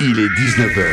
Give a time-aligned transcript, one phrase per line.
[0.00, 0.84] Il est 19h.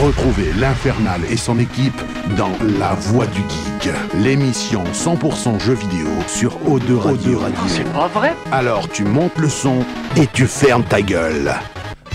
[0.00, 2.00] Retrouvez l'Infernal et son équipe
[2.36, 7.42] dans La Voix du Geek, l'émission 100% jeux vidéo sur O2 Radio.
[7.66, 9.84] C'est pas vrai Alors tu montes le son
[10.16, 11.52] et tu fermes ta gueule.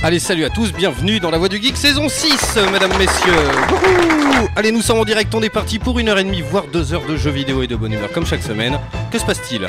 [0.02, 3.34] Allez, salut à tous, bienvenue dans la Voix du Geek saison 6, mesdames, messieurs.
[3.70, 6.68] Wouhou Allez, nous sommes en direct, on est parti pour une heure et demie, voire
[6.68, 8.80] deux heures de jeux vidéo et de bonne humeur, comme chaque semaine.
[9.12, 9.68] Que se passe-t-il?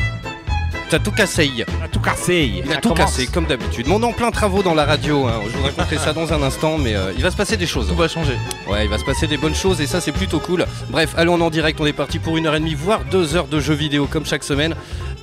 [0.90, 1.50] T'as tout cassé.
[1.82, 2.62] a tout cassé.
[2.64, 3.86] Il a tout cassé, comme d'habitude.
[3.88, 5.40] Mon en plein travaux dans la radio, hein.
[5.50, 7.88] je vous raconterai ça dans un instant, mais euh, il va se passer des choses.
[7.88, 8.36] Tout va changer.
[8.68, 10.66] Ouais, il va se passer des bonnes choses et ça c'est plutôt cool.
[10.90, 13.48] Bref, allons en direct, on est parti pour une heure et demie, voire deux heures
[13.48, 14.74] de jeux vidéo comme chaque semaine.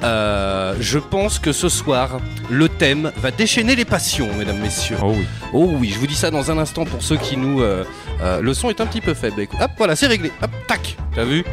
[0.03, 2.19] Euh, je pense que ce soir,
[2.49, 4.97] le thème va déchaîner les passions, mesdames, messieurs.
[5.03, 5.25] Oh oui.
[5.53, 7.61] Oh oui, je vous dis ça dans un instant pour ceux qui nous...
[7.61, 7.83] euh,
[8.41, 9.47] le son est un petit peu faible.
[9.59, 10.31] Hop, voilà, c'est réglé.
[10.41, 11.43] Hop, tac, t'as vu?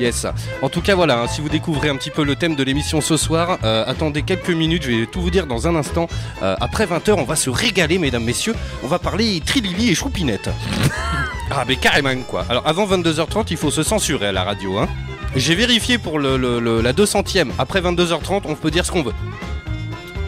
[0.00, 0.26] Yes.
[0.62, 3.00] En tout cas, voilà, hein, si vous découvrez un petit peu le thème de l'émission
[3.02, 6.08] ce soir, euh, attendez quelques minutes, je vais tout vous dire dans un instant.
[6.42, 8.54] Euh, après 20h, on va se régaler, mesdames, messieurs.
[8.82, 10.48] On va parler Trilili et Choupinette.
[11.50, 12.46] ah, mais carrément, quoi.
[12.48, 14.88] Alors, avant 22h30, il faut se censurer à la radio, hein.
[15.36, 17.50] J'ai vérifié pour le, le- le- la 200ème.
[17.58, 19.14] Après 22h30, on peut dire ce qu'on veut.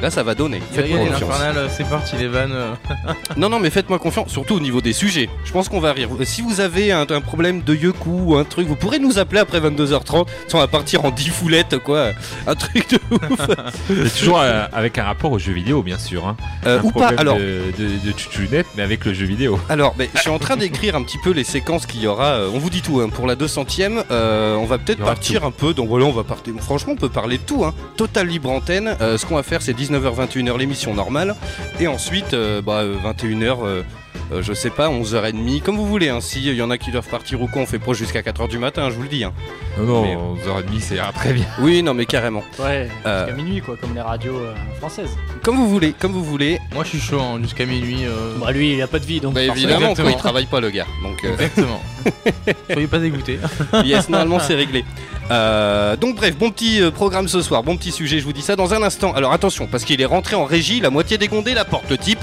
[0.02, 0.60] Là, ça va donner.
[0.72, 1.30] Faites-moi confiance.
[1.56, 2.52] euh, c'est parti les vannes.
[2.52, 2.74] euh.
[3.36, 5.28] Non, non, mais faites-moi confiance, surtout au niveau des sujets.
[5.44, 6.08] Je pense qu'on va rire.
[6.24, 9.40] Si vous avez un, un problème de Yoku ou un truc, vous pourrez nous appeler
[9.40, 10.26] après 22h30.
[10.54, 12.08] On va partir en 10 foulettes, quoi.
[12.46, 14.16] Un truc de ouf.
[14.18, 16.26] Toujours euh, avec un rapport au jeu vidéo, bien sûr.
[16.26, 16.36] Hein.
[16.66, 17.12] Euh, Un ou pas.
[17.16, 19.58] Alors, de, de, de mais avec le jeu vidéo.
[19.68, 22.32] alors je suis en train d'écrire un petit peu les séquences qu'il y aura.
[22.32, 24.02] Euh, on vous dit tout, hein, pour la 200ème.
[24.10, 25.74] euh, on va peut-être partir un peu.
[25.74, 26.52] Donc voilà, on va partir.
[26.60, 27.64] Franchement, on peut parler de tout.
[27.64, 27.72] Hein.
[27.96, 28.96] Total libre antenne.
[29.00, 31.34] Euh, ce qu'on va faire, c'est 19h-21h l'émission normale.
[31.80, 33.58] Et ensuite, euh, bah, 21h.
[33.64, 33.82] euh,
[34.30, 36.08] euh, je sais pas, 11h30, comme vous voulez.
[36.08, 36.20] Hein.
[36.22, 38.56] S'il y en a qui doivent partir ou quoi, on fait pro jusqu'à 4h du
[38.58, 39.24] matin, je vous le dis.
[39.24, 39.32] Hein.
[39.78, 41.44] Non, Mais- non, 11h30, c'est ah, très bien.
[41.60, 42.42] Oui, non, mais carrément.
[42.58, 43.26] Ouais, Euh.
[43.26, 45.16] jusqu'à minuit quoi, comme les radios euh, françaises.
[45.42, 46.58] Comme vous voulez, comme vous voulez.
[46.74, 48.04] Moi je suis chaud hein, jusqu'à minuit.
[48.04, 49.34] euh, Bah lui, il a pas de vie donc.
[49.34, 50.86] Bah, évidemment, quoi, il travaille pas, le gars.
[51.02, 51.82] Donc, euh, Exactement.
[52.72, 53.38] Soyez pas dégoûtés.
[53.84, 54.84] yes, normalement, c'est réglé.
[55.30, 58.42] Euh, donc, bref, bon petit euh, programme ce soir, bon petit sujet, je vous dis
[58.42, 59.12] ça dans un instant.
[59.14, 62.20] Alors, attention, parce qu'il est rentré en régie, la moitié dégondée, la porte, le type.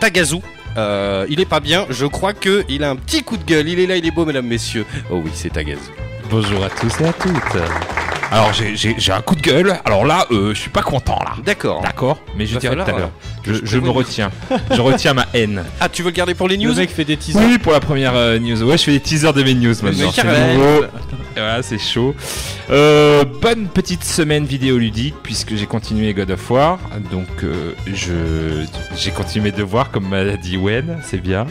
[0.00, 0.36] Tagazu.
[0.76, 3.66] Euh, il est pas bien, je crois que il a un petit coup de gueule.
[3.68, 4.84] Il est là, il est beau, mesdames, messieurs.
[5.10, 5.80] Oh oui, c'est Tagazu.
[6.30, 7.62] Bonjour à tous et à toutes.
[8.30, 9.78] Alors, j'ai- un coup de gueule.
[9.84, 11.32] Alors là, euh, je suis pas content, là.
[11.44, 11.80] D'accord.
[11.80, 13.10] D'accord Mais je Va dirai tout à l'heure.
[13.44, 14.30] Je, je je me retiens.
[14.70, 15.62] je retiens ma haine.
[15.80, 17.40] Ah, tu veux le garder pour les Le news mec fait des teasers.
[17.40, 18.62] Oui, pour la première euh, news.
[18.64, 20.10] Ouais, je fais des teasers de mes news maintenant.
[20.12, 20.54] C'est carrément.
[20.54, 20.84] nouveau.
[21.36, 22.14] Voilà, c'est chaud.
[22.70, 26.78] Euh, bonne petite semaine vidéoludique puisque j'ai continué God of War.
[27.12, 28.64] Donc, euh, je
[28.96, 31.46] j'ai continué mes devoirs comme m'a dit Wen, c'est bien.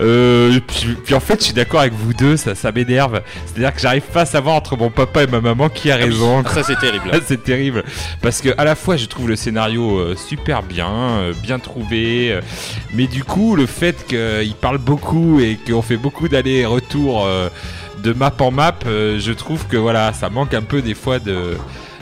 [0.00, 3.20] Euh, puis, puis en fait, je suis d'accord avec vous deux, ça, ça m'énerve.
[3.44, 6.42] C'est-à-dire que j'arrive pas à savoir entre mon papa et ma maman qui a raison.
[6.42, 7.04] Ah, ça, c'est terrible.
[7.12, 7.84] Ah, c'est terrible
[8.20, 12.40] parce que à la fois je trouve le scénario super bien, bien trouvé,
[12.94, 17.26] mais du coup le fait qu'il parle beaucoup et qu'on fait beaucoup d'allers-retours
[18.02, 21.18] de map en map, euh, je trouve que voilà ça manque un peu des fois
[21.18, 21.56] de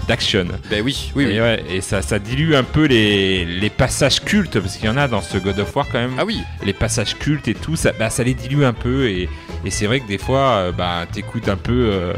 [0.06, 0.44] d'action.
[0.70, 1.32] Ben oui, oui, oui.
[1.32, 4.88] Et, ouais, et ça, ça dilue un peu les, les passages cultes parce qu'il y
[4.90, 6.40] en a dans ce God of War quand même Ah oui.
[6.62, 9.08] les passages cultes et tout, ça, bah, ça les dilue un peu.
[9.08, 9.30] Et,
[9.64, 12.12] et c'est vrai que des fois, euh, bah, t'écoutes un peu euh,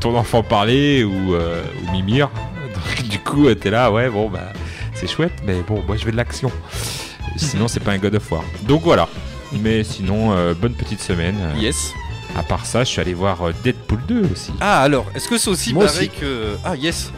[0.00, 2.30] ton enfant parler ou, euh, ou Mimir.
[2.74, 4.52] Donc, du coup, t'es là, ouais, bon, bah,
[4.94, 6.50] c'est chouette, mais bon, moi je veux de l'action.
[7.36, 8.44] Sinon, c'est pas un God of War.
[8.62, 9.08] Donc voilà.
[9.52, 11.36] Mais sinon, bonne petite semaine.
[11.58, 11.92] Yes.
[12.36, 14.52] À part ça, je suis allé voir euh, Deadpool 2 aussi.
[14.60, 16.08] Ah, alors, est-ce que c'est aussi Moi barré aussi.
[16.10, 16.56] que.
[16.64, 17.12] Ah, yes.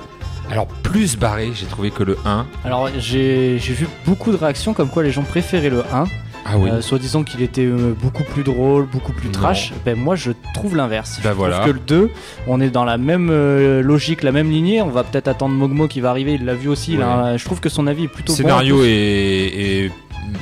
[0.51, 2.47] Alors, plus barré, j'ai trouvé que le 1.
[2.65, 6.05] Alors j'ai j'ai vu beaucoup de réactions comme quoi les gens préféraient le 1,
[6.47, 6.71] Ah oui.
[6.71, 9.33] euh, soit disant qu'il était euh, beaucoup plus drôle, beaucoup plus Non.
[9.35, 9.75] trash.
[9.85, 11.21] Ben moi je trouve l'inverse.
[11.23, 11.57] Bah je voilà.
[11.59, 12.11] trouve que le 2,
[12.47, 14.81] on est dans la même euh, logique, la même lignée.
[14.81, 16.97] On va peut-être attendre Mogmo qui va arriver, il l'a vu aussi.
[16.97, 19.91] je trouve que son avis est plutôt Le bon, scénario est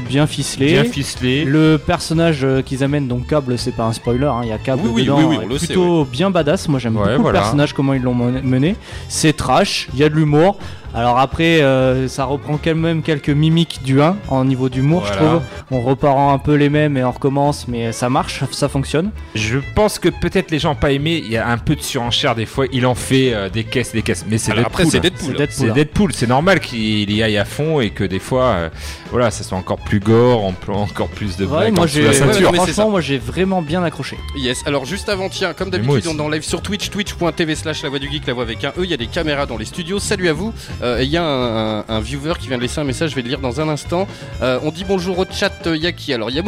[0.08, 0.66] bien ficelé.
[0.72, 1.44] bien ficelé.
[1.44, 4.58] Le personnage euh, qu'ils amènent, donc Cable, c'est pas un spoiler, hein, il y a
[4.58, 6.68] Cable Oui, dedans, oui, oui, on est le sait, plutôt bien badass.
[6.68, 7.38] Moi j'aime Ouais, beaucoup voilà.
[7.38, 8.76] le personnage, comment ils l'ont mené.
[9.08, 10.58] C'est trash, il y a de l'humour.
[10.96, 15.12] Alors après, euh, ça reprend quand même quelques mimiques du 1 en niveau d'humour, je
[15.12, 15.42] trouve.
[15.70, 19.10] On repart un peu les mêmes et on recommence, mais ça marche, ça fonctionne.
[19.34, 21.22] Je pense que peut-être les gens n'ont pas aimé.
[21.22, 22.64] Il y a un peu de surenchère des fois.
[22.72, 24.24] Il en fait euh, des caisses, des caisses.
[24.26, 24.86] Mais c'est Deadpool.
[24.86, 25.00] c'est.
[25.00, 25.20] Deadpool.
[25.20, 25.48] C'est Deadpool.
[25.50, 25.74] C'est hein.
[25.74, 26.12] Deadpool.
[26.14, 28.68] C'est normal qu'il y aille à fond et que des fois, euh,
[29.10, 32.06] voilà, ça soit encore plus gore, en plan- encore plus de Ouais, blagues moi j'ai,
[32.06, 34.16] ouais, franchement, moi vraiment bien accroché.
[34.38, 37.82] Yes, alors juste avant, tiens, comme d'habitude, on est en live sur Twitch, twitch.tv slash
[37.82, 39.58] la voix du geek, la voix avec un E, il y a des caméras dans
[39.58, 40.54] les studios, salut à vous.
[40.86, 43.28] Euh, Il y a un, viewer qui vient de laisser un message, je vais le
[43.28, 44.06] lire dans un instant.
[44.42, 45.82] Euh, on dit bonjour au chat, il
[46.14, 46.42] Alors il y a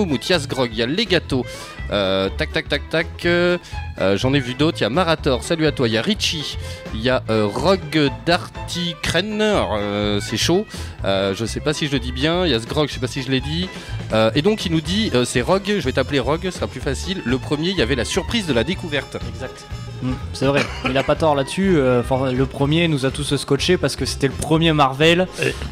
[0.73, 1.45] il y a Legato.
[1.91, 3.27] Euh, tac tac tac tac.
[4.01, 4.79] Euh, J'en ai vu d'autres.
[4.81, 5.89] Il y a Marator, salut à toi.
[5.89, 6.57] Il y a Richie.
[6.95, 10.67] Il y a euh, Rogue Darty Krenner, euh, c'est chaud.
[11.05, 12.45] Euh, je sais pas si je le dis bien.
[12.47, 13.69] Il y a Sgrog, je sais pas si je l'ai dit.
[14.13, 16.67] Euh, et donc il nous dit, euh, c'est Rogue, je vais t'appeler Rogue, ce sera
[16.67, 17.21] plus facile.
[17.25, 19.17] Le premier, il y avait la surprise de la découverte.
[19.35, 19.65] Exact.
[20.01, 21.75] Mm, c'est vrai, il a pas tort là-dessus.
[21.77, 22.03] euh,
[22.33, 25.27] le premier nous a tous scotché parce que c'était le premier Marvel.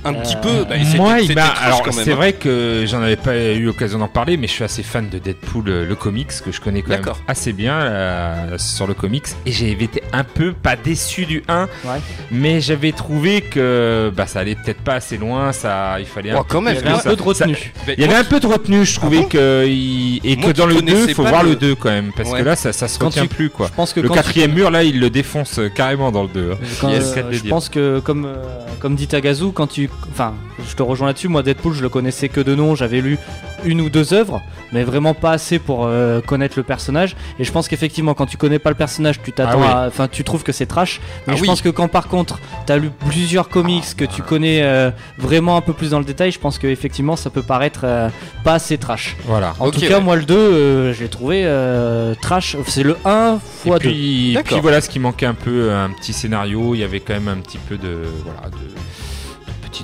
[0.04, 0.64] Un petit peu.
[0.68, 1.46] bah, Moi, il c'était m'a.
[1.46, 2.16] Alors, quand même, c'est hein.
[2.16, 5.18] vrai que j'en avais pas eu l'occasion d'en parler, mais je suis assez fan de
[5.18, 7.78] Deadpool, le comics, que je connais quand même assez bien
[8.16, 9.26] euh, sur le comics.
[9.44, 12.00] Et j'ai été un peu pas déçu du 1, Ouais.
[12.30, 15.52] mais j'avais trouvé que bah, ça allait peut-être pas assez loin.
[15.52, 16.32] Ça, il fallait.
[16.34, 17.72] Oh, un quand Il même, y avait un ça- peu de retenue.
[17.88, 20.52] Il y avait un peu de retenue, je trouvais Ah bon que il- et Moi
[20.52, 22.40] que dans le connaissais 2, faut voir le- le 2 quand même, parce Ouais.
[22.40, 23.66] que là, ça, ça se Quand retient tu- plus quoi.
[23.68, 26.28] Je pense que Le tu- quatrième mur, là, il le défonce euh, carrément dans le
[26.28, 26.52] 2.
[26.52, 26.58] hein.
[26.80, 28.36] Quand, Yes, euh, je pense que comme euh,
[28.80, 30.34] comme dit Tagazu, quand tu, enfin,
[30.68, 31.28] je te rejoins là-dessus.
[31.28, 32.74] Moi, Deadpool, je le connaissais que de nom.
[32.74, 33.18] J'avais lu
[33.64, 34.42] une ou deux œuvres,
[34.72, 37.16] mais vraiment pas assez pour euh, connaître le personnage.
[37.38, 39.84] Et je pense qu'effectivement, quand tu connais pas le personnage, tu t'attends, Ah oui.
[39.84, 41.00] à- enfin, tu trouves que c'est trash.
[41.26, 41.46] Mais Ah je oui.
[41.48, 45.60] pense que quand par contre, t'as lu plusieurs comics que tu connais euh, vraiment un
[45.60, 48.08] peu plus dans le détail, je pense que effectivement, ça peut paraître euh,
[48.44, 49.16] pas assez trash.
[49.24, 49.54] Voilà.
[49.58, 50.00] En tout cas, ouais.
[50.00, 52.56] moi, le 2, euh, je l'ai trouvé euh, trash.
[52.66, 53.88] C'est le 1 Et fois 2.
[53.88, 56.74] puis, et puis voilà ce qui manquait un peu, un petit scénario.
[56.74, 58.56] Il y avait quand même un petit peu de voilà de,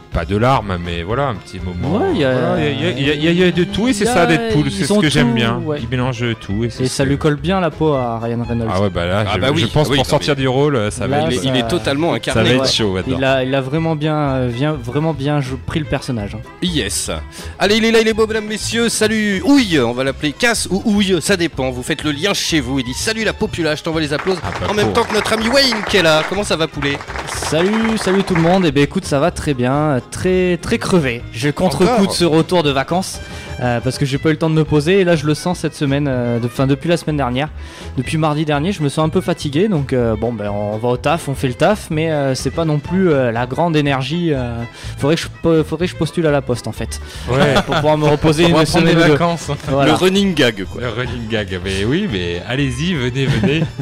[0.00, 1.98] pas de larmes, mais voilà un petit moment.
[1.98, 3.38] Ouais, il y a- Voilà, il y, a- il y a- il y a- il
[3.38, 4.70] y a de tout et c'est ça Deadpool.
[4.70, 5.58] C'est ce que j'aime bien.
[5.64, 5.78] ouais.
[5.82, 8.70] Il mélange tout et, ça que- lui colle bien la peau à Ryan Reynolds.
[8.72, 10.46] Ah ouais bah là, Ah je, bah oui, je pense ah oui, pour sortir du
[10.48, 12.50] rôle, ça va il, être, est, il est totalement ça va incarné.
[12.54, 12.68] être ouais.
[12.68, 16.34] chaud Il a, il a vraiment bien, euh, bien, vraiment bien pris le personnage.
[16.34, 16.40] hein.
[16.62, 17.10] Yes.
[17.58, 18.88] Allez, il est là, il est beau, mesdames, messieurs.
[18.88, 19.80] Salut, Ouille.
[19.80, 21.70] On va l'appeler Casse ou Ouille, ça dépend.
[21.70, 22.78] Vous faites le lien chez vous.
[22.78, 24.48] Il dit Salut la populace, je t'envoie les applaudissements.
[24.66, 26.22] Ah, en même temps que notre ami Wayne qui est là.
[26.28, 26.98] Comment ça va, poulet?
[27.28, 28.64] Salut, salut tout le monde.
[28.66, 29.72] Et ben écoute, ça va très bien,
[30.10, 31.22] très, très crevé.
[31.42, 33.20] Le contre-coup de ce retour de vacances
[33.60, 35.00] euh, parce que j'ai pas eu le temps de me poser.
[35.00, 37.48] Et là, je le sens cette semaine, euh, de, fin, depuis la semaine dernière,
[37.96, 39.68] depuis mardi dernier, je me sens un peu fatigué.
[39.68, 42.50] Donc euh, bon, ben on va au taf, on fait le taf, mais euh, c'est
[42.50, 44.32] pas non plus euh, la grande énergie.
[44.32, 44.54] euh,
[44.98, 47.00] faudrait que je, faudrait que je postule à la poste en fait,
[47.30, 47.54] Ouais.
[47.66, 49.00] pour pouvoir me reposer une semaine deux.
[49.12, 49.50] vacances.
[49.68, 49.92] Voilà.
[49.92, 50.80] Le running gag, quoi.
[50.80, 53.64] Le running gag, mais oui, mais allez-y, venez, venez.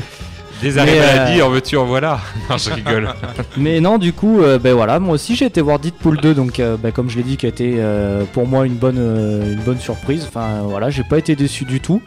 [0.60, 2.20] Des arrêts euh, maladie, en veux-tu, en voilà.
[2.50, 3.08] Non, je rigole.
[3.56, 6.60] Mais non, du coup, euh, ben voilà, moi aussi j'ai été voir Deadpool 2, donc
[6.60, 9.54] euh, ben, comme je l'ai dit, qui a été euh, pour moi une bonne, euh,
[9.54, 10.24] une bonne surprise.
[10.28, 12.02] Enfin voilà, j'ai pas été déçu du tout.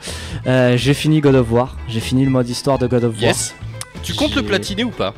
[0.48, 3.24] Euh, j'ai fini God of War, j'ai fini le mode histoire de God of War.
[3.24, 3.56] Yes.
[4.04, 5.14] Tu comptes le platiner ou pas?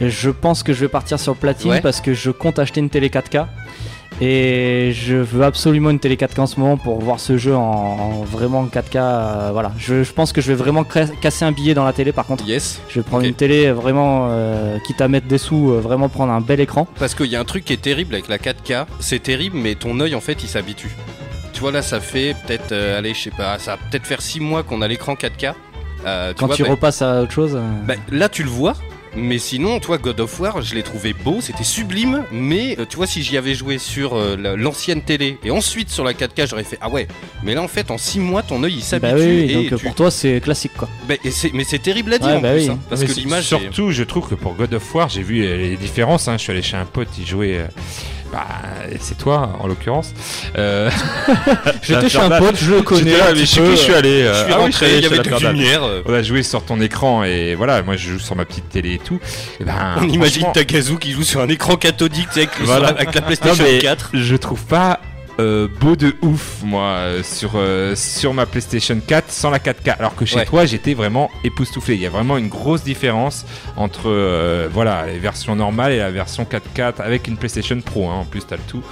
[0.00, 1.80] Je pense que je vais partir sur platine Ouais.
[1.82, 3.46] parce que je compte acheter une télé 4K.
[4.20, 7.60] Et je veux absolument une télé 4K en ce moment pour voir ce jeu en,
[7.60, 8.96] en vraiment 4K.
[8.96, 12.12] euh, voilà, je, je pense que je vais vraiment casser un billet dans la télé
[12.12, 12.46] par contre.
[12.46, 12.80] Yes.
[12.88, 16.32] Je vais prendre une télé vraiment, euh, quitte à mettre des sous, euh, vraiment prendre
[16.32, 16.86] un bel écran.
[16.98, 18.84] Parce qu'il y a un truc qui est terrible avec la 4K.
[19.00, 20.90] C'est terrible, mais ton œil, en fait, il s'habitue.
[21.54, 24.40] Tu vois, là, ça fait peut-être, allez, je sais pas, ça va peut-être faire 6
[24.40, 25.54] mois qu'on a l'écran 4K.
[26.06, 27.58] Euh, Quand vois, tu bah- repasses à autre chose.
[27.86, 28.74] Bah, là, tu le vois.
[29.16, 32.24] Mais sinon, toi, God of War, je l'ai trouvé beau, c'était sublime.
[32.30, 35.90] Mais euh, tu vois, si j'y avais joué sur euh, la- l'ancienne télé et ensuite
[35.90, 37.08] sur la 4K, j'aurais fait ah ouais.
[37.42, 39.12] Mais là, en fait, en 6 mois, ton œil il s'habitue.
[39.14, 40.88] bah oui, et donc euh, tu- pour toi c'est classique quoi.
[41.08, 42.68] Bah, et mais c'est terrible à dire Ouais, en bah plus, oui.
[42.70, 43.44] hein, parce Mais que l'image.
[43.44, 46.28] est- Surtout, je trouve que pour God of War, j'ai vu les différences.
[46.28, 46.36] hein.
[46.36, 47.58] Je suis allé chez un pote, il jouait.
[47.58, 47.66] euh,
[48.32, 48.46] bah,
[49.00, 50.12] c'est toi en l'occurrence.
[50.56, 50.90] Euh,
[51.82, 53.16] J'étais chez un pote, je le connais.
[53.16, 55.16] Là, mais qui je suis allé euh, Je suis ah rentré, allé il y avait
[55.28, 55.84] la lumières.
[55.84, 58.68] euh, On a joué sur ton écran et voilà, moi je joue sur ma petite
[58.68, 59.18] télé et tout.
[59.60, 62.88] Et ben, On imagine Takazu qui joue sur un écran cathodique avec, le- Voilà.
[62.88, 64.10] sur la- avec la PlayStation Non, mais 4.
[64.14, 65.00] Je trouve pas
[65.40, 69.96] euh, beau de ouf, moi, euh, sur, euh, sur ma PlayStation 4 sans la 4K.
[69.98, 70.44] Alors que chez Ouais.
[70.44, 71.94] toi, j'étais vraiment époustouflé.
[71.94, 76.44] Il y a vraiment une grosse différence entre voilà, les versions normales et la version
[76.44, 78.08] 4K avec une PlayStation Pro.
[78.08, 78.14] hein.
[78.20, 78.82] En plus, tu as le tout.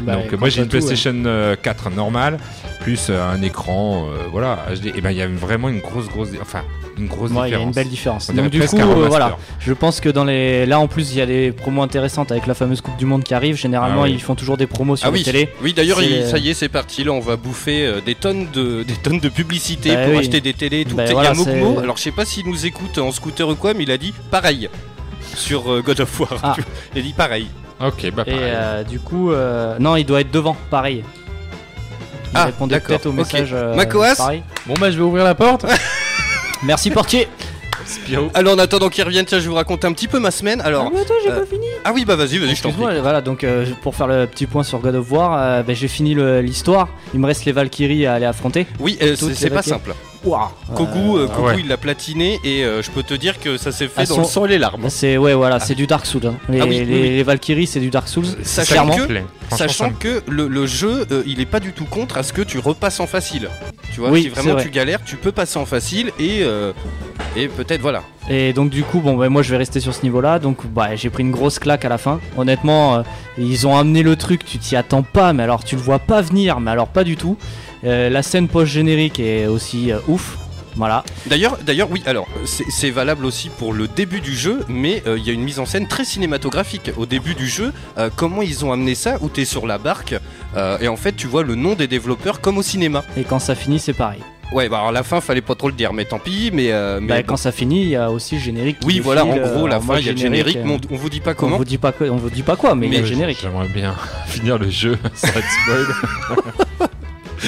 [0.00, 0.76] bah, Donc, moi, j'ai t'as une tout.
[0.78, 2.38] PlayStation euh, 4 normale,
[2.80, 4.92] plus un écran, voilà, HD.
[4.96, 6.62] Et ben, il y a vraiment une grosse, grosse, enfin,
[6.98, 7.66] une grosse Ouais, il y a différence.
[7.66, 8.28] une belle différence.
[8.30, 11.18] On Donc du coup, euh, voilà, je pense que dans les, là en plus il
[11.18, 13.56] y a des promos intéressantes avec la fameuse Coupe du Monde qui arrive.
[13.56, 14.12] Généralement, Ah oui.
[14.14, 15.48] ils font toujours des promos sur Ah les oui, télé.
[15.62, 17.04] oui d'ailleurs, ça y est, c'est parti.
[17.04, 20.18] Là, on va bouffer euh, des tonnes de des tonnes de publicité Bah pour oui.
[20.20, 20.96] acheter des télés et tout.
[20.96, 23.54] Bah il y a c'est- Alors, je sais pas s'il nous écoute en scooter ou
[23.54, 24.68] quoi, mais il a dit pareil
[25.34, 26.30] sur euh, God of War.
[26.42, 26.56] Ah.
[26.94, 27.48] Il a dit pareil.
[27.78, 28.36] Ok, bah Et pareil.
[28.42, 31.04] euh, du coup, euh, non, il doit être devant, pareil.
[31.04, 33.16] Il Ah, répondait d'accord, peut-être au ok.
[33.16, 33.50] message.
[33.52, 34.42] euh, Macoas pareil.
[34.66, 35.66] Bon bah je vais ouvrir la porte.
[36.62, 37.28] Merci portier.
[37.84, 38.30] Spiro.
[38.34, 40.60] Alors, en attendant qu'il revienne, tiens, je vais vous raconter un petit peu ma semaine.
[40.62, 41.66] Alors, Ah, mais attends, j'ai euh, pas fini.
[41.84, 42.82] ah oui, bah vas-y, vas-y, je t'en prie.
[42.82, 45.76] Excuse-moi, voilà, donc euh, pour faire le petit point sur God of War, euh, ben,
[45.76, 46.88] j'ai fini l'histoire.
[47.14, 48.66] Il me reste les Valkyries à aller affronter.
[48.80, 49.70] Oui, euh, c'est pas Valkyries.
[49.70, 49.94] simple.
[50.26, 51.56] Waouh Kogu, euh, Ah Kogu, ouais.
[51.60, 54.14] il l'a platiné et euh, je peux te dire que ça s'est fait Ah, dans
[54.16, 54.86] son- le sang et les larmes.
[54.88, 56.26] C'est ouais voilà, c'est du Dark Souls.
[56.26, 56.34] hein.
[56.48, 57.08] Les, Ah oui, les, oui.
[57.10, 58.26] les Valkyries, c'est du Dark Souls.
[58.42, 58.96] Sachant clairement.
[58.96, 62.32] que- Sachant que le, le jeu, euh, il est pas du tout contre à ce
[62.32, 63.48] que tu repasses en facile.
[63.94, 64.64] Tu vois, Oui, si vraiment vrai.
[64.64, 66.72] tu galères, tu peux passer en facile et, euh,
[67.36, 68.02] et peut-être voilà.
[68.28, 70.40] Et donc du coup, bon, bah, moi je vais rester sur ce niveau-là.
[70.40, 72.18] Donc bah, j'ai pris une grosse claque à la fin.
[72.36, 73.02] Honnêtement, euh,
[73.38, 76.20] ils ont amené le truc, tu t'y attends pas, mais alors tu le vois pas
[76.22, 77.36] venir, mais alors pas du tout.
[77.86, 80.36] Euh, la scène post-générique est aussi euh, ouf.
[80.74, 81.04] Voilà.
[81.26, 82.02] D'ailleurs, d'ailleurs, oui.
[82.04, 85.32] Alors, c'est c'est valable aussi pour le début du jeu, mais euh, il y a
[85.32, 87.72] une mise en scène très cinématographique au début du jeu.
[87.96, 90.14] euh, comment ils ont amené ça Où t'es sur la barque
[90.54, 93.04] euh, et en fait tu vois le nom des développeurs comme au cinéma.
[93.16, 94.20] Et quand ça finit, c'est pareil.
[94.52, 96.50] Ouais, bah alors la fin fallait pas trop le dire, mais tant pis.
[96.52, 98.78] Mais, euh, mais Bah, quand ça finit, il y a aussi le générique.
[98.80, 99.24] qui oui, voilà.
[99.24, 100.96] En gros, euh, la en fin il y a le générique, euh, mais on, on
[100.96, 101.56] vous dit pas on comment.
[101.56, 103.38] vous dit pas quoi, on vous dit pas quoi, mais il y a le générique.
[103.40, 103.94] J'aimerais bien
[104.26, 106.56] finir le jeu sans être spoil.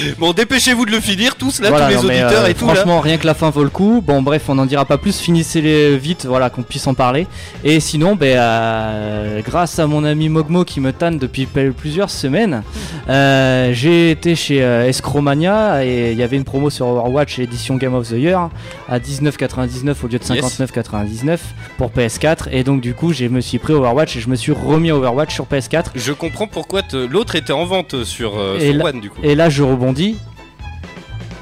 [0.17, 2.53] Bon, dépêchez-vous de le finir tous là, Voilà, tous les non, mais, auditeurs euh, et
[2.53, 2.73] tout là.
[2.75, 4.03] Franchement, rien que la fin vaut le coup.
[4.05, 5.19] Bon, bref, on n'en dira pas plus.
[5.19, 7.27] Finissez-les vite, voilà, qu'on puisse en parler.
[7.63, 12.63] Et sinon, ben, euh, grâce à mon ami Mogmo qui me tanne depuis plusieurs semaines,
[13.09, 17.75] euh, j'ai été chez euh, Escromania et il y avait une promo sur Overwatch édition
[17.77, 18.49] Game of the Year
[18.87, 20.59] à 19,99 au lieu de Yes.
[20.59, 21.37] 59,99
[21.77, 22.49] pour PS4.
[22.51, 24.95] Et donc, du coup, je me suis pris Overwatch et je me suis remis à
[24.95, 25.85] Overwatch sur PS4.
[25.95, 29.19] Je comprends pourquoi l'autre était en vente sur, euh, Et sur là- One du coup.
[29.23, 29.88] Et là, je rebondis.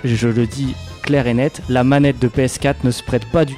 [0.04, 3.56] Je le dis clair et net, la manette de PS4 ne se prête pas du.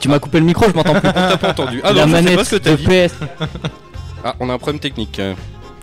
[0.00, 1.02] Tu m'as coupé le micro, je m'entends plus.
[1.14, 2.86] T'as pas entendu Ah la non, je sais manette pas ce que t'as de dit.
[2.86, 3.14] PS.
[4.24, 5.20] Ah, on a un problème technique.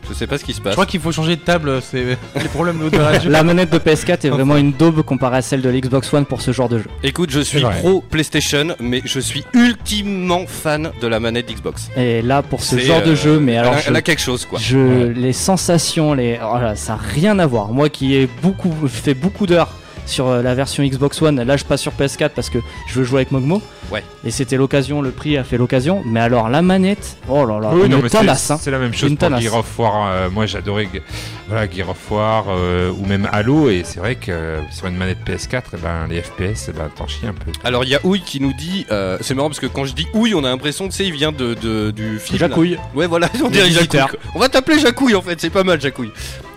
[0.10, 0.74] Je sais pas ce qui se Je passe.
[0.74, 3.30] crois qu'il faut changer de table, c'est les problèmes de radio.
[3.32, 6.42] La manette de PS4 est vraiment une daube comparée à celle de l'Xbox One pour
[6.42, 6.86] ce genre de jeu.
[7.04, 11.90] Écoute, je suis pro PlayStation, mais je suis ultimement fan de la manette Xbox.
[11.96, 13.74] Et là, pour ce genre de euh, jeu, mais alors.
[13.74, 14.60] elle, a, je- elle a quelque chose quoi.
[14.62, 17.70] Je, les sensations, les, oh là, ça n'a rien à voir.
[17.70, 19.70] Moi qui ai beaucoup fait beaucoup d'heures
[20.06, 23.06] sur euh, la version Xbox One, là je passe sur PS4 parce que je veux
[23.06, 23.62] jouer avec Mogmo.
[23.92, 24.04] Ouais.
[24.24, 26.02] Et c'était l'occasion, le prix a fait l'occasion.
[26.06, 28.58] Mais alors la manette, oh là là, Oui, une c'est- tanasse, hein.
[28.62, 29.42] c'est la même chose Une pour tanasse.
[29.44, 30.08] Gear of War.
[30.10, 30.88] euh, moi, j'adorais
[31.50, 33.70] voilà, Gear of War euh, ou même Halo.
[33.70, 36.90] Et c'est vrai que euh, sur une manette PS4, eh ben, les FPS, eh ben,
[36.96, 37.52] t'en chies un peu.
[37.66, 39.94] Alors il y a Ouille qui nous dit, euh, c'est marrant parce que quand je
[39.94, 42.40] dis Ouille, on a l'impression que c'est il vient de, de- du film.
[42.40, 42.48] là.
[42.48, 42.78] Jacouille.
[42.96, 44.00] Ouais voilà, on dirait Jacouille.
[44.36, 46.12] On va t'appeler Jacouille en fait, c'est pas mal Jacouille.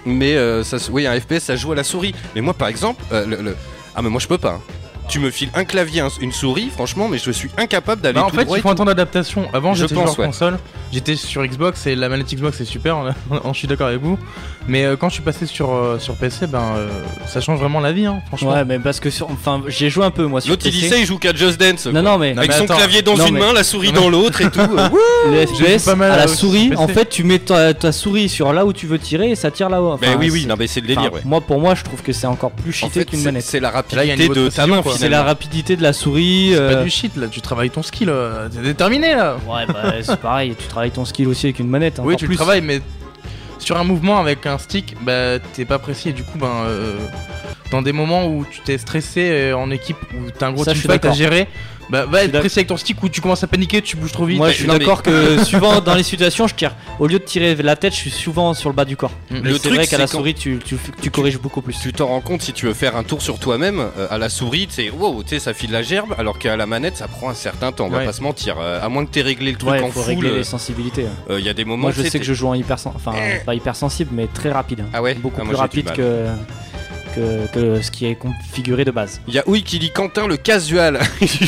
[0.06, 2.14] Mais euh, ça, oui, un FPS ça joue à la souris.
[2.34, 3.56] Mais moi par exemple, euh, le,
[3.94, 4.60] ah mais moi je peux pas.
[5.06, 8.24] Tu me files un clavier, un- une souris, franchement, mais je suis incapable d'aller Bah,
[8.24, 8.56] en fait, droit.
[8.56, 9.46] il faut un temps d'adaptation.
[9.52, 10.04] Avant, Je j'étais ouais.
[10.16, 10.58] console,
[10.92, 12.96] j'étais sur Xbox et la manette Xbox c'est super,
[13.30, 14.18] on- je suis d'accord avec vous.
[14.66, 16.88] Mais euh, quand je suis passé sur, euh, sur PC, ben euh,
[17.26, 18.52] ça change vraiment la vie, hein, franchement.
[18.54, 21.04] Ouais, mais parce que sur, enfin, j'ai joué un peu moi sur L'autre il il
[21.04, 21.84] joue qu'à Just Dance.
[21.84, 22.02] Non, quoi.
[22.02, 22.76] non, mais Non, Avec mais son attends.
[22.76, 24.60] clavier dans Non, une mais- main, la souris Non, dans l'autre et tout.
[24.60, 24.88] euh,
[25.30, 28.30] le FPS pas mal, à la souris, sur en fait, tu mets ta, ta souris
[28.30, 29.92] sur là où tu veux tirer et ça tire là-haut.
[29.92, 31.20] Enfin, Ben oui, oui, c'est- non, mais c'est le enfin, délire, ouais.
[31.26, 33.44] Moi, pour moi, je trouve que c'est encore plus cheaté qu'une manette.
[33.44, 34.82] c'est la Là, il y a un rapidité de ta main.
[34.96, 36.50] C'est la rapidité de la souris.
[36.52, 39.36] C'est euh, pas du shit là, tu travailles ton skill, euh, t'es déterminé là.
[39.46, 41.98] Ouais, bah c'est pareil, tu travailles ton skill aussi avec une manette.
[41.98, 42.80] Oui, encore tu le travailles, mais
[43.58, 46.98] sur un mouvement avec un stick, bah t'es pas précis et du coup, ben euh,
[47.70, 51.04] dans des moments où tu t'es stressé euh, en équipe, où t'as un gros teamfight
[51.04, 51.48] à gérer,
[51.90, 54.24] bah va être précis avec ton stick où tu commences à paniquer, tu bouges trop
[54.24, 54.38] vite.
[54.38, 56.74] Moi, mais- je suis d'accord que suivant dans les situations, je tire.
[56.98, 59.12] Au lieu de tirer la tête, je suis souvent sur le bas du corps.
[59.30, 59.36] Mm.
[59.40, 61.76] Le c'est truc, vrai qu'à la souris, tu, tu, tu corriges beaucoup plus.
[61.80, 64.28] Tu t'en rends compte si tu veux faire un tour sur toi-même euh, à la
[64.28, 67.08] souris, tu sais, wow, tu sais, ça file la gerbe, alors qu'à la manette, ça
[67.08, 67.86] prend un certain temps.
[67.86, 68.56] On va pas se mentir.
[68.60, 70.44] Euh, à moins que t'aies réglé le truc Ouais, en faut full, régler euh, les
[70.44, 71.06] sensibilités.
[71.30, 71.82] il y a des moments.
[71.82, 74.84] Moi, je sais que je joue en hypersensible, enfin pas hypersensible, mais très rapide.
[74.92, 75.14] Ah ouais?
[75.14, 76.26] Beaucoup Ah, moi, plus rapide que,
[77.14, 79.20] que, que ce qui est configuré de base.
[79.28, 81.00] Il y a Ouï qui dit Quentin le casual.
[81.20, 81.46] il lui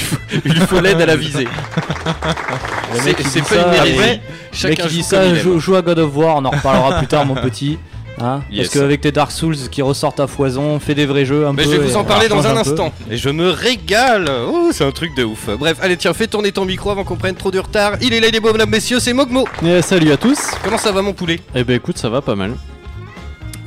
[0.61, 1.45] faut- il l'aide à la visée.
[1.45, 3.97] Le C'est mec, il c'est dit pas ça, une hérésie.
[3.99, 4.21] Le mec
[4.53, 6.99] Chacun qui joue dit ça, il joue, joue à God of War, on en reparlera
[6.99, 7.79] plus tard, mon petit.
[8.19, 8.69] Hein Yes.
[8.69, 11.65] Parce qu'avec tes Dark Souls qui ressortent à foison, fais des vrais jeux un Mais
[11.65, 11.71] peu.
[11.73, 12.91] je vais vous en parler dans un instant.
[13.11, 14.31] Et je me régale.
[14.49, 15.51] Oh, c'est un truc de ouf.
[15.59, 17.93] Bref, allez, tiens, fais tourner ton micro avant qu'on prenne trop de retard.
[18.01, 19.47] Il est là, les beaux mesdames, messieurs, c'est Mogmo.
[19.83, 20.39] Salut à tous.
[20.65, 21.41] Comment ça va, mon poulet?
[21.55, 22.55] Eh ben écoute, ça va pas mal.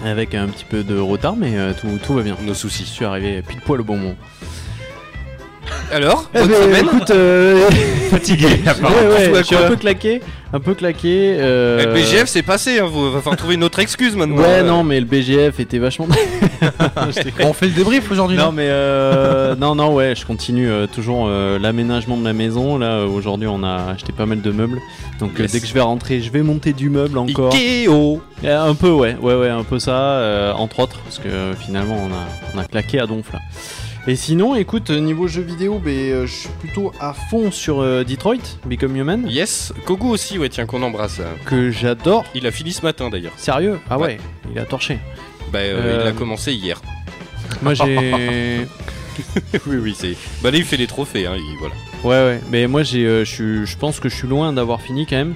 [0.04, 2.38] Avec un petit peu de retard, mais euh, tout, tout va bien.
[2.42, 2.86] Nos Je soucis.
[2.86, 4.16] suis arrivé pile poil au bon moment.
[5.92, 7.70] Alors, Eh bonne ben, semaine écoute, euh,
[8.12, 8.98] Fatigué, apparemment.
[9.10, 10.22] ouais, je suis un peu claqué,
[10.54, 11.36] un peu claqué.
[11.40, 12.80] euh, Le BGF, c'est passé.
[12.80, 12.86] Hein.
[12.92, 14.38] Vous va falloir trouver une autre excuse maintenant.
[14.38, 16.08] Ouais, Euh, non, mais le BGF était vachement.
[17.44, 20.88] On fait le débrief aujourd'hui, non, non mais euh, non, non, ouais, je continue euh,
[20.88, 22.78] toujours euh, l'aménagement de la maison.
[22.78, 24.80] Là, euh, aujourd'hui, on a acheté pas mal de meubles.
[25.20, 25.52] Donc, euh, Yes.
[25.54, 27.54] dès que je vais rentrer, je vais monter du meuble encore.
[27.54, 28.22] Ikeo.
[28.44, 31.54] Euh, un peu, ouais, ouais, ouais, un peu ça, euh, entre autres, parce que euh,
[31.56, 33.40] finalement, on a, on a claqué à donf là.
[34.10, 37.80] Et sinon, écoute, euh, niveau jeux vidéo, ben, euh, je suis plutôt à fond sur
[37.80, 39.72] euh, Detroit, Become Human, Yes.
[39.86, 41.22] Kogu aussi, ouais, tiens, qu'on embrasse.
[41.46, 42.26] que j'adore.
[42.34, 43.34] Il a fini ce matin d'ailleurs.
[43.38, 43.80] Sérieux?
[43.88, 44.08] Ah Ouais.
[44.08, 44.18] ouais,
[44.52, 44.98] il a torché.
[45.54, 46.82] Bah, euh, Euh, il a commencé hier.
[47.62, 48.66] Moi j'ai.
[49.68, 50.16] oui, oui, c'est.
[50.42, 51.76] Bah là, il fait les trophées, hein, il- voilà.
[52.04, 52.42] Ouais, ouais.
[52.50, 53.06] Mais moi j'ai.
[53.06, 55.36] euh, je suis- je pense que je suis loin d'avoir fini quand même.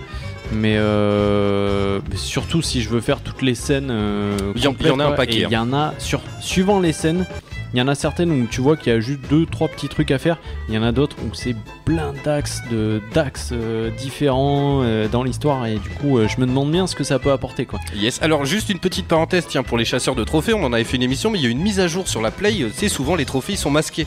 [0.52, 3.90] Mais euh, mais surtout si je veux faire toutes les scènes.
[3.92, 5.16] euh, Il y en- complètes, il y en a un quoi.
[5.18, 5.48] paquet, Et hein.
[5.52, 7.26] Il y en a sur suivant les scènes.
[7.74, 9.90] Il y en a certaines où tu vois qu'il y a juste deux, trois petits
[9.90, 10.38] trucs à faire.
[10.70, 15.24] Il y en a d'autres où c'est plein d'axes, de d'axes euh, différents euh, dans
[15.24, 17.80] l'histoire et du coup euh, je me demande bien ce que ça peut apporter quoi.
[17.96, 18.22] Yes.
[18.22, 20.98] Alors, juste une petite parenthèse, tiens, pour les chasseurs de trophées, on en avait fait
[20.98, 22.54] une émission, mais il y a une mise à jour sur la Play.
[22.74, 24.06] sais, souvent les trophées ils sont masqués.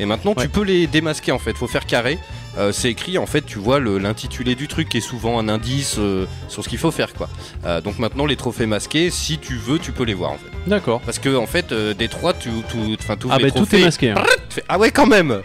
[0.00, 0.44] Et maintenant, Ouais.
[0.44, 1.52] tu peux les démasquer en fait.
[1.54, 2.18] Faut faire carré.
[2.58, 5.96] Euh, c'est écrit en fait, tu vois l'intitulé du truc qui est souvent un indice
[5.98, 7.28] euh, sur ce qu'il faut faire quoi.
[7.64, 10.50] Euh, donc maintenant, les trophées masqués, si tu veux, tu peux les voir en fait.
[10.66, 11.00] D'accord.
[11.00, 13.80] Parce que en fait, euh, Détroit, tu, tu, enfin, tu Ah bah tout trophées.
[13.80, 14.10] est masqué.
[14.10, 14.22] hein.
[14.68, 15.40] ah ouais, quand même.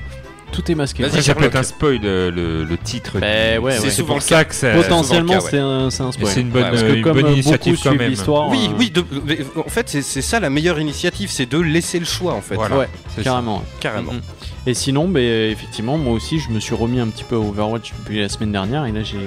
[0.51, 1.03] Tout est masqué.
[1.03, 3.19] Vas-y, ça peut être un spoil euh, le, le titre.
[3.19, 3.89] Bah ouais, C'est ouais.
[3.91, 6.31] souvent ça que ça- Potentiellement c'est un, c'est un spoil.
[6.31, 8.01] c'est une bonne, Ouais, Parce euh, que une comme bonne euh, initiative beaucoup quand suivent
[8.01, 8.09] même.
[8.09, 8.49] l'histoire.
[8.49, 8.89] Oui, euh, oui.
[8.89, 12.33] de- mais, en fait, c'est c'est ça la meilleure initiative, c'est de laisser le choix
[12.33, 12.55] en fait.
[12.55, 12.77] Voilà.
[12.77, 12.89] Ouais,
[13.23, 13.61] carrément.
[13.79, 14.13] Carrément.
[14.13, 14.21] Mhm.
[14.67, 17.93] Et sinon, bah, effectivement, moi aussi, je me suis remis un petit peu à Overwatch
[17.99, 19.17] depuis la semaine dernière et là j'ai.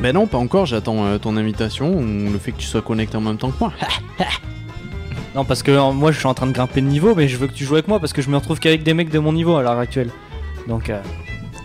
[0.00, 3.16] Ben non, pas encore, j'attends euh, ton invitation ou le fait que tu sois connecté
[3.16, 3.72] en même temps que moi.
[5.34, 7.36] Non, parce que euh, moi je suis en train de grimper de niveau, mais je
[7.38, 9.18] veux que tu joues avec moi parce que je me retrouve qu'avec des mecs de
[9.18, 10.10] mon niveau à l'heure actuelle.
[10.68, 11.00] Donc, euh,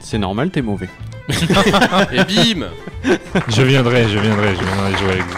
[0.01, 0.89] C'est normal, t'es mauvais.
[1.29, 2.67] Et bim
[3.49, 5.37] Je viendrai, je viendrai, je viendrai jouer avec vous.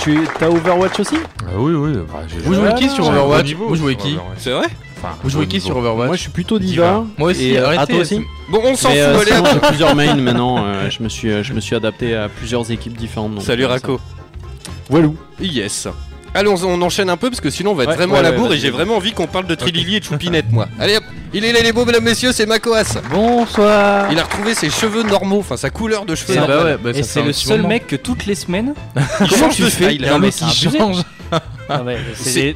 [0.00, 1.16] Tu t'as Overwatch aussi?
[1.40, 1.92] Ah oui, oui.
[2.12, 2.68] bah, j'ai Vous joué.
[2.68, 4.38] jouez qui sur J'ai un Overwatch niveau Vous jouez sur qui Overwatch.
[4.38, 4.66] C'est vrai
[4.98, 5.66] Enfin, Vous jouez bon qui niveau.
[5.66, 6.82] sur Overwatch Moi, je suis plutôt diva.
[6.88, 7.04] Diva.
[7.16, 7.92] Moi aussi, Et, euh, arrêtez.
[7.94, 9.48] toi aussi Bon, on s'en fout, Mais euh, allez hop.
[9.54, 10.64] j'ai plusieurs mains maintenant.
[10.64, 13.34] euh, je me suis, euh, je me suis adapté à plusieurs équipes différentes.
[13.34, 13.96] donc, Salut euh, Rako.
[13.98, 15.16] ça- Walou.
[15.40, 15.88] Yes.
[16.34, 18.18] Allez, on, on enchaîne un peu parce que sinon on va être Ouais, vraiment ouais,
[18.18, 20.50] à la ouais, bourre et j'ai vraiment envie qu'on parle de Trilili et de Choupinette,
[20.50, 20.66] moi.
[20.80, 22.98] Allez hop, il est là, les beaux, mesdames, messieurs, c'est Makoas.
[23.10, 26.76] bonsoir Il a retrouvé ses cheveux normaux, enfin sa couleur de cheveux Ah bah ouais,
[26.82, 27.68] bah Et c'est le seul moment.
[27.70, 30.00] mec que toutes les semaines, Il Comment change tu de fais style.
[30.00, 30.78] Il y a un Non, mais mec c'est qui abusé.
[30.78, 30.96] change.
[31.66, 31.80] Ah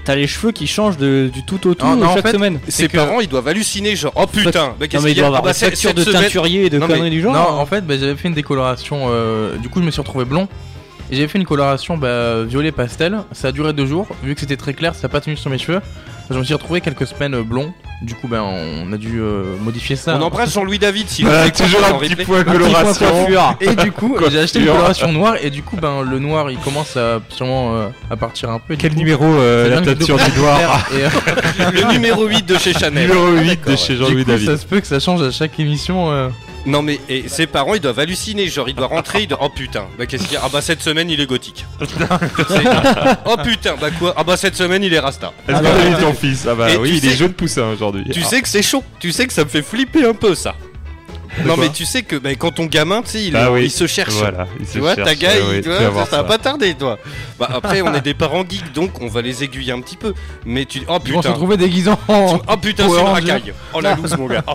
[0.04, 2.32] t'as les cheveux qui changent de, du tout au tout Non, non, en chaque fait,
[2.32, 2.60] semaine.
[2.68, 5.26] Ses parents, ils doivent halluciner, genre, oh putain, bah, qu'est-ce Non mais il qu'il y
[5.26, 7.32] doit a avoir Ah bah, de teinturier et de Non, mais- conneries du genre.
[7.32, 9.06] Non, en fait, bah, j'avais fait une décoloration.
[9.08, 10.46] euh, du coup, je me suis retrouvé blond.
[11.10, 13.18] Et j'avais fait une coloration bah, violet pastel.
[13.32, 14.06] Ça a duré deux jours.
[14.22, 15.80] Vu que c'était très clair, ça n'a pas tenu sur mes cheveux.
[16.30, 17.72] Je me suis retrouvé quelques semaines euh, blond.
[18.02, 20.16] Du coup, ben, on a dû euh, modifier ça.
[20.16, 23.26] On embrasse Jean-Louis David nous écoute toujours un petit point Un petit point coloration.
[23.60, 25.34] Et du coup, j'ai acheté une coloration noire.
[25.42, 28.76] Et du coup, ben, le noir, il commence à sûrement euh, à partir un peu.
[28.76, 32.56] Quel coup, numéro euh, la de teinture du noir Et, euh, Le numéro 8 de
[32.58, 33.08] chez Chanel.
[33.08, 34.46] Numéro 8 de d'accord, chez Jean-Louis David.
[34.46, 36.30] ça se peut que ça change à chaque émission.
[36.66, 39.38] Non mais et ses parents ils doivent halluciner, genre il doit rentrer, il doit...
[39.40, 40.40] oh putain, bah qu'est-ce qu'il y a?
[40.44, 41.64] Ah bah cette semaine il est gothique.
[41.80, 42.68] C'est-
[43.26, 44.12] oh putain, bah quoi?
[44.16, 45.32] Ah bah cette semaine il est rasta.
[45.48, 46.46] Est-ce que t'as vu ton fils?
[46.50, 48.04] Ah bah Et oui, tu il est sais- jaune poussin aujourd'hui.
[48.12, 48.28] Tu Ah.
[48.28, 50.54] sais que c'est chaud, tu sais que ça me fait flipper un peu ça.
[51.44, 53.66] Non mais tu sais que bah, quand ton gamin, tu sais, il, Ah oui.
[53.66, 54.14] il se cherche.
[54.14, 55.88] Voilà, il se Tu vois, cherche, ta gars, ouais, il- ouais, tu tu vois, vas
[55.90, 56.98] voir ça, va pas tarder, toi.
[57.38, 60.14] Bah après, on est des parents geeks, donc on va les aiguiller un petit peu.
[60.44, 61.56] Mais tu, oh Ils vont se putain, retrouver
[62.08, 63.32] en- oh putain, c'est une Ranger.
[63.32, 63.54] racaille.
[63.72, 64.42] Oh la loose, mon gars.
[64.48, 64.54] Oh.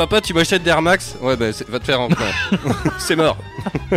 [0.00, 2.08] Papa, tu m'achètes des Air Max Ouais, bah c'est- va te faire un.
[2.98, 3.36] c'est mort.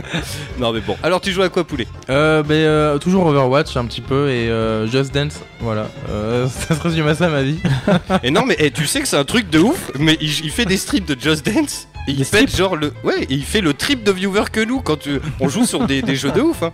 [0.60, 0.98] non, mais bon.
[1.02, 1.88] Alors, tu joues à quoi, poulet?
[2.10, 5.88] Euh, ben, euh, toujours Overwatch un petit peu et euh, Just Dance, voilà.
[6.10, 7.58] Euh, ça se résume à ça ma vie.
[8.22, 10.52] Et non, mais eh, tu sais que c'est un truc de ouf, mais il, il
[10.52, 11.88] fait des strips de Just Dance.
[12.10, 12.92] Et il fait genre le.
[13.06, 15.22] Ouais, et il fait le trip de viewer que nous quand tu...
[15.40, 16.64] on joue sur des, des jeux de ouf.
[16.64, 16.74] Hein.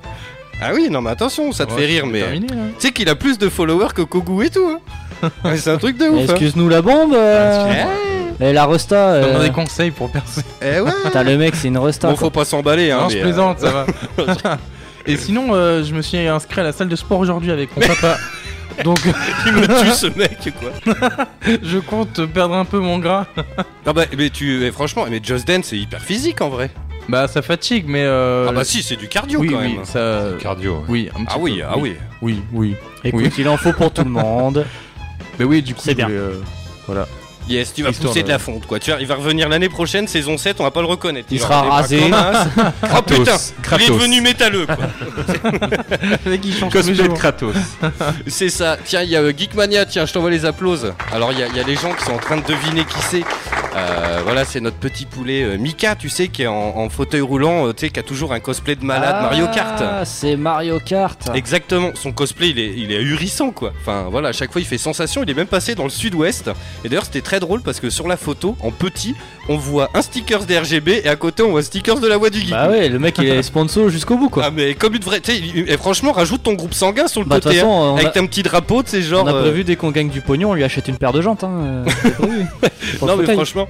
[0.60, 2.20] Ah oui, non, mais attention, ça te Ouais, fait rire, c'est mais.
[2.22, 2.70] terminé, hein.
[2.80, 4.68] Tu sais qu'il a plus de followers que Kogu et tout.
[4.68, 4.80] Hein.
[5.44, 6.20] Ouais, c'est un truc de ouf.
[6.20, 6.24] hein.
[6.24, 7.14] Excuse-nous la bombe.
[7.14, 7.72] euh,
[8.42, 9.20] Eh, Et la Resta.
[9.22, 10.42] Donne euh, des conseils pour percer.
[10.62, 10.92] eh ouais.
[11.04, 12.08] Putain, le mec, c'est une Resta.
[12.08, 12.20] Bon, quoi.
[12.28, 13.00] faut pas s'emballer, hein.
[13.02, 14.58] non, mais, je euh, plaisante, ça va.
[15.06, 17.86] et sinon, euh, je me suis inscrit à la salle de sport aujourd'hui avec mon
[17.86, 18.18] papa.
[18.86, 19.00] Donc,
[19.46, 20.70] Il me tue ce mec, quoi.
[21.62, 23.26] je compte perdre un peu mon gras.
[23.86, 24.64] Ah bah, mais tu.
[24.64, 26.70] eh, franchement, mais Just Dance, c'est hyper physique en vrai.
[27.10, 28.04] Bah, ça fatigue, mais.
[28.04, 29.84] Euh, ah bah, si, c'est du cardio oui, quand oui, même.
[29.86, 30.28] ça.
[30.40, 30.76] Cardio.
[30.76, 30.82] ouais.
[30.88, 31.96] Oui, un petit Ah oui, peu, ah oui.
[32.22, 32.76] Oui, oui.
[33.04, 33.32] Écoute, Oui.
[33.38, 34.66] il en faut pour tout le monde.
[35.40, 36.08] Mais oui, du coup, C'est bien.
[36.08, 36.42] voulais, euh,
[36.88, 37.08] voilà.
[37.48, 38.78] Yes, tu vas Histoire pousser de- la fonte, quoi.
[38.80, 41.30] Tu vois, il va revenir l'année prochaine, saison 7, on va pas le reconnaître.
[41.32, 42.00] Il sera rasé.
[42.12, 42.12] oh
[42.86, 43.88] Kratos, putain, il est Kratos.
[43.90, 44.78] devenu métalleux, quoi.
[46.26, 47.14] Le mec, il change Cosplay de.
[47.14, 47.56] Kratos.
[48.28, 48.78] C'est ça.
[48.86, 50.94] Tiens, il y a euh, Geekmania, tiens, je t'envoie les applauses.
[51.12, 53.24] Alors, il y, y a les gens qui sont en train de deviner qui c'est.
[53.80, 57.22] Euh, voilà, c'est notre petit poulet euh, Mika, tu sais, qui est en, en fauteuil
[57.22, 59.82] roulant, euh, tu sais, qui a toujours un cosplay de malade Mario Kart.
[59.82, 61.30] Ah, c'est Mario Kart.
[61.34, 63.72] Exactement, son cosplay il est, il est ahurissant quoi.
[63.82, 66.50] Enfin voilà, à chaque fois il fait sensation, il est même passé dans le sud-ouest.
[66.84, 69.16] Et d'ailleurs c'était très drôle parce que sur la photo, en petit,
[69.50, 72.30] on voit un stickers des RGB et à côté on voit stickers de la voix
[72.30, 72.52] du geek.
[72.52, 74.44] Bah ouais, le mec il est sponsor jusqu'au bout quoi.
[74.46, 77.42] Ah mais comme une vraie, et franchement rajoute ton groupe sanguin sur le Bah de
[77.42, 79.26] toute côté, façon, hein, on avec a, un petit drapeau, tu sais genre.
[79.26, 81.22] on a euh, prévu dès qu'on gagne du pognon, on lui achète une paire de
[81.22, 81.44] jantes.
[81.44, 81.84] Hein.
[81.86, 82.46] euh, prévu.
[83.02, 83.68] Non mais franchement.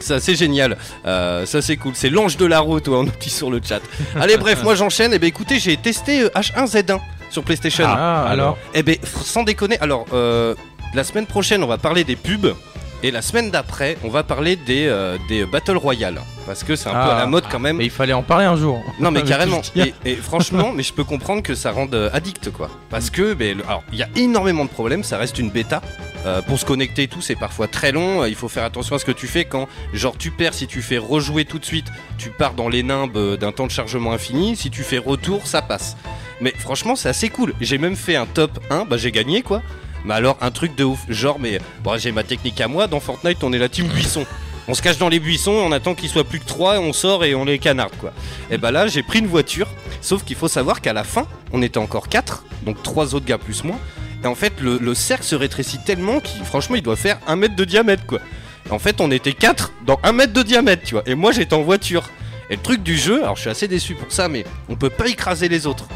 [0.00, 3.12] Ça c'est génial, Euh, ça c'est cool, c'est l'ange de la route, toi, on nous
[3.20, 3.80] dit sur le chat.
[4.20, 6.98] Allez bref, moi j'enchaîne, et ben écoutez j'ai testé euh, H1Z1
[7.30, 7.84] sur PlayStation.
[7.88, 10.54] Ah, alors Eh ben, sans déconner, alors, euh,
[10.94, 12.54] la semaine prochaine, on va parler des pubs.
[13.04, 16.22] Et la semaine d'après, on va parler des, euh, des Battle Royale.
[16.46, 17.26] Parce que c'est un peu à la Ah.
[17.26, 17.76] mode quand même.
[17.76, 18.82] Mais il fallait en parler un jour.
[18.98, 19.60] Non mais carrément.
[19.76, 22.70] Et, et franchement, mais je peux comprendre que ça rende euh, addict quoi.
[22.88, 25.04] Parce que, ben, alors, il y a énormément de problèmes.
[25.04, 25.82] Ça reste une bêta.
[26.24, 28.24] Euh, pour se connecter et tout, c'est parfois très long.
[28.24, 30.54] Il faut faire attention à ce que tu fais quand, genre, tu perds.
[30.54, 33.70] Si tu fais rejouer tout de suite, tu pars dans les nimbes d'un temps de
[33.70, 34.56] chargement infini.
[34.56, 35.98] Si tu fais retour, ça passe.
[36.40, 37.52] Mais franchement, c'est assez cool.
[37.60, 38.86] J'ai même fait un top 1.
[38.86, 39.60] Bah, j'ai gagné quoi.
[40.04, 41.00] Mais alors, un truc de ouf.
[41.08, 42.86] Genre, mais bon, j'ai ma technique à moi.
[42.86, 44.26] Dans Fortnite, on est la team buisson.
[44.66, 47.22] On se cache dans les buissons, on attend qu'il soit plus que 3, on sort
[47.24, 48.14] et on les canarde quoi.
[48.50, 49.68] Et bah là, j'ai pris une voiture,
[50.00, 53.36] sauf qu'il faut savoir qu'à la fin, on était encore 4, donc 3 autres gars
[53.36, 53.76] plus moi.
[54.22, 57.36] Et en fait, le, le cercle se rétrécit tellement qu'il, franchement, il doit faire 1
[57.36, 58.20] mètre de diamètre quoi.
[58.66, 61.02] Et en fait, on était 4 dans 1 mètre de diamètre, tu vois.
[61.04, 62.08] Et moi, j'étais en voiture.
[62.48, 64.88] Et le truc du jeu, alors je suis assez déçu pour ça, mais on peut
[64.88, 65.86] pas écraser les autres.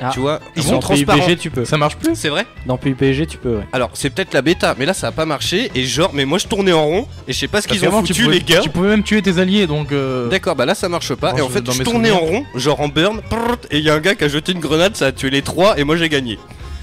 [0.00, 0.10] Ah.
[0.12, 1.18] Tu vois, ils Dans sont transparents.
[1.20, 1.64] PUBG, tu peux.
[1.64, 3.66] Ça marche plus C'est vrai Dans PUBG, tu peux, ouais.
[3.72, 5.70] Alors, c'est peut-être la bêta, mais là, ça a pas marché.
[5.74, 8.02] Et genre, mais moi, je tournais en rond, et je sais pas ce qu'ils ont
[8.02, 8.60] tu foutu, pouvais- les gars.
[8.60, 9.92] Tu pouvais même tuer tes alliés donc.
[9.92, 11.32] euh, D'accord, bah là ça marche pas.
[11.36, 12.40] Et en fait, dans je mes tournais en souvenirs.
[12.54, 14.60] rond, genre en burn, prrrt, et il y a un gars qui a jeté une
[14.60, 16.38] grenade, ça a tué les trois, et moi j'ai gagné.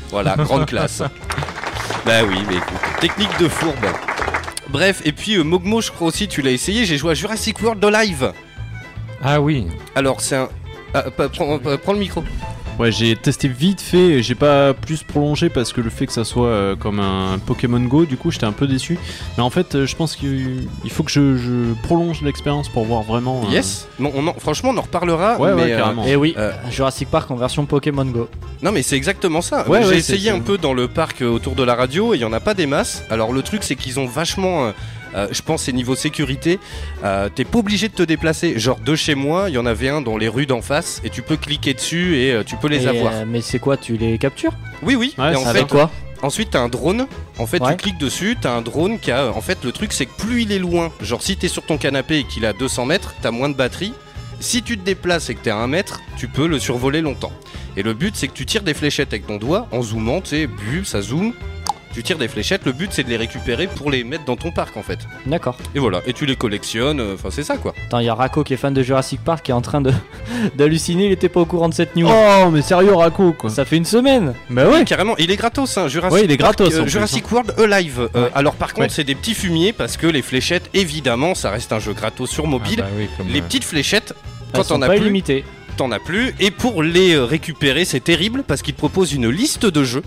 [0.10, 1.02] Voilà, grande classe.
[2.06, 3.76] Bah oui, mais écoute, technique de fourbe.
[4.70, 7.62] Bref, et puis euh, Mogmo, je crois aussi, tu l'as essayé, j'ai joué à Jurassic
[7.62, 8.32] World Live.
[9.24, 9.68] Ah oui.
[9.96, 10.50] Alors, c'est un.
[10.94, 12.24] Ah, prends le micro.
[12.80, 16.14] Ouais, j'ai testé vite fait, et j'ai pas plus prolongé parce que le fait que
[16.14, 18.98] ça soit euh, comme un Pokémon Go, du coup j'étais un peu déçu.
[19.38, 22.86] Mais en fait, euh, je pense qu'il il faut que je, je prolonge l'expérience pour
[22.86, 23.44] voir vraiment.
[23.48, 25.40] euh, Yes Non, on en- Franchement, on en reparlera.
[25.40, 26.06] Ouais, mais, ouais, euh, carrément.
[26.06, 26.52] Et oui, Euh.
[26.72, 28.28] Jurassic Park en version Pokémon Go.
[28.64, 29.68] Non mais c'est exactement ça.
[29.70, 32.14] Ouais, J'ai ouais, essayé c'est- un peu dans le parc euh, autour de la radio
[32.14, 33.04] et il y en a pas des masses.
[33.12, 34.72] Alors le truc c'est qu'ils ont vachement, euh,
[35.16, 36.60] euh, je pense c'est niveau sécurité,
[37.04, 38.58] euh, t'es pas obligé de te déplacer.
[38.60, 41.10] Genre de chez moi, il y en avait un dans les rues d'en face et
[41.10, 43.14] tu peux cliquer dessus et euh, tu peux les Et, avoir.
[43.14, 44.54] euh, mais c'est quoi Tu les captures?
[44.84, 45.14] Oui oui.
[45.18, 45.92] Ouais, et en ça fait, Avec quoi?
[46.22, 47.08] ensuite t'as un drone.
[47.38, 47.72] En fait Ouais.
[47.72, 49.32] tu cliques dessus, t'as un drone qui a.
[49.32, 51.78] En fait le truc c'est que plus il est loin, genre si t'es sur ton
[51.78, 53.94] canapé et qu'il est à 200 mètres, t'as moins de batterie.
[54.40, 57.32] Si tu te déplaces et que t'es à 1 mètre, tu peux le survoler longtemps.
[57.78, 60.30] Et le but, c'est que tu tires des fléchettes avec ton doigt en zoomant, tu
[60.32, 61.34] sais, bu, ça zoome.
[61.94, 64.52] Tu tires des fléchettes, le but c'est de les récupérer pour les mettre dans ton
[64.52, 65.00] parc en fait.
[65.26, 65.58] D'accord.
[65.76, 67.74] Et voilà, et tu les collectionnes, euh, enfin c'est ça quoi.
[67.88, 69.82] Attends, il y a Rako qui est fan de Jurassic Park qui est en train
[69.82, 69.92] de
[70.56, 72.08] d'halluciner, il était pas au courant de cette news.
[72.10, 73.50] Oh, mais sérieux, Raco quoi.
[73.50, 74.86] Ça fait une semaine Bah ouais.
[74.86, 77.54] Carrément, il est gratos, hein, Jurassic, Ouais, il est Park, gratos, euh, plus, Jurassic World
[77.60, 78.10] Alive.
[78.16, 78.32] Euh, Ouais.
[78.36, 78.90] Alors par contre, Ouais.
[78.90, 82.46] c'est des petits fumiers parce que les fléchettes, évidemment, ça reste un jeu gratos sur
[82.48, 82.80] mobile.
[82.84, 84.14] Ah bah oui, comme, Les euh, petites fléchettes,
[84.54, 85.24] quand t'en as pas plus,
[85.78, 86.34] t'en as plus.
[86.40, 90.04] Et pour les récupérer, c'est terrible parce qu'ils te proposent une liste de jeux.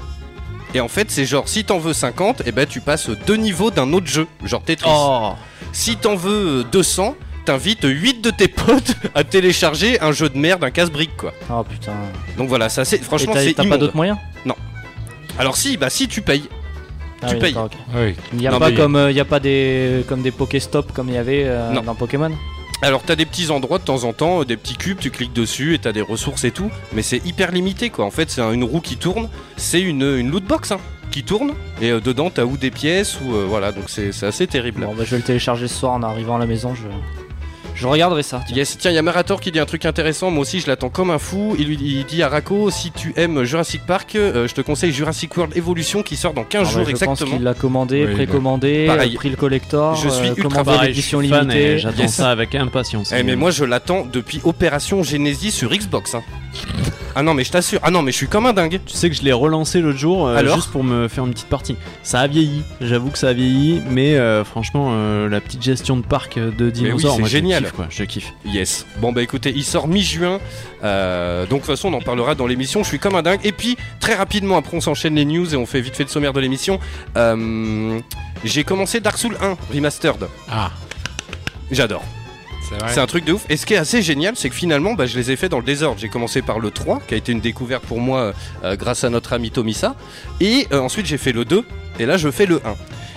[0.74, 3.70] Et en fait, c'est genre, si t'en veux 50, et ben tu passes deux niveaux
[3.70, 4.90] d'un autre jeu, genre Tetris.
[4.92, 5.32] Oh.
[5.72, 10.36] Si t'en veux euh, 200, t'invites 8 de tes potes à télécharger un jeu de
[10.36, 11.32] merde, un casse-brique quoi.
[11.50, 11.92] Oh putain.
[12.36, 14.18] Donc voilà, ça c'est franchement t'as c'est t'as pas d'autres moyens?
[15.38, 16.44] Alors si, bah si tu payes.
[17.22, 17.52] Ah Tu oui, payes.
[17.54, 17.78] d'accord, ok.
[17.96, 18.14] Oui.
[18.34, 20.30] Il y a Non, pas mais- comme euh, il y a pas des comme des
[20.30, 21.82] Pokéstop comme il y avait euh, Non.
[21.82, 22.30] dans Pokémon?
[22.82, 25.32] Alors t'as des petits endroits de temps en temps, euh, des petits cubes, tu cliques
[25.32, 28.04] dessus et t'as des ressources et tout, mais c'est hyper limité quoi.
[28.04, 30.78] En fait c'est un- une roue qui tourne, c'est une, une loot box hein,
[31.10, 34.26] qui tourne et euh, dedans t'as ou des pièces ou euh, voilà donc c'est c'est
[34.26, 34.82] assez terrible.
[34.84, 36.82] Bon bah je vais le télécharger ce soir en arrivant à la maison, je
[37.74, 38.40] je regarderai ça.
[38.46, 38.56] tiens.
[38.56, 40.88] Yes, tiens, il y a Marator qui dit un truc intéressant, moi aussi je l'attends
[40.90, 41.56] comme un fou.
[41.58, 44.92] Il, lui, il dit à Rako, si tu aimes Jurassic Park, euh, je te conseille
[44.92, 47.30] Jurassic World Evolution qui sort dans 15 Ah bah, jours je pense exactement.
[47.36, 49.14] qu'il l'a commandé, Oui, précommandé, Pareil.
[49.14, 51.78] pris le collector, Je suis euh, ultra pareil, l'édition je suis fan et limitée.
[51.78, 52.14] J'attends Yes.
[52.14, 53.12] ça avec impatience.
[53.16, 56.14] Eh mais moi je l'attends depuis Opération Genesis sur Xbox.
[56.14, 56.22] hein.
[57.16, 58.80] Ah non mais je t'assure, ah non mais je suis comme un dingue.
[58.84, 61.32] Tu sais que je l'ai relancé l'autre jour euh, Alors juste pour me faire une
[61.32, 61.76] petite partie.
[62.02, 65.96] Ça a vieilli, j'avoue que ça a vieilli, mais euh, franchement, euh, la petite gestion
[65.96, 67.62] de parc de dinosaures, c'est moi, je génial.
[67.64, 68.32] kiffe quoi, je kiffe.
[68.46, 68.86] Yes.
[68.98, 70.38] Bon bah écoutez, il sort mi-juin.
[70.82, 72.82] Donc de toute façon on en parlera dans l'émission.
[72.82, 73.40] Je suis comme un dingue.
[73.44, 76.08] Et puis très rapidement après on s'enchaîne les news et on fait vite fait le
[76.10, 76.80] sommaire de l'émission.
[78.44, 80.26] J'ai commencé Dark Souls 1 remastered.
[80.50, 80.70] Ah,
[81.70, 82.04] J'adore.
[82.88, 83.44] C'est un truc de ouf.
[83.48, 85.58] Et ce qui est assez génial, c'est que finalement, bah, je les ai fait dans
[85.58, 85.98] le désordre.
[86.00, 88.32] J'ai commencé par le 3, qui a été une découverte pour moi
[88.64, 89.94] euh, grâce à notre ami Tomisa.
[90.40, 91.64] Et euh, ensuite, j'ai fait le 2.
[91.98, 92.74] Et là, je fais le 1.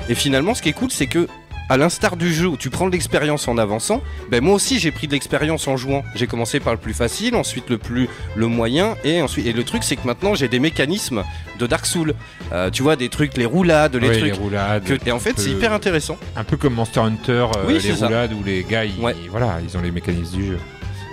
[0.10, 1.28] Et finalement, ce qui est cool, c'est que,
[1.70, 4.02] à l'instar du jeu où tu prends de l'expérience en avançant,
[4.32, 6.04] ben moi aussi j'ai pris de l'expérience en jouant.
[6.16, 9.64] J'ai commencé par le plus facile, ensuite le plus le moyen, et ensuite et le
[9.64, 11.24] truc c'est que maintenant j'ai des mécanismes
[11.60, 12.14] de Dark Souls.
[12.54, 14.32] Euh, tu vois des trucs, les roulades, les Oui, trucs.
[14.34, 14.84] les roulades.
[14.86, 16.18] que- et en fait c'est hyper intéressant.
[16.36, 18.06] Un peu comme Monster Hunter, euh, Oui, les ça.
[18.08, 19.16] roulades où les gars, ils, Ouais.
[19.30, 20.60] voilà, ils ont les mécanismes du jeu.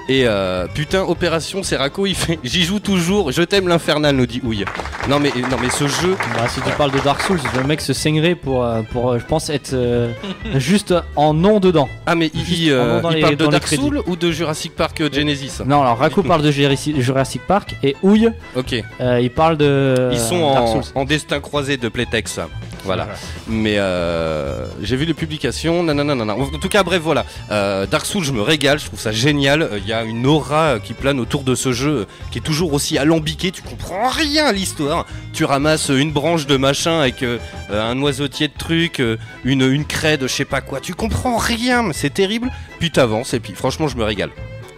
[0.09, 4.41] Et euh, putain, Opération Seraco, il fait J'y joue toujours, je t'aime l'infernal, nous dit
[4.45, 4.67] Ouille.
[5.09, 7.81] Non mais, non mais ce jeu, Bah, si tu parles de Dark Souls, le mec
[7.81, 10.13] se saignerait pour, euh, pour euh, je pense, être euh,
[10.57, 11.89] juste en nom dedans.
[12.05, 13.67] ah mais il, euh, les- parle de Dark.
[13.67, 15.63] Souls ou de Jurassic Park Genesis?
[15.65, 20.53] Non, alors Rako parle de Jurassic Park et Ouille, Ok, il parle de ils sont
[20.53, 20.93] Dark en, Souls.
[20.95, 22.41] en destin croisé de Playtex.
[22.85, 23.09] Voilà.
[23.49, 26.35] Mais euh, j'ai vu les publications, nanana.
[26.35, 27.25] En tout cas, bref, voilà.
[27.51, 29.71] Euh, Dark Souls, je me régale, je trouve ça génial.
[29.79, 32.99] Il y a une aura qui plane autour de ce jeu, qui est toujours aussi
[32.99, 33.51] alambiqué.
[33.51, 35.07] Tu comprends rien à l'histoire.
[35.33, 37.39] Tu ramasses une branche de machin avec euh,
[37.71, 40.81] un oiseautier de trucs, euh, une, une craie de je sais pas quoi.
[40.81, 42.51] Tu comprends rien, mais c'est terrible.
[42.79, 44.31] Puis t'avances, et puis franchement, je me régale.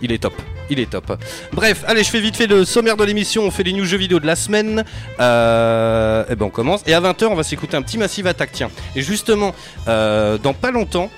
[0.02, 0.34] Il est top.
[0.68, 1.16] Il est top.
[1.52, 3.44] Bref, allez, je fais vite fait le sommaire de l'émission.
[3.44, 4.84] On fait les news jeux vidéo de la semaine.
[5.20, 6.82] Euh, et ben on commence.
[6.86, 8.50] Et à 20h, on va s'écouter un petit Massive Attack.
[8.52, 8.70] Tiens.
[8.94, 9.54] Et justement,
[9.86, 11.10] dans pas longtemps,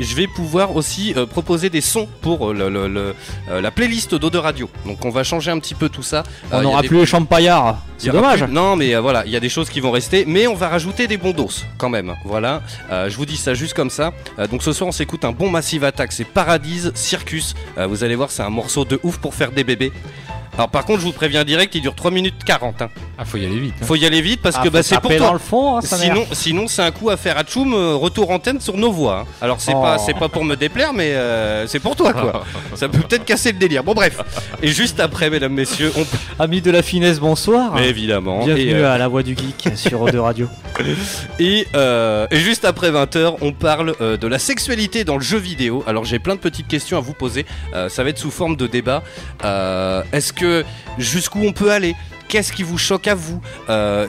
[0.00, 3.14] je vais pouvoir aussi euh, proposer des sons pour euh, le- le- le-
[3.50, 4.68] euh, la playlist d'Ode Radio.
[4.84, 6.22] Donc on va changer un petit peu tout ça.
[6.52, 7.78] On n'aura des- plus les champaillards.
[7.98, 8.44] C'est dommage.
[8.44, 10.68] plus- Non, mais voilà, il y a des choses qui vont rester, mais on va
[10.68, 12.14] rajouter des bons dos quand même.
[12.24, 14.12] Voilà, je vous dis ça juste comme ça.
[14.50, 17.54] Donc ce soir, on s'écoute un bon Massive Attack, c'est Paradise Circus.
[17.88, 19.92] Vous allez voir, c'est un morceau de ouf pour faire des bébés.
[20.56, 22.80] Alors par contre, je vous préviens direct, il dure 3 minutes 40.
[22.82, 22.88] hein.
[23.18, 23.74] Ah, faut y aller vite.
[23.80, 23.84] hein.
[23.86, 25.26] Faut y aller vite parce Ah, que bah, c'est pour toi.
[25.26, 28.30] dans le fond, hein, Sinon, sinon c'est un coup à faire à Tchoum, euh, retour
[28.30, 29.20] antenne sur nos voix.
[29.26, 29.32] hein.
[29.42, 29.82] Alors c'est Oh.
[29.82, 32.44] pas c'est pas pour me déplaire, mais euh, c'est pour toi quoi.
[32.74, 33.84] Ça peut peut-être casser le délire.
[33.84, 34.18] Bon bref.
[34.62, 36.04] Et juste après, mesdames messieurs, on
[36.42, 37.74] Amis de la finesse, bonsoir.
[37.74, 38.44] Mais évidemment.
[38.44, 40.48] Bienvenue Et, euh, à la voix du geek sur Ode Radio.
[41.38, 45.38] Et, euh, et juste après 20h, on parle euh, de la sexualité dans le jeu
[45.38, 45.82] vidéo.
[45.86, 47.44] Alors j'ai plein de petites questions à vous poser.
[47.74, 49.02] Euh, ça va être sous forme de débat.
[49.44, 50.45] Euh, Est-ce que
[50.98, 51.94] jusqu'où on peut aller
[52.28, 54.08] Qu'est-ce qui vous choque à vous Euh,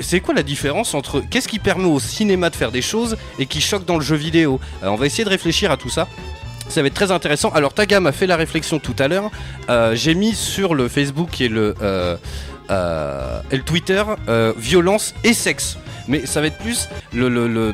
[0.00, 3.46] C'est quoi la différence entre qu'est-ce qui permet au cinéma de faire des choses et
[3.46, 6.06] qui choque dans le jeu vidéo Euh, On va essayer de réfléchir à tout ça.
[6.68, 7.50] Ça va être très intéressant.
[7.50, 9.30] Alors Taga m'a fait la réflexion tout à l'heure.
[9.70, 11.74] Euh, J'ai mis sur le Facebook et le,
[12.70, 14.02] le Twitter
[14.58, 15.78] violence et sexe.
[16.06, 17.72] Mais ça va être plus le, le- le-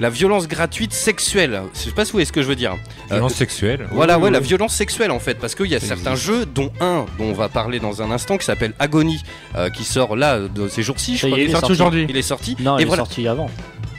[0.00, 1.62] la violence gratuite sexuelle.
[1.74, 2.72] Je sais pas si vous voyez ce que je veux dire.
[3.10, 3.86] Euh, Violence sexuelle.
[3.92, 6.26] voilà, Oui, ouais, oui, la violence sexuelle en fait, parce qu'il y a certains existe.
[6.26, 9.22] jeux, dont un dont on va parler dans un instant, qui s'appelle Agony,
[9.56, 11.16] euh, qui sort là de ces jours-ci.
[11.16, 12.06] Je crois il est sorti aujourd'hui.
[12.08, 12.56] Il est sorti.
[12.60, 13.50] Non, et il est sorti avant.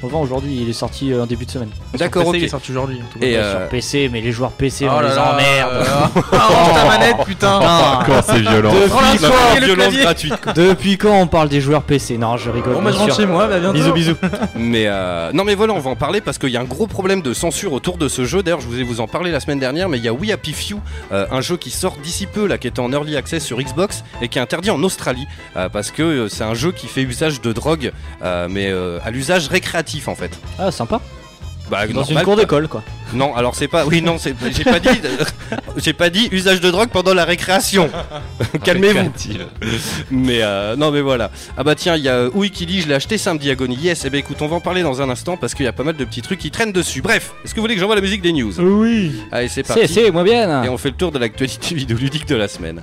[0.03, 1.69] Avant aujourd'hui, il est sorti euh, en début de semaine.
[1.97, 2.34] D'accord, Sur ok.
[2.36, 2.97] PC, Il est sorti aujourd'hui.
[3.01, 3.25] en tout cas.
[3.25, 5.71] Et, Ouais, euh, Sur PC, mais les joueurs PC, Oh là les là, emmerde.
[5.73, 7.55] euh, Arrange ta manette, putain.
[7.58, 8.71] Encore, c'est violent.
[8.73, 10.01] Depuis quand, violence clavier.
[10.01, 10.34] gratuite.
[10.55, 12.73] depuis quand on parle des joueurs PC Non, je rigole.
[12.75, 13.23] Bon, bah, je rentre sûr.
[13.23, 13.73] chez moi, bah, bientôt.
[13.73, 14.15] Bisous, bisous.
[14.55, 16.88] Mais euh, non mais voilà, on va en parler parce qu'il y a un gros
[16.88, 18.43] problème de censure autour de ce jeu.
[18.43, 20.31] D'ailleurs, je vous ai vous en parlé la semaine dernière, mais il y a We
[20.31, 20.79] Happy Few,
[21.12, 24.03] euh, un jeu qui sort d'ici peu là, qui est en early access sur Xbox
[24.21, 25.27] et qui est interdit en Australie
[25.58, 27.91] euh, parce que euh, c'est un jeu qui fait usage de drogue,
[28.23, 30.31] euh, mais euh, à l'usage récréatif en fait.
[30.59, 30.99] Ah, sympa.
[31.69, 32.83] Bah, Dans normal, une cour d'école, quoi.
[33.13, 33.85] Non, alors c'est pas.
[33.87, 34.35] Oui, non, c'est.
[34.55, 34.89] J'ai pas dit.
[35.77, 37.89] J'ai pas dit usage de drogue pendant la récréation.
[38.63, 39.11] Calmez-vous.
[40.11, 41.31] Mais euh, non, mais voilà.
[41.57, 43.75] Ah bah tiens, il y a Ouï qui dit je l'ai acheté samedi Agony.
[43.77, 45.73] Yes, et ben écoute, on va en parler dans un instant parce qu'il y a
[45.73, 47.01] pas mal de petits trucs qui traînent dessus.
[47.01, 48.53] Bref, est-ce que vous voulez que j'envoie la musique des news?
[48.59, 49.15] Oui.
[49.31, 49.91] Allez, c'est C'est, parti.
[49.93, 50.63] c'est, moi bien.
[50.63, 52.81] Et on fait le tour de l'actualité vidéoludique de la semaine.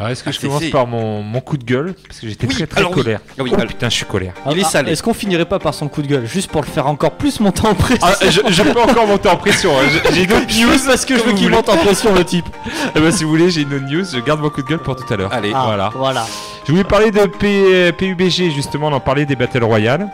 [0.00, 2.46] Alors, est-ce que Ah, je commence par mon, mon coup de gueule Parce que j'étais
[2.46, 3.02] Oui, très très alors oui.
[3.02, 3.20] colère.
[3.38, 4.32] Ah oui, oh alors- putain, je suis colère.
[4.50, 4.92] Il est salé.
[4.92, 7.38] Est-ce qu'on finirait pas par son coup de gueule Juste pour le faire encore plus
[7.40, 9.70] monter en pression Ah, je, je peux encore monter en pression.
[9.78, 9.82] hein.
[10.12, 10.78] J'ai- autre news.
[10.86, 11.56] Parce que je veux qu'il voulez.
[11.56, 12.46] monte en pression, le type.
[12.96, 14.04] Eh ben, si vous voulez, j'ai une autre news.
[14.12, 15.32] Je garde mon coup de gueule pour tout à l'heure.
[15.32, 15.52] Allez.
[15.54, 15.90] Ah, voilà.
[15.94, 16.26] Voilà.
[16.66, 20.08] Je voulais parler de P- PUBG, justement, on en parlait des Battle Royale.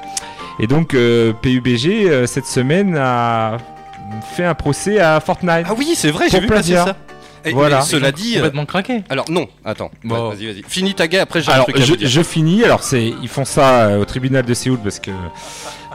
[0.58, 3.58] Et donc, euh, PUBG, euh, cette semaine, a
[4.34, 5.66] fait un procès à Fortnite.
[5.68, 6.96] Ah oui, c'est vrai, j'ai vu passer ça.
[7.46, 7.78] Et, Voilà.
[7.78, 8.32] mais cela dit.
[8.34, 9.02] euh, Complètement craqué.
[9.08, 9.90] alors non, attends.
[10.04, 10.30] Bon.
[10.30, 10.62] Vas-y, vas-y.
[10.68, 12.08] Finis ta gueule, après j'ai un truc à je, vous dire.
[12.08, 12.64] je finis.
[12.64, 15.10] Alors, c'est, ils font ça euh, au tribunal de Séoul parce que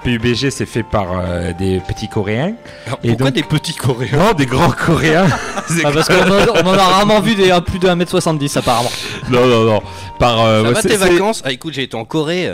[0.03, 2.53] PUBG, c'est fait par euh, des petits Coréens.
[2.87, 5.27] Alors, et pourquoi donc- des petits coréens Non, des grands Coréens.
[5.67, 8.91] C'est Ah, parce qu'on en, on en a rarement vu des plus de 1m70 apparemment.
[9.29, 9.81] Non, non, non.
[10.17, 12.51] Par, euh, Ça ouais, va c'est- tes c'est- vacances Ah écoute, j'ai été en Corée.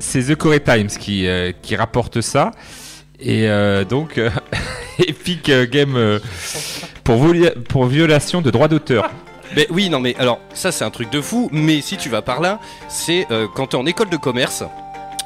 [0.00, 2.50] C'est The Korea Times qui, euh, qui rapporte ça.
[3.20, 4.30] Et euh, donc, euh,
[4.98, 6.18] Epic Game euh,
[7.68, 9.10] pour, violation de droits d'auteur.
[9.56, 12.20] Mais oui, non, mais alors, ça c'est un truc de fou, mais si tu vas
[12.20, 14.62] par là, c'est euh, quand t'es en école de commerce,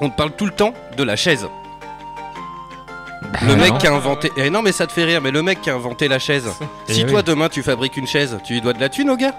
[0.01, 1.49] on te parle tout le temps de la chaise.
[3.42, 4.31] Le Ah, mec qui a inventé.
[4.37, 6.49] Eh non, mais ça te fait rire, mais le mec qui a inventé la chaise.
[6.88, 9.16] Eh si toi demain tu fabriques une chaise, tu lui dois de la thune au
[9.16, 9.35] gars?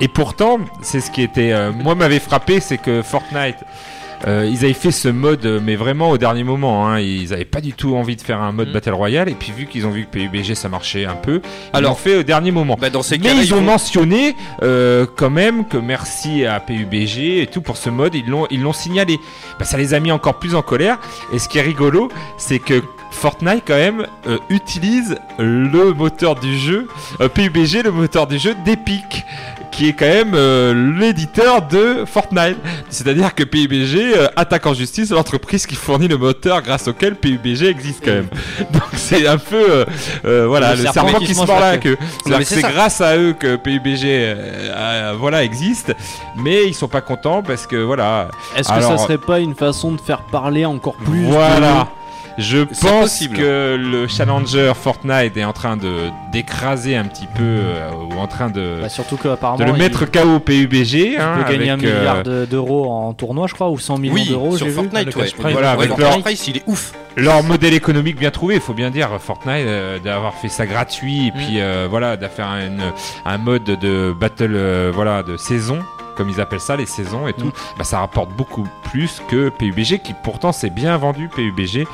[0.00, 1.52] Et pourtant, c'est ce qui était.
[1.52, 3.58] euh, moi, m'avait frappé, c'est que Fortnite
[4.26, 6.88] euh, ils avaient fait ce mode, euh, mais vraiment au dernier moment.
[6.88, 8.72] Hein, ils avaient pas du tout envie de faire un mode Mm.
[8.72, 9.28] Battle Royale.
[9.28, 11.40] Et puis vu qu'ils ont vu que PUBG ça marchait un peu,
[11.74, 12.76] ils l'ont fait au dernier moment.
[12.80, 17.46] Bah, dans ces Mais ils ont mentionné euh, quand même que merci à PUBG et
[17.46, 19.18] tout pour ce mode, ils l'ont ils l'ont signalé.
[19.58, 20.98] Bah, ça les a mis encore plus en colère.
[21.32, 22.82] Et ce qui est rigolo, c'est que
[23.18, 26.86] Fortnite quand même euh, utilise le moteur du jeu,
[27.20, 29.24] euh, PUBG, le moteur du jeu d'Epic,
[29.72, 32.58] qui est quand même euh, l'éditeur de Fortnite.
[32.90, 38.04] C'est-à-dire que PUBG attaque en justice l'entreprise qui fournit le moteur grâce auquel PUBG existe
[38.04, 38.28] quand même.
[38.72, 39.84] Donc c'est un peu
[40.46, 41.96] voilà Le le serpent qui se mord la queue.
[42.24, 44.36] que c'est grâce à eux que PUBG
[45.18, 45.92] voilà existe,
[46.36, 49.90] mais ils sont pas contents parce que voilà Est-ce que ça serait pas une façon
[49.90, 51.88] de faire parler encore plus Voilà.
[52.38, 53.36] Je pense possible.
[53.36, 58.26] que le challenger Fortnite est en train de d'écraser un petit peu euh, ou en
[58.28, 59.58] train de, Bah, surtout qu'apparemment.
[59.58, 61.14] de le il- mettre KO PUBG.
[61.14, 63.78] il hein, peut gagner un avec, euh, milliard de- d'euros en tournoi, je crois, ou
[63.78, 64.56] 100 millions Oui, d'euros.
[64.56, 64.72] sur vu.
[64.72, 65.26] Fortnite, ouais.
[65.52, 66.92] Voilà, Ouais, avec leur- il est ouf.
[67.16, 71.28] leur modèle économique bien trouvé, il faut bien dire Fortnite euh, d'avoir fait ça gratuit
[71.28, 71.34] et Mm.
[71.34, 72.92] puis euh, voilà d'avoir un,
[73.24, 75.80] un mode de battle euh, voilà de saison
[76.16, 80.00] comme ils appellent ça les saisons et tout, bah, ça rapporte beaucoup plus que PUBG
[80.00, 81.86] qui pourtant c'est bien vendu PUBG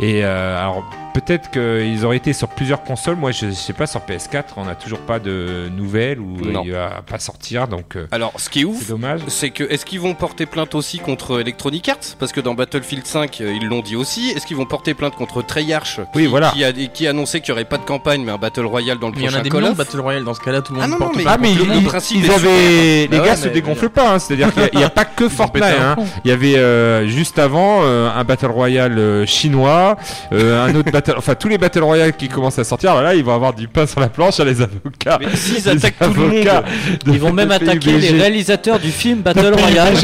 [0.00, 3.86] et euh, alors peut-être qu'ils auraient été sur plusieurs consoles, moi je, je sais pas
[3.86, 6.62] sur PS4 on n'a toujours pas de nouvelles ou Non.
[6.64, 9.20] il va pas sortir donc euh, Alors, ce qui est c'est ouf, dommage.
[9.28, 12.16] c'est que est-ce qu'ils vont porter plainte aussi contre Electronic Arts?
[12.18, 14.30] Parce que dans Battlefield 5, euh, ils l'ont dit aussi.
[14.30, 16.50] Est-ce qu'ils vont porter plainte contre Treyarch qui, Oui, voilà.
[16.50, 18.98] qui a, qui a annoncé qu'il n'y aurait pas de campagne, mais un Battle Royale
[18.98, 19.76] dans le Mais il y en prochain a des de of?
[19.76, 21.54] Battle Royale dans ce cas-là, tout le monde Ah non, porte non, mais- Ah mais
[21.54, 24.18] le ils, ils- principe ils avaient les Bah ouais, gars se dégonflent pas hein.
[24.18, 25.96] c'est-à-dire qu'il n'y a, pas que Fortnite hein.
[26.24, 29.96] Il y avait euh, juste avant euh, un Battle Royale euh, chinois,
[30.32, 33.24] euh, un autre Battle, enfin tous les Battle Royale qui commencent à sortir, voilà, ils
[33.24, 35.18] vont avoir du pain sur la planche à les avocats.
[35.20, 36.64] Mais s'ils Les attaquent tout le monde
[37.06, 39.94] Ils vont même attaquer les réalisateurs du film Battle Royale.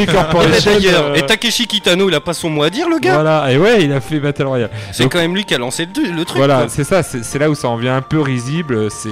[0.65, 3.59] D'ailleurs, et Takeshi Kitano, il a pas son mot à dire, le gars Voilà, et
[3.59, 4.71] ouais, il a fait Battle Royale.
[4.93, 6.39] C'est quand même lui qui a lancé le, le truc.
[6.39, 8.91] Voilà, c'est ça, c'est là où ça en vient un peu risible.
[8.91, 9.09] C'est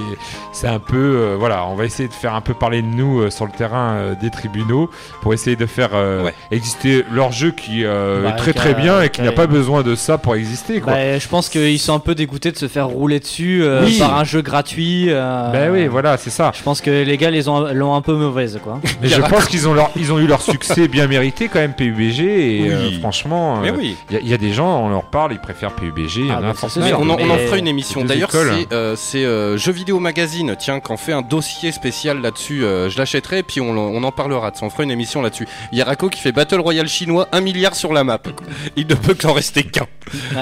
[0.51, 3.21] c'est un peu, euh, voilà, on va essayer de faire un peu parler de nous
[3.21, 4.89] euh, sur le terrain euh, des tribunaux
[5.21, 6.33] pour essayer de faire euh, Ouais.
[6.51, 9.83] exister leur jeu qui euh, Bah, est très très bien et qui n'a pas besoin
[9.83, 10.93] de ça pour exister, quoi.
[10.93, 13.97] Bah, je pense qu'ils sont un peu dégoûtés de se faire rouler dessus euh, Oui.
[13.99, 15.05] par un jeu gratuit.
[15.09, 16.51] euh, Ben oui, voilà, c'est ça.
[16.55, 18.79] Je pense que les gars les ont l'ont un peu mauvaise quoi.
[19.03, 21.73] Et je pense qu'ils ont, leur, ils ont eu leur succès bien mérité quand même,
[21.73, 22.19] PUBG.
[22.19, 22.69] Et Oui.
[22.69, 23.95] euh, franchement, Mais il oui.
[24.11, 26.17] y, a- y a des gens, on leur parle, ils préfèrent PUBG.
[26.17, 26.67] Il y en Ah, ça.
[26.79, 26.99] Mais sûr.
[26.99, 28.03] on, en, on en Mais- fera une émission.
[28.03, 32.21] D'ailleurs, c'est euh, c'est, euh, Jeux Vidéo Magazine, tiens, qui en fait un dossier spécial
[32.21, 32.63] là-dessus.
[32.63, 34.51] euh, je l'achèterai, puis on, on en parlera.
[34.51, 35.47] de ça, On fera une émission là-dessus.
[35.71, 38.19] Il y a Rako qui fait Battle Royale chinois, 1 milliard sur la map.
[38.75, 39.87] Il ne peut qu'en rester qu'un.
[40.35, 40.41] Ouais.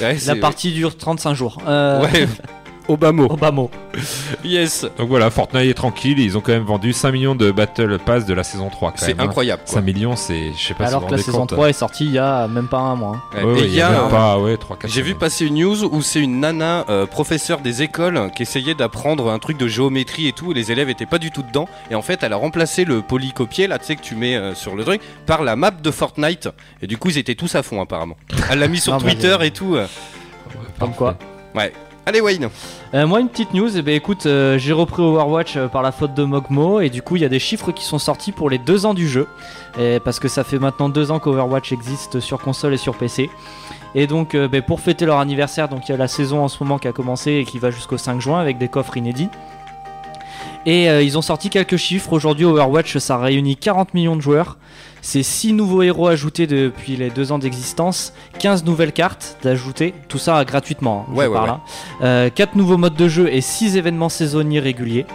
[0.00, 1.58] Ouais, La partie dure 35 jours.
[1.66, 2.26] Euh, Ouais.
[2.90, 3.24] Obama.
[3.24, 3.64] Obama.
[4.44, 4.86] Yes.
[4.96, 6.18] Donc voilà, Fortnite est tranquille.
[6.18, 8.92] Ils ont quand même vendu 5 millions de Battle Pass de la saison 3.
[8.92, 9.24] quand C'est hein.
[9.24, 9.60] incroyable.
[9.66, 9.74] quoi.
[9.74, 10.52] 5 millions, c'est.
[10.56, 11.50] Je sais pas Alors si que la saison compte.
[11.50, 13.16] 3 est sortie il y a même pas un mois.
[13.34, 13.36] hein.
[13.36, 13.44] Ouais.
[13.44, 15.56] Ouais, Et ouais, il y a, même pas, ouais, 3, 4 J'ai vu passer une
[15.56, 19.68] news où c'est une nana euh, professeure des écoles qui essayait d'apprendre un truc de
[19.68, 21.68] géométrie et tout, et les élèves étaient pas du tout dedans.
[21.90, 24.54] Et en fait, elle a remplacé le polycopier, là, tu sais, que tu mets euh,
[24.54, 26.48] sur le truc, par la map de Fortnite.
[26.80, 28.16] Et du coup, ils étaient tous à fond, apparemment.
[28.50, 29.74] Elle l'a mis sur Non, Twitter et tout.
[29.76, 29.86] euh.
[30.78, 31.16] Comme quoi.
[32.08, 32.48] Allez, Wayne.
[32.94, 35.92] Euh, moi une petite news, eh ben, écoute, euh, j'ai repris Overwatch euh, par la
[35.92, 38.48] faute de Mogmo et du coup il y a des chiffres qui sont sortis pour
[38.48, 39.26] les deux ans du jeu,
[39.78, 43.28] Et parce que ça fait maintenant deux ans qu'Overwatch existe sur console et sur PC.
[43.94, 46.64] Et donc ben, pour fêter leur anniversaire, donc il y a la saison en ce
[46.64, 49.28] moment qui a commencé et qui va jusqu'au 5 juin avec des coffres inédits.
[50.64, 52.14] Et ils ont sorti quelques chiffres.
[52.14, 54.56] Aujourd'hui, Overwatch, ça réunit 40 millions de joueurs.
[55.02, 58.12] C'est 6 nouveaux héros ajoutés depuis les 2 ans d'existence.
[58.38, 59.94] 15 nouvelles cartes d'ajoutées.
[60.08, 61.04] Tout ça gratuitement.
[61.06, 61.60] hein, je Ouais, ouais, parle, hein.
[62.02, 65.06] Euh, 4 nouveaux modes de jeu et 6 événements saisonniers réguliers.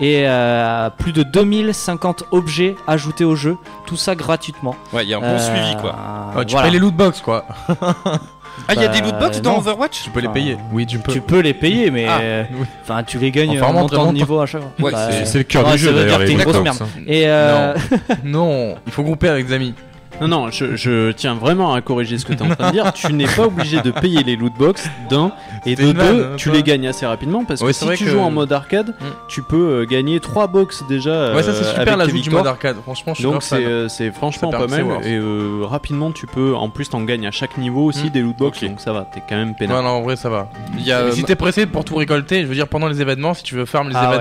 [0.00, 3.56] Et euh, plus de 2050 objets ajoutés au jeu.
[3.86, 4.76] Tout ça gratuitement.
[4.92, 5.96] Ouais, il y a un bon Euh, suivi, quoi.
[6.36, 6.66] Ouais, tu voilà.
[6.68, 7.44] payes les lootbox quoi.
[8.66, 9.58] Ah, il y a bah, des lootbox dans non.
[9.58, 10.56] Overwatch Tu peux les Enfin, payer.
[10.72, 11.12] Oui, tu peux.
[11.12, 12.66] Tu peux les payer, mais Ah, euh, oui.
[12.82, 14.70] enfin tu les gagnes Enfin, en vraiment montant de niveau à chaque fois.
[14.80, 16.18] Ouais, Bah, c'est- le cœur Ouais, du ça jeu veut dire d'ailleurs.
[16.18, 16.90] que t'es les une grosse lootbox, merde.
[17.06, 17.74] Et euh,
[18.24, 19.74] Non, il faut grouper avec des amis.
[20.20, 22.72] Non, non, je, je tiens vraiment à corriger ce que tu es en train de
[22.72, 22.92] dire.
[22.92, 25.32] Tu n'es pas obligé de payer les lootbox d'un
[25.66, 28.10] et de deux, hein, tu les gagnes assez rapidement parce Ouais, que si tu que-
[28.10, 29.04] joues en mode arcade, Mm.
[29.28, 31.34] tu peux euh, gagner trois box déjà.
[31.34, 32.76] Ouais, ça c'est euh, super avec la tes joue du mode arcade.
[32.82, 36.54] Franchement, je suis Donc c'est euh, c'est franchement pas mal et euh, rapidement tu peux
[36.54, 38.10] en plus t'en gagnes à chaque niveau aussi Mm.
[38.10, 38.68] des lootbox Ok.
[38.68, 39.82] donc ça va t'es quand même Non, peinard.
[39.82, 40.48] non, en vrai, ça va.
[40.78, 42.88] Il y a, Mais euh, si t'es pressé pour tout récolter, je veux dire, pendant
[42.88, 44.16] les événements, si tu veux farm les Ah ouais.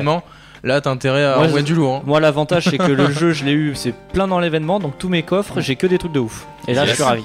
[0.68, 1.96] Là t'as intérêt à envoyer du lourd.
[1.98, 2.02] hein.
[2.06, 5.10] moi l'avantage c'est que le jeu je l'ai eu, c'est plein dans l'événement, donc tous
[5.10, 6.46] mes coffres j'ai que des trucs de ouf.
[6.68, 7.24] Et là je suis ravi.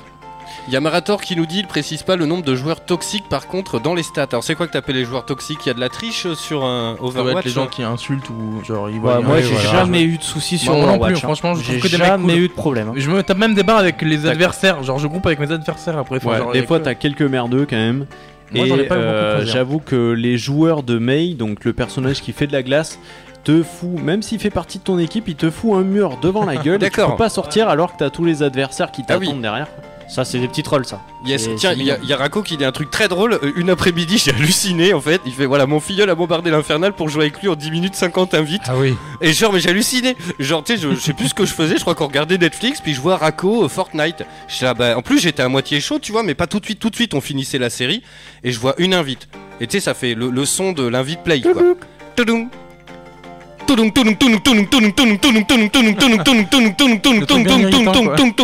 [0.69, 3.29] Il y a Marator qui nous dit, il précise pas le nombre de joueurs toxiques
[3.29, 4.29] par contre dans les stats.
[4.31, 5.59] Alors c'est quoi que t'appelles les joueurs toxiques?
[5.65, 7.39] Il y a de la triche sur un Overwatch?
[7.39, 9.21] être les gens qui insultent ou genre ils Ouais, voient.
[9.23, 9.71] moi, j'ai voilà.
[9.71, 11.09] jamais eu de soucis sur Moi non Overwatch.
[11.11, 11.21] plus, hein.
[11.21, 12.43] franchement, je j'ai trouve que des mecs jamais cool.
[12.43, 12.89] eu de problème.
[12.91, 12.95] hein.
[12.97, 15.99] Je me tape même des barres avec les adversaires, genre je groupe avec mes adversaires
[15.99, 16.19] après.
[16.19, 18.07] enfin, Ouais, genre, des fois, t'as quelques merdeux quand même.
[18.55, 21.35] Moi, et j'en ai pas eu beaucoup de euh, j'avoue que les joueurs de Mei,
[21.35, 23.01] donc le personnage qui fait de la glace,
[23.45, 26.45] te fout, même s'il fait partie de ton équipe, il te fout un mur devant
[26.45, 26.77] la gueule.
[26.77, 27.13] et tu D'accord.
[27.13, 29.27] peux pas sortir alors que t'as tous les adversaires qui Ah oui.
[29.27, 29.67] t'attendent derrière.
[30.09, 31.01] Ça, c'est des petits trolls, ça.
[31.25, 33.33] Yes, C'est- tiens, il y, a- y Rako qui dit un truc très drôle.
[33.43, 35.23] Euh, Une après-midi, j'ai halluciné en fait.
[35.25, 37.95] Il fait voilà, mon filleul a bombardé l'infernal pour jouer avec lui en 10 minutes
[37.95, 38.61] 50 invites.
[38.67, 38.95] Ah oui.
[39.23, 40.15] Et genre, mais j'ai halluciné.
[40.39, 41.77] Genre, tu sais, je, je sais plus ce que je faisais.
[41.77, 44.25] Je crois qu'on regardait Netflix, puis je vois Rako euh, Fortnite.
[44.49, 46.67] J'étais là, bah, en plus, j'étais à moitié chaud, tu vois, mais pas tout de
[46.67, 46.79] suite.
[46.81, 48.03] Tout de suite, on finissait la série
[48.45, 49.29] et je vois une invite.
[49.63, 51.63] Et tu sais, ça fait le, le son de l'invite play quoi.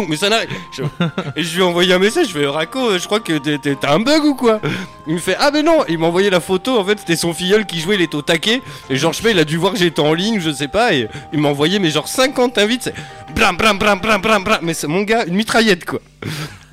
[0.09, 0.29] Mais ça.
[0.77, 0.83] Je-
[1.37, 2.29] Et je lui ai envoyé un message.
[2.29, 4.61] Je fais Rako, je crois que t'as un bug ou quoi
[5.07, 5.85] Il me fait Ah, mais non.
[5.89, 6.79] Il m'a envoyé la photo.
[6.79, 7.95] En fait, c'était son filleul qui jouait.
[7.97, 8.61] Il était au taquet.
[8.91, 10.69] Et genre, je sais pas, il a dû voir que j'étais en ligne, je sais
[10.69, 10.93] pas.
[10.95, 12.83] Et il m'a envoyé, mais genre 50 invites.
[12.85, 12.95] C'est
[13.35, 14.59] blam, blam, blam, blam, blam, blam.
[14.63, 16.01] Mais c'est mon gars, une mitraillette quoi.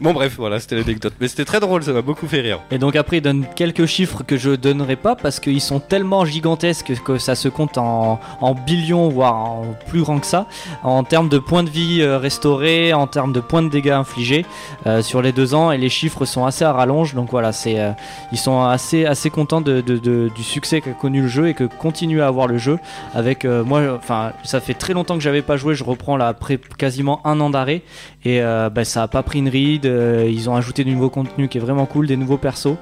[0.02, 1.14] Bon, bref, voilà, c'était l'anecdote.
[1.22, 2.60] Mais c'était très drôle, ça m'a beaucoup fait rire.
[2.70, 6.26] Et donc après, il donne quelques chiffres que je donnerai pas parce qu'ils sont tellement
[6.26, 10.48] gigantesques que ça se compte en, en billions, voire en plus grand que ça,
[10.84, 14.46] en termes de points de vie euh, restaurés, en termes de points de dégâts infligés
[14.86, 15.72] euh, sur les deux ans.
[15.72, 17.16] Et les chiffres sont assez à rallonge.
[17.16, 17.92] Donc voilà, c'est, euh,
[18.34, 22.22] ils sont assez, assez contents de, du succès qu'a connu le jeu et que continue
[22.22, 22.80] à avoir le jeu.
[23.14, 25.74] Avec moi, enfin, ça fait très longtemps que j'avais pas joué.
[25.74, 27.82] Je reprends là après quasiment un an d'arrêt
[28.26, 29.85] et bah, ça a pas pris une ride.
[29.86, 32.76] Euh, ils ont ajouté du nouveau contenu qui est vraiment cool, des nouveaux persos.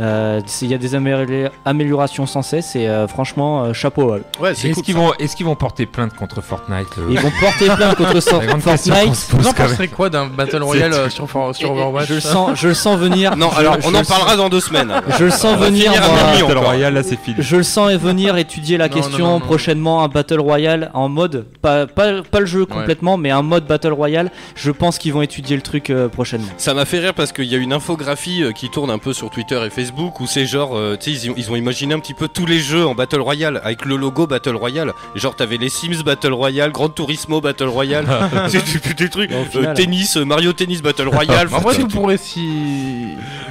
[0.00, 4.12] Euh, Il y a des améli- améliorations sans cesse et euh, franchement, euh, chapeau.
[4.12, 4.24] à eux.
[4.40, 7.66] Ouais, Est-ce qu'ils vont, est-ce qu'ils vont porter plainte contre Fortnite euh, Ils vont porter
[7.66, 8.20] plainte contre
[8.60, 9.28] Fortnite.
[9.30, 12.58] Vous en penserez quoi d'un Battle Royale euh, sur, For- sur Overwatch je le sens,
[12.58, 13.36] je le sens venir.
[13.36, 14.92] Non, alors je on en sens- parlera dans deux semaines.
[15.18, 15.92] Je le sens venir.
[15.92, 16.58] Battle.
[16.58, 17.36] Royale, là, c'est fini.
[17.38, 22.22] Je le sens venir étudier la question prochainement un battle royale en mode pas, pas,
[22.22, 24.30] pas le jeu complètement mais un mode battle royale.
[24.54, 26.45] Je pense qu'ils vont étudier le truc euh, prochainement.
[26.58, 29.12] Ça m'a fait rire parce qu'il y a une infographie euh, qui tourne un peu
[29.12, 31.94] sur Twitter et Facebook où c'est genre, euh, tu sais, ils, ont- ils ont imaginé
[31.94, 34.92] un petit peu tous les jeux en Battle Royale avec le logo Battle Royale.
[35.14, 38.06] Genre, t'avais les Sims Battle Royale, Gran Turismo Battle Royale,
[38.48, 41.48] c'est des, des trucs, euh, tennis, euh, Mario Tennis Battle Royale.
[41.52, 43.08] En vrai, tout pourrait si.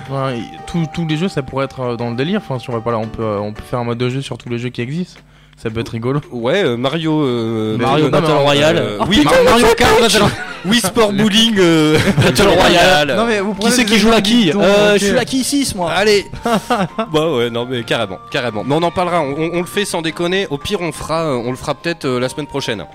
[0.10, 0.34] Enfin,
[0.66, 2.41] tous- les jeux, ça pourrait être dans le délire.
[2.43, 4.22] Enfin, si on va pas là, on peut, on peut faire un mode de jeu
[4.22, 5.20] sur tous les jeux qui existent.
[5.58, 6.20] Ça peut être rigolo.
[6.32, 8.78] Ouais, euh, Mario, euh, Mario Battle non, Royale.
[8.78, 10.24] euh, Oh, oui, putain, Mar- Mario Kart Battle
[10.66, 12.58] oui, Sport Bowling euh, Battle Royale.
[12.60, 13.16] Royale.
[13.16, 14.93] Non, mais vous Qui c'est qui joue la quille euh.
[14.97, 15.91] Je suis la quille 6 moi.
[15.91, 16.26] Allez
[17.14, 18.64] Bah ouais, non mais carrément, carrément.
[18.66, 20.45] Mais on en parlera, on, on- on le fait sans déconner.
[20.49, 22.86] Au pire, on, fera, on le fera peut-être euh, la semaine prochaine.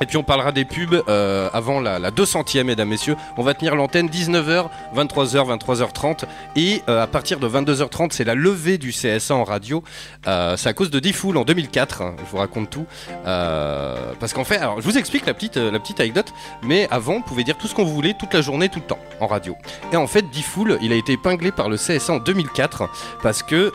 [0.00, 3.16] Et puis on parlera des pubs euh, avant la, la 200ème, mesdames, messieurs.
[3.36, 6.24] On va tenir l'antenne 19h, 23h, 23h30.
[6.56, 9.82] Et euh, à partir de 22h30, c'est la levée du CSA en radio.
[10.26, 12.02] Euh, c'est à cause de Diffoul en 2004.
[12.02, 12.86] hein, je vous raconte tout.
[13.24, 16.32] Parce qu'en fait, alors je vous explique la petite, la petite anecdote.
[16.62, 18.98] Mais avant, on pouvait dire tout ce qu'on voulait toute la journée, tout le temps,
[19.20, 19.56] en radio.
[19.92, 22.88] Et en fait, Diffoul, il a été épinglé par le CSA en 2004
[23.22, 23.72] parce que,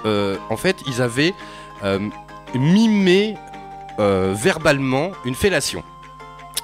[0.50, 1.34] en fait, ils avaient
[2.56, 3.36] mimé
[3.98, 5.84] verbalement une fellation.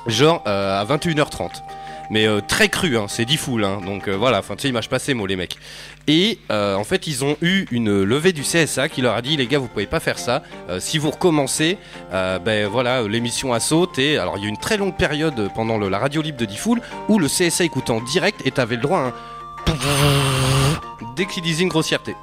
[0.07, 1.49] Genre euh, à 21h30.
[2.11, 4.89] Mais euh, très cru, hein, c'est Diffoul, hein, donc euh, voilà, enfin tu sais, image
[4.89, 5.57] passée, moi les mecs.
[6.07, 9.45] Et en fait, ils ont eu une levée du CSA qui leur a dit les
[9.45, 10.41] gars, vous pouvez pas faire ça.
[10.79, 11.77] Si vous recommencez,
[12.11, 14.17] ben voilà, l'émission a sauté.
[14.17, 16.45] Alors il y a eu une très longue période pendant le- la radio libre de
[16.45, 19.13] Diffoul où le CSA écoutait en direct et t'avais le droit à un
[21.15, 22.15] dès qu'il une grossièreté.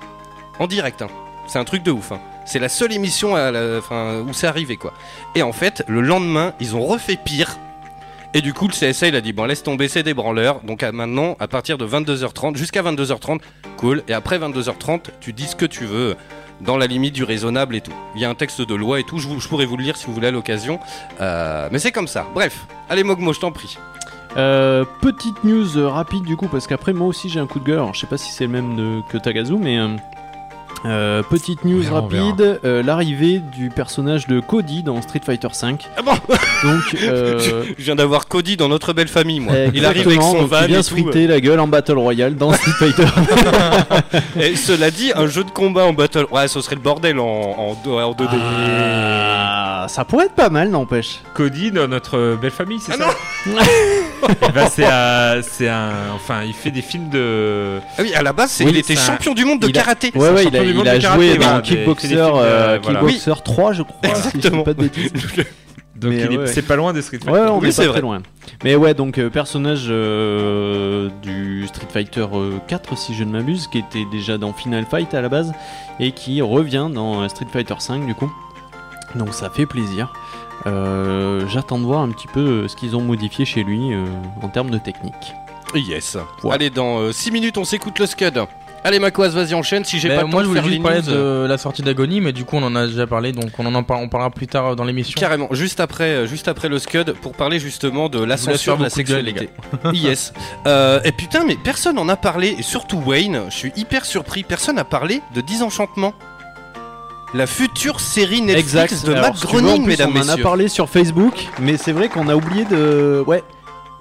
[0.58, 1.08] En direct, hein.
[1.46, 2.10] C'est un truc de ouf.
[2.10, 2.20] hein.
[2.46, 4.94] C'est la seule émission où c'est arrivé, quoi.
[5.34, 7.58] Et en fait, le lendemain, ils ont refait pire.
[8.34, 10.60] Et du coup, le CSA, il a dit Bon, laisse tomber, c'est des branleurs.
[10.60, 13.40] Donc maintenant, à partir de 22h30, jusqu'à 22h30,
[13.76, 14.02] cool.
[14.08, 16.16] Et après 22h30, tu dis ce que tu veux,
[16.60, 17.92] dans la limite du raisonnable et tout.
[18.14, 19.18] Il y a un texte de loi et tout.
[19.18, 20.78] Je, pourrais vous le lire si vous voulez à l'occasion.
[21.20, 22.26] Euh, mais c'est comme ça.
[22.34, 23.76] Bref, allez, Mogmo, je t'en prie.
[24.36, 27.64] Euh, petite news euh, rapide du coup, parce qu'après moi aussi j'ai un coup de
[27.64, 27.78] gueule.
[27.78, 29.78] Alors, je sais pas si c'est le même que Tagazu, mais
[30.84, 35.74] euh, petite news verra, rapide euh, l'arrivée du personnage de Cody dans Street Fighter V.
[35.96, 36.12] Ah bon
[36.62, 39.54] Donc, euh, Je viens d'avoir Cody dans notre belle famille, moi.
[39.74, 40.96] Il arrive avec son donc van il vient et se tout.
[40.96, 43.04] friter la gueule en Battle Royale dans Street Fighter.
[44.40, 47.24] Et cela dit, un jeu de combat en battle, ouais, ce serait le bordel en,
[47.26, 48.28] en, deux- en 2D.
[48.38, 51.20] Ah, ça pourrait être pas mal, n'empêche.
[51.34, 53.16] Cody dans notre belle famille, c'est Ah ça
[54.15, 54.15] Eh
[54.54, 57.78] ben, c'est un, c'est un, enfin, il fait des films de.
[57.98, 59.68] Ah oui, à la base, c'est- Oui, il était c'est un- champion du monde de
[59.68, 60.10] karaté.
[60.14, 63.00] Ouais, ouais, il a, il joué dans des- des Kickboxer, euh, euh, voilà.
[63.00, 64.62] Kickboxer 3, je crois, si je dis Exactement.
[64.62, 65.12] pas de bêtises.
[65.96, 66.46] Donc Mais il est- ouais.
[66.46, 67.30] c'est pas loin de Street Fighter.
[67.32, 67.92] Ouais, on Oui, est c'est pas vrai.
[67.94, 68.20] très loin.
[68.64, 73.66] Mais ouais, donc euh, personnage euh, du Street Fighter euh, 4, si je ne m'abuse,
[73.66, 75.52] qui était déjà dans Final Fight à la base
[75.98, 78.30] et qui revient dans euh, Street Fighter 5 du coup.
[79.14, 80.12] Donc ça fait plaisir.
[80.66, 84.04] Euh, J'attends de voir un petit peu euh, ce qu'ils ont modifié chez lui euh,
[84.42, 85.34] en termes de technique.
[85.74, 86.16] Yes.
[86.50, 88.40] Allez, dans 6 minutes, on s'écoute le Scud.
[88.84, 89.84] Allez, Macoise, vas-y, enchaîne.
[89.84, 91.82] Si j'ai Ben, pas le moi, je de voulais juste parler news, de la sortie
[91.82, 94.30] d'Agony, mais du coup, on en a déjà parlé, donc on en par- on parlera
[94.30, 95.18] plus tard dans l'émission.
[95.18, 98.58] Carrément, juste après, juste après le Scud, pour parler justement de la Je vous laisse
[98.60, 99.50] censure faire de la beaucoup de gueule, sexualité.
[100.08, 100.32] yes.
[100.68, 104.44] Euh, et putain, mais personne n'en a parlé, et surtout Wayne, je suis hyper surpris,
[104.44, 106.14] personne n'a parlé de Disenchantement.
[107.34, 110.42] La future série Netflix de Alors, Matt si Groening, mesdames, on en a messieurs.
[110.42, 113.22] parlé sur Facebook, mais c'est vrai qu'on a oublié de.
[113.26, 113.42] Ouais,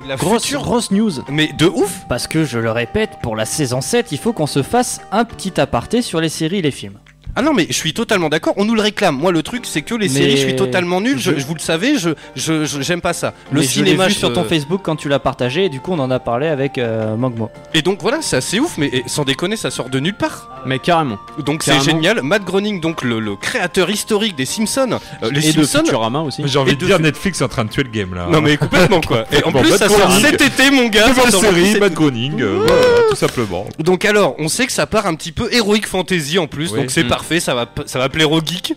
[0.07, 0.61] La grosse, future.
[0.63, 1.11] grosse news.
[1.29, 4.47] Mais de ouf Parce que je le répète, pour la saison 7, il faut qu'on
[4.47, 6.99] se fasse un petit aparté sur les séries et les films.
[7.35, 9.15] Ah non, mais je suis totalement d'accord, on nous le réclame.
[9.17, 11.45] Moi, le truc, c'est que les Mais séries, je suis totalement nul, je, je- je
[11.45, 13.33] vous le savez, je je- je- j'aime pas ça.
[13.51, 15.69] Le Mais cinéma, je l'ai vu je- sur ton Facebook quand tu l'as partagé, et
[15.69, 17.49] du coup on en a parlé avec euh, Mogmo.
[17.73, 20.49] Et donc voilà, c'est assez ouf, mais et, sans déconner, ça sort de nulle part.
[20.65, 21.17] Mais carrément.
[21.45, 22.21] Donc c'est génial.
[22.23, 24.99] Matt Groening, donc le, le créateur historique des Simpsons.
[25.23, 25.85] Euh, les et de Simpsons.
[25.85, 26.41] Futurama aussi.
[26.45, 28.13] J'ai envie Et de de dire fu- Netflix est en train de tuer le game
[28.15, 28.27] là.
[28.31, 29.25] Non mais complètement quoi.
[29.31, 30.21] Et en Bon, plus Matt ça sort Groening.
[30.21, 31.07] cet été mon gars.
[31.09, 31.79] Nouvelle série, 17.
[31.81, 32.65] Matt Groening, euh,
[33.09, 33.65] tout simplement.
[33.79, 36.89] Donc alors, on sait que ça part un petit peu heroic fantasy en plus, donc
[36.91, 37.07] c'est Mm.
[37.25, 38.75] Parfait, ça va, ça va plaire aux geeks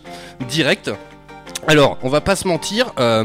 [0.49, 0.91] direct.
[1.67, 3.25] Alors, on va pas se mentir, euh,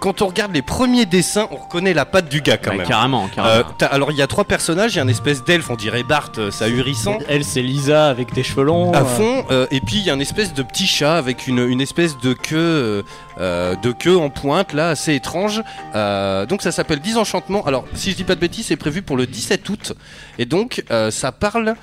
[0.00, 2.84] quand on regarde les premiers dessins, on reconnaît la patte du gars quand même.
[2.86, 3.92] carrément, Euh, carrément.
[3.94, 6.32] alors il y a trois personnages, il y a une espèce d'elfe, on dirait Bart,
[6.38, 7.18] euh, c'est ahurissant.
[7.28, 8.92] Elle, c'est Lisa avec des cheveux longs.
[8.92, 11.46] à euh, fond euh, et puis il y a une espèce de petit chat avec
[11.46, 13.02] une, une espèce de queue euh,
[13.40, 15.62] euh, de queue en pointe là assez étrange
[15.94, 19.16] Euh, donc ça s'appelle Disenchantement alors si je dis pas de bêtises c'est prévu pour
[19.16, 19.92] le 17 août
[20.38, 21.74] et donc euh, ça parle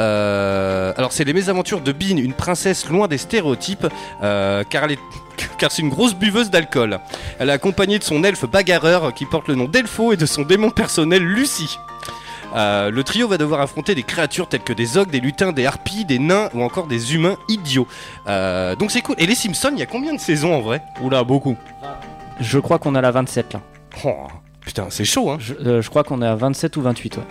[0.00, 3.86] euh, alors c'est les mésaventures de Bean, une princesse loin des stéréotypes,
[4.22, 4.98] euh, car elle est
[5.58, 6.98] car c'est une grosse buveuse d'alcool.
[7.38, 10.42] Elle est accompagnée de son elfe bagarreur qui porte le nom d'Elfo et de son
[10.42, 11.78] démon personnel Lucie.
[12.54, 15.66] Euh, le trio va devoir affronter des créatures telles que des ogres, des lutins, des
[15.66, 17.86] harpies, des nains ou encore des humains idiots.
[18.28, 19.16] Euh, donc c'est cool.
[19.18, 20.82] Et les Simpsons, il y a combien de saisons en vrai?
[21.02, 21.56] Oula, beaucoup.
[22.40, 23.60] Je crois qu'on a la 27 là.
[24.04, 24.26] Oh,
[24.60, 25.36] Putain, c'est chaud hein.
[25.38, 27.22] Je, euh, je crois qu'on est à 27 ou 28, ouais.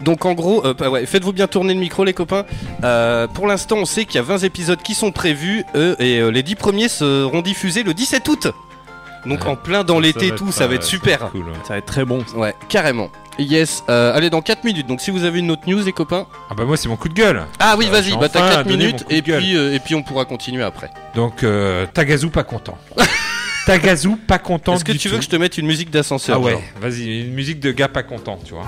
[0.00, 2.44] Donc en gros, euh, bah ouais, faites-vous bien tourner le micro les copains.
[2.84, 6.18] Euh, pour l'instant, on sait qu'il y a 20 épisodes qui sont prévus eux, et
[6.20, 8.46] euh, les 10 premiers seront diffusés le 17 août.
[9.26, 9.50] Donc Ouais.
[9.50, 11.30] en plein dans l'été tout, ça va euh, être super.
[11.30, 11.52] cool, ouais.
[11.64, 12.24] Ça va être très bon.
[12.34, 13.10] Ouais, carrément.
[13.38, 14.86] Yes, euh, allez dans 4 minutes.
[14.86, 16.26] Donc si vous avez une autre news les copains.
[16.50, 17.42] Ah bah moi c'est mon coup de gueule.
[17.58, 19.78] Ah oui, Euh, vas-y, bah t'as enfin 4 donné mon minutes et puis, euh, et
[19.78, 20.90] puis on pourra continuer après.
[21.14, 22.76] Donc euh, Tagazu pas content.
[23.66, 25.12] Tagazu pas content Est-ce que du tu tout.
[25.14, 27.88] veux que je te mette une musique d'ascenseur Ah ouais, vas-y, une musique de gars
[27.88, 28.64] pas content, tu vois.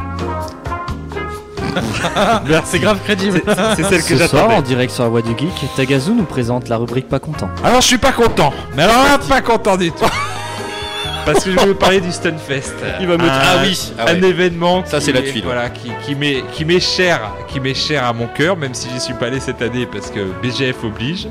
[2.64, 3.42] C'est grave crédible.
[3.76, 6.68] C'est celle que Ce soir, en direct sur la voie du geek, Tagazu nous présente
[6.68, 7.48] la rubrique Pas content.
[7.64, 8.52] Alors je suis pas content.
[8.76, 10.04] Mais alors là, pas content du tout.
[11.24, 12.74] Parce que je vais vous parler du Stunfest.
[13.00, 14.10] Il va me- Un- Ah oui, ah ouais.
[14.18, 15.44] un événement Ça, qui c'est la est- tuile.
[15.44, 18.88] Voilà, qui, qui m'est qui m'est cher, qui m'est cher à mon cœur, même si
[18.92, 21.28] j'y suis pas allé cette année parce que BGF oblige.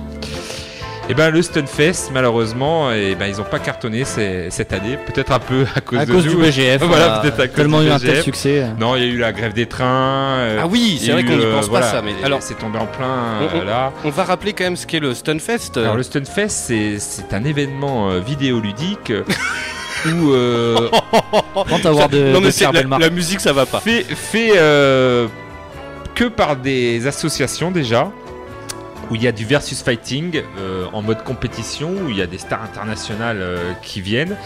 [1.10, 5.34] Et ben le Stunfest, malheureusement, et ben ils ont pas cartonné ces- cette année, peut-être
[5.34, 6.82] un peu à cause À de cause du BGF.
[6.88, 8.24] Voilà, on a peut-être à cause tellement du eu un tel BGF.
[8.24, 8.66] succès.
[8.80, 10.38] Non, il y a eu la grève des trains.
[10.40, 12.02] euh, Ah oui, c'est vrai qu'on n'y euh, pense voilà, pas ça.
[12.02, 13.92] Mais alors, c'est tombé en plein On- euh, là.
[14.06, 15.72] on va rappeler quand même ce qu'est le Stunfest.
[15.78, 19.24] Alors le Stunfest, c'est c'est un événement euh, vidéoludique euh,
[20.06, 20.76] où euh,
[22.10, 23.02] de, non de mais c'est faire la, belle marque.
[23.02, 23.82] la musique ça va pas.
[23.82, 25.28] fait, fait euh,
[26.16, 28.10] que par des associations déjà,
[29.10, 32.28] où il y a du versus fighting euh, en mode compétition, où il y a
[32.28, 34.38] des stars internationales euh, qui viennent.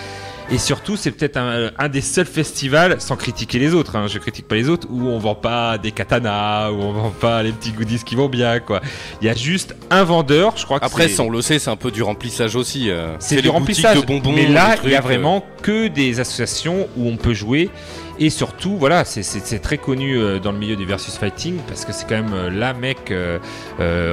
[0.52, 4.20] Et surtout, c'est peut-être un, un des seuls festivals, sans critiquer les autres, hein, je
[4.20, 7.52] critique pas les autres, où on vend pas des katanas, où on vend pas les
[7.52, 8.80] petits goodies qui vont bien, quoi.
[9.22, 11.72] Il y a juste un vendeur, je crois que Après, ça on le sait, c'est
[11.72, 12.92] un peu du remplissage aussi.
[12.92, 14.00] euh, c'est du remplissage.
[14.00, 14.34] de bonbons.
[14.34, 17.72] mais là, il y a trucs, vraiment que des associations où on peut jouer.
[18.20, 19.24] Et surtout, voilà, c'est-
[19.60, 22.50] très connu euh, dans le milieu du versus fighting parce que c'est quand même euh,
[22.50, 23.40] la mec euh,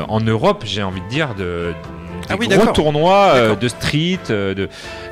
[0.09, 1.72] en Europe, j'ai envie de dire, de
[2.22, 4.68] des Ah oui, gros tournois euh, de street, euh, de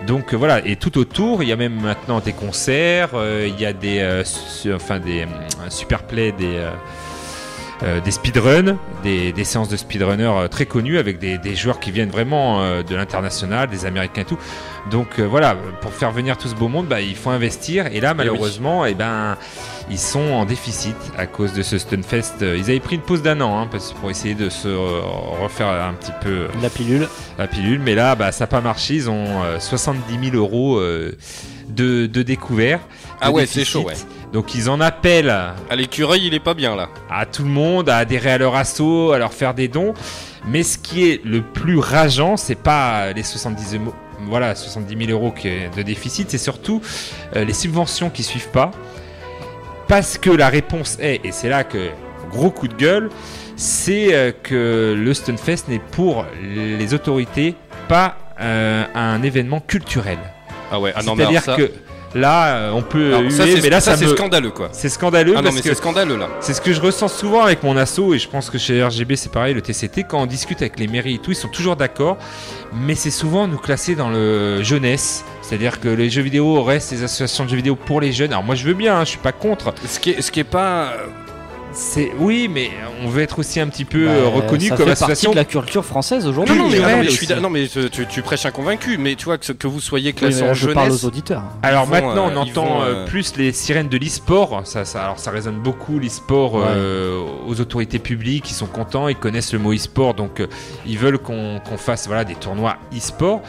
[0.07, 0.65] donc euh, voilà.
[0.67, 3.11] Et tout autour, il y a même maintenant des concerts,
[3.47, 5.27] il y a des, su- enfin des
[5.69, 6.57] super play, des
[7.83, 11.81] euh, des speedruns, des, des séances de speedrunners euh, très connues avec des, des joueurs
[11.81, 14.39] qui viennent vraiment euh, de l'international, des Américains et tout.
[14.91, 17.87] Donc euh, voilà, pour faire venir tout ce beau monde, bah, il faut investir.
[17.93, 19.37] Et là, malheureusement, eh ben,
[19.91, 22.43] ils sont en déficit à cause de ce Stunfest.
[22.43, 23.69] Euh, Ils avaient pris une pause d'un an hein,
[24.01, 25.01] pour essayer de se euh,
[25.43, 27.09] refaire un petit peu La pilule.
[27.39, 27.81] la pilule.
[27.81, 28.95] Mais là, bah, ça n'a pas marché.
[28.95, 31.13] Ils ont euh, 70 000 euros euh,
[31.69, 32.81] de, de découvert.
[33.21, 33.95] Ah ouais, c'est chaud, ouais.
[34.33, 35.29] Donc ils en appellent
[35.69, 36.89] Ah, l'écureuil, il est pas bien là.
[37.11, 39.93] à tout le monde, à adhérer à leur assaut, à leur faire des dons.
[40.47, 43.83] Mais ce qui est le plus rageant, c'est pas les 70 000
[44.27, 45.35] voilà 70 000 euros
[45.77, 46.81] de déficit, c'est surtout
[47.37, 48.71] euh, les subventions qui suivent pas.
[49.89, 51.91] Parce que la réponse est, et c'est là que
[52.31, 53.11] gros coup de gueule,
[53.57, 57.57] c'est euh, que le Stunfest n'est pour les autorités
[57.89, 60.19] pas euh, un événement culturel.
[60.73, 61.73] Ah ouais, ah non, mais C'est-à-dire alors ça, que
[62.15, 64.51] là, euh, on peut alors huer, ça, c'est mais là, ça, ça, c'est me- scandaleux
[64.51, 64.69] quoi.
[64.73, 66.29] c'est scandaleux Ah non, parce mais c'est scandaleux là.
[66.41, 69.17] c'est ce que je ressens souvent avec mon asso et je pense que chez RGB
[69.17, 71.77] c'est pareil, le TCT, quand on discute avec les mairies et tout, ils sont toujours
[71.77, 72.17] d'accord,
[72.73, 75.25] mais c'est souvent nous classer dans le jeunesse.
[75.43, 78.31] C'est-à-dire que les jeux vidéo restent des associations de jeux vidéo pour les jeunes.
[78.33, 79.75] Alors moi je veux bien, hein, je suis pas contre.
[79.87, 80.93] Ce qui est, ce qui est pas.
[81.73, 82.71] C'est oui, mais
[83.05, 85.31] on veut être aussi un petit peu Bah, euh, reconnu ça comme fait association.
[85.33, 86.57] partie de la culture française Non, aujourd'hui.
[86.57, 88.99] non, mais, culturel non, mais je suis non, mais tu, tu- tu prêches un convaincu,
[88.99, 91.43] mais tu vois que, ce- que vous soyez classé en je parle aux auditeurs.
[91.63, 94.63] Alors vont, maintenant, euh, on ils entend vont, euh, euh, plus les sirènes de l'e-sport.
[94.65, 98.51] Ça, ça, alors ça résonne beaucoup l'e-sport euh, aux autorités publiques.
[98.51, 100.49] Ils sont contents, ils connaissent le mot e-sport, donc euh,
[100.87, 103.43] ils veulent qu'on qu'on fasse voilà des tournois e-sport.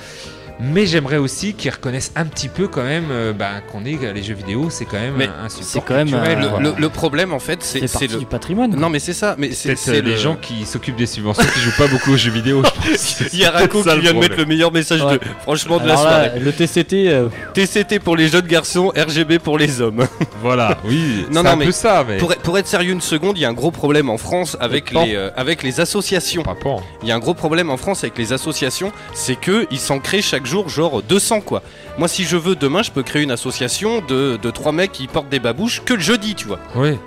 [0.62, 4.22] Mais j'aimerais aussi qu'ils reconnaissent un petit peu quand même euh, bah, qu'on est les
[4.24, 6.59] jeux vidéo, c'est quand même Mais un, support c'est quand même, culturel, euh, Le, quoi.
[6.59, 8.20] le- le problème en fait, c'est C'est le.
[8.20, 8.72] du patrimoine.
[8.72, 8.80] quoi.
[8.80, 9.36] Non, mais c'est ça.
[9.38, 12.18] Mais c'est euh, le- les gens qui s'occupent des subventions qui jouent pas beaucoup aux
[12.18, 12.62] jeux vidéo.
[12.64, 13.24] Je pense.
[13.34, 15.14] Il y a ça qui vient de mettre le meilleur message Ouais.
[15.14, 16.39] de franchement de la là, soirée.
[16.39, 20.05] le TCT, euh, TCT pour les jeunes garçons, RGB pour les hommes.
[20.41, 22.91] Voilà, oui, Non, c'est non, un mais peu ça, mais pour, être- pour être sérieux
[22.93, 25.80] une seconde, il y a un gros problème en France avec les, euh, avec les
[25.80, 26.43] associations.
[27.03, 29.99] Il y a un gros problème en France avec les associations, c'est que ils s'en
[29.99, 31.62] créent chaque jour genre 200 quoi.
[31.97, 35.08] Moi si je veux demain, je peux créer une association de, de trois mecs qui
[35.08, 36.60] portent des babouches que le jeudi, tu vois.
[36.76, 36.97] Oui.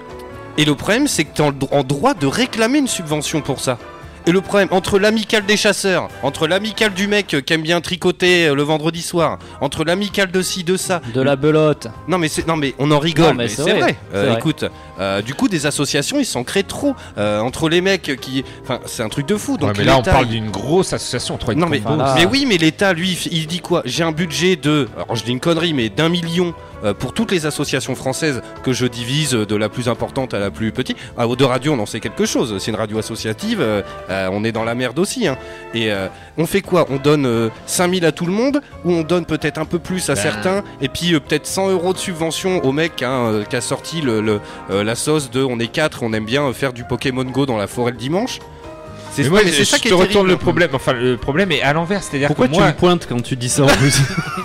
[0.57, 3.79] Et le problème, c'est que tu es en droit de réclamer une subvention pour ça.
[4.27, 8.47] Et le problème, entre l'amicale des chasseurs, entre l'amicale du mec qui aime bien tricoter
[8.49, 11.03] euh, le vendredi soir, entre l'amicale de ci, de ça.
[11.13, 11.89] de la belote.
[12.09, 13.81] Non mais, c'est, non mais on en rigole, Non, mais, mais c'est c'est vrai.
[13.81, 14.39] vrai, Euh, vrai.
[14.39, 14.65] Écoute,
[14.99, 16.95] euh, du coup des associations, ils s'en créent trop.
[17.19, 18.45] Euh, entre les mecs qui...
[18.63, 19.59] Enfin, c'est un truc de fou.
[19.59, 21.37] Donc Ouais, mais là, on l'État, parle d'une grosse association.
[21.37, 21.83] Trois Non mais,
[22.17, 23.83] mais oui mais l'État lui il- dit quoi?
[23.85, 26.55] J'ai un budget de alors je dis une connerie mais d'un million
[26.93, 30.73] pour toutes les associations françaises que je divise de la plus importante à la plus
[30.73, 30.97] petite.
[31.17, 32.57] À de radio on en sait quelque chose.
[32.59, 33.61] C'est une radio associative.
[33.61, 33.81] euh,
[34.11, 35.27] euh, on est dans la merde aussi.
[35.27, 35.37] hein.
[35.73, 36.87] Et euh, on fait quoi?
[36.91, 40.11] On donne euh, 5000 à tout le monde ou on donne peut-être un peu plus
[40.11, 40.21] à Ben.
[40.23, 43.61] certains et puis euh, peut-être 100 euros de subvention au mec hein, euh, qui a
[43.61, 46.73] sorti le, le- euh, la sauce de on est quatre, on aime bien euh, faire
[46.73, 48.41] du Pokémon Go dans la forêt le dimanche?
[49.23, 49.47] C'est moi, ça
[49.77, 50.71] je qui te retourne le problème.
[50.73, 52.03] Enfin, le problème est à l'envers.
[52.03, 53.97] C'est-à-dire Pourquoi que tu me pointes quand tu dis ça en plus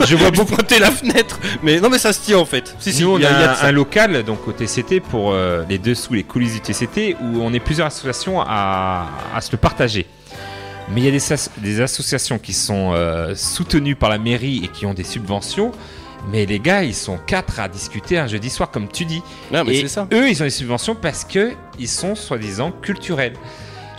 [0.07, 0.55] je vois Vous beaucoup.
[0.55, 2.75] pointez la fenêtre Mais non mais ça se tient en fait.
[2.79, 4.47] Si, si, Nous, on il y a- a, il y a de un, local donc
[4.47, 8.41] au TCT pour euh, les dessous, les coulisses du TCT, où on est plusieurs associations
[8.41, 10.05] à, à se le partager.
[10.91, 14.61] Mais il y a des, as- des associations qui sont euh, soutenues par la mairie
[14.63, 15.71] et qui ont des subventions.
[16.31, 19.21] Mais les gars, ils sont quatre à discuter un jeudi soir, comme tu dis.
[19.51, 20.07] Non mais et c'est ça.
[20.11, 23.33] eux, ils ont des subventions parce que ils sont soi-disant culturels.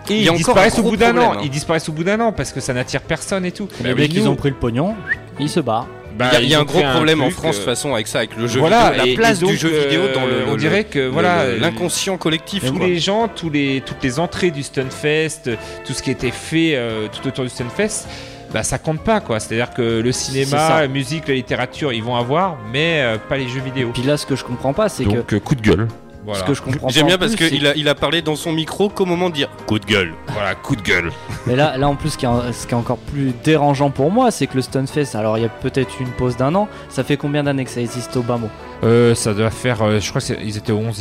[0.09, 1.20] Et Il ils disparaissent au bout d'un an.
[1.20, 1.42] problème, hein.
[1.44, 3.68] Ils disparaissent au bout d'un an parce que ça n'attire personne et tout.
[3.82, 4.94] Mais Mais dès qu'ils nous, ont pris le pognon,
[5.38, 5.86] ils se barrent.
[6.18, 7.64] bah, Il y a, il y a ils un gros problème en France de euh,
[7.64, 9.57] toute façon avec ça, avec le jeu voilà, vidéo, et- la place et donc, du
[9.57, 12.64] jeu vidéo dans le, euh, le- on dirait que le- voilà, le- euh, l'inconscient collectif.
[12.66, 12.86] tous quoi.
[12.86, 15.51] les gens, tous les, toutes les entrées du Stunfest,
[15.84, 18.07] tout ce qui était fait euh, tout autour du Stunfest,
[18.53, 19.38] bah ça compte pas quoi.
[19.38, 23.46] C'est-à-dire que le cinéma, la musique, la littérature, ils vont avoir, mais euh, pas les
[23.48, 23.90] jeux vidéo.
[23.94, 25.86] Puis là, ce que je comprends pas, c'est que Donc coup de gueule.
[26.25, 26.41] Voilà.
[26.41, 28.53] ce que je comprends J'aime bien en parce qu'il a, il a parlé dans son
[28.53, 30.12] micro qu'au moment de dire coup de gueule.
[30.29, 31.11] Voilà, coup de gueule.
[31.47, 34.11] Mais là, là en plus, ce qui, est, ce qui est encore plus dérangeant pour
[34.11, 37.05] moi, c'est que le Stunfest, alors il y a peut-être une pause d'un an, ça
[37.05, 38.51] fait combien d'années que ça existe au bas mot?
[38.85, 40.93] Euh, ça doit faire, euh, je crois qu'ils étaient au 11e,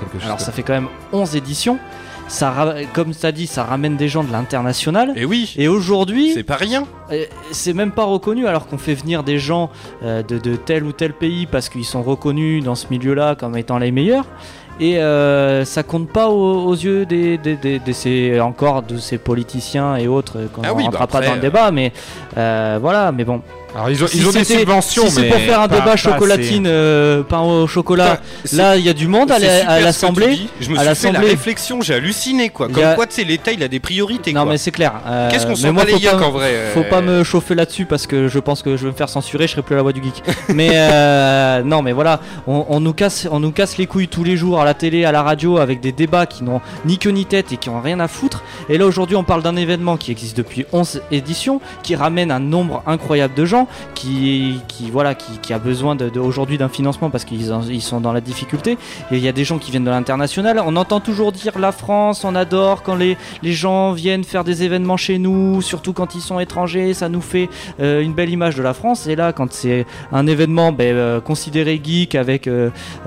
[0.00, 0.24] quelque chose.
[0.24, 1.78] Alors ça fait quand même 11 éditions.
[2.28, 5.12] Ça, comme tu as dit, ça ramène des gens de l'international.
[5.16, 6.84] Et oui, Et aujourd'hui, c'est pas rien.
[7.10, 9.70] euh, c'est même pas reconnu alors qu'on fait venir des gens
[10.02, 13.56] euh, de, de tel ou tel pays parce qu'ils sont reconnus dans ce milieu-là comme
[13.56, 14.26] étant les meilleurs.
[14.80, 18.98] Et euh, ça compte pas aux, aux yeux des, des, des- de ces, encore de
[18.98, 21.92] ces politiciens et autres qu'on Ah ne oui, rentrera bah pas dans le débat, mais
[22.36, 23.40] euh, voilà, mais bon.
[23.78, 25.90] Alors ils ont, Si ils ont des subventions, si c'est pour faire un pas- débat
[25.92, 29.60] pas chocolatine, euh, pain au chocolat, c'est- là il y a du monde à c'est
[29.62, 30.36] à l'Assemblée.
[30.60, 32.66] Je me à suis fait la réflexion, j'ai halluciné quoi.
[32.68, 34.52] Comme a- quoi, tu sais, l'État il a des priorités Non quoi.
[34.52, 34.94] mais c'est clair.
[35.06, 37.84] euh, Qu'est-ce qu'on s'en moi, bat les en vrai euh, Faut pas me chauffer là-dessus
[37.84, 39.92] parce que je pense que je vais me faire censurer, je serai plus la voix
[39.92, 40.24] du geek.
[40.48, 42.18] mais euh, non, mais voilà,
[42.48, 45.04] on, on nous casse, on nous casse les couilles tous les jours à la télé,
[45.04, 47.80] à la radio, avec des débats qui n'ont ni queue ni tête et qui ont
[47.80, 48.42] rien à foutre.
[48.68, 52.40] Et là aujourd'hui, on parle d'un événement qui existe depuis 11 éditions, qui ramène un
[52.40, 54.60] nombre incroyable de gens, qui,
[54.92, 58.72] voilà, qui, a besoin aujourd'hui d'un financement parce qu'ils sont dans la difficulté.
[59.10, 60.62] Et il y a des gens qui viennent de l'international.
[60.64, 64.96] On entend toujours dire la France, on adore quand les gens viennent faire des événements
[64.96, 67.48] chez nous, surtout quand ils sont étrangers, ça nous fait
[67.80, 69.06] euh, une belle image de la France.
[69.06, 72.48] Et là, quand c'est un événement ben, euh, considéré geek avec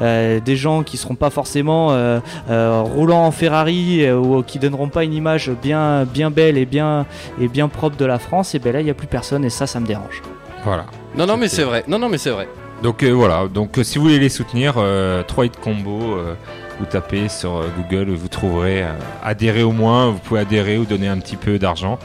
[0.01, 4.89] euh, des gens qui seront pas forcément euh, euh, roulant en Ferrari ou qui donneront
[4.89, 7.05] pas une image bien bien belle et bien
[7.39, 9.68] bien propre de la France, et ben là il y a plus personne et ça,
[9.68, 10.22] ça me dérange.
[10.64, 10.86] Voilà.
[11.16, 11.84] Non, non, mais c'est vrai.
[11.88, 12.47] Non, non, mais c'est vrai.
[12.84, 16.34] Donc euh, voilà, donc euh, si vous voulez les soutenir, euh, 3 hit combo, euh,
[16.80, 18.84] vous tapez sur Google, vous trouverez.
[19.24, 21.99] adhérer au moins, vous pouvez adhérer ou donner un petit peu d'argent.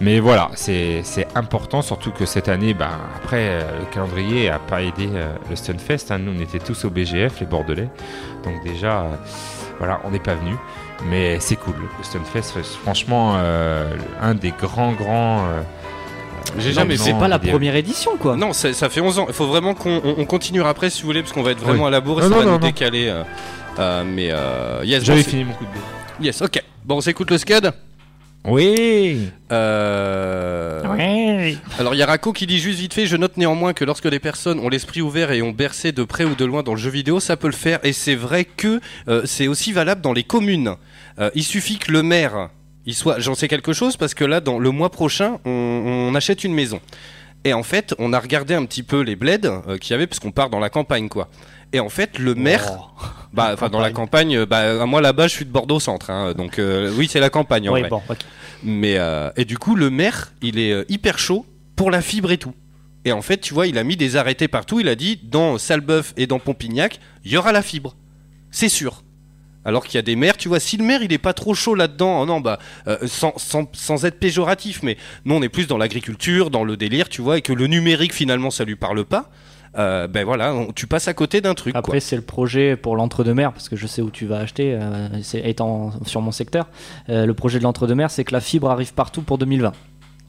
[0.00, 1.04] Mais voilà, c'est
[1.36, 5.08] important, surtout que cette année, ben, après, le calendrier a pas aidé
[5.48, 6.10] le Stunfest.
[6.10, 6.18] hein.
[6.18, 7.88] Nous, on était tous au BGF, les Bordelais.
[8.42, 9.06] Donc déjà,
[9.78, 10.56] voilà, on n'est pas venus.
[11.08, 13.36] Mais c'est cool, le Stunfest, franchement,
[14.20, 15.44] un des grands, grands...
[16.58, 16.96] J'ai jamais.
[16.96, 18.36] C'est pas la première édition, quoi.
[18.36, 19.24] Non, ça, ça fait 11 ans.
[19.28, 21.60] Il faut vraiment qu'on on, on continuera après si vous voulez, parce qu'on va être
[21.62, 21.88] vraiment Oui.
[21.88, 22.66] à la bourre et Non, ça non, va non, nous non.
[22.66, 23.08] décaler.
[23.08, 23.22] euh,
[23.78, 25.82] euh, mais euh, yes, bon, J'avais fini mon coup de boule.
[26.26, 26.62] yes, ok.
[26.84, 27.72] Bon, on s'écoute le SCAD.
[28.44, 30.82] Oui Euh...
[31.78, 34.06] Alors il y a Rako qui dit juste vite fait, je note néanmoins que lorsque
[34.06, 36.80] les personnes ont l'esprit ouvert et ont bercé de près ou de loin dans le
[36.80, 37.78] jeu vidéo, ça peut le faire.
[37.84, 40.74] Et c'est vrai que euh, c'est aussi valable dans les communes.
[41.20, 42.48] Euh, il suffit que le maire,
[42.86, 45.50] il soit, j'en sais quelque chose parce que là, dans le mois prochain, on,
[46.10, 46.80] on achète une maison.
[47.44, 50.06] Et en fait, on a regardé un petit peu les bleds euh, qu'il y avait,
[50.06, 51.28] puisqu'on part dans la campagne, quoi.
[51.72, 53.02] Et en fait, le maire, Oh.
[53.32, 56.34] bah, enfin dans la campagne, euh, bah, moi là-bas, je suis de Bordeaux centre, hein,
[56.34, 57.88] donc euh, oui, c'est la campagne en Oui, vrai.
[57.88, 58.02] bon.
[58.62, 62.30] Mais euh, et du coup, le maire, il est euh, hyper chaud pour la fibre
[62.30, 62.54] et tout.
[63.04, 64.78] Et en fait, tu vois, il a mis des arrêtés partout.
[64.78, 67.96] Il a dit dans Salbeuf et dans Pompignac, il y aura la fibre,
[68.52, 69.02] c'est sûr.
[69.64, 71.54] Alors qu'il y a des maires, tu vois, si le maire il est pas trop
[71.54, 72.58] chaud là-dedans, oh non, bah,
[72.88, 76.76] euh, sans, sans, sans être péjoratif, mais nous on est plus dans l'agriculture, dans le
[76.76, 79.30] délire, tu vois, et que le numérique finalement ça lui parle pas,
[79.78, 81.74] euh, ben voilà, on- tu passes à côté d'un truc.
[81.76, 85.08] Après, c'est le projet pour l'entre-deux-mer, parce que je sais où tu vas acheter, euh,
[85.44, 86.68] étant sur mon secteur.
[87.08, 89.72] Le projet de l'entre-deux-mer, c'est que la fibre arrive partout pour 2020.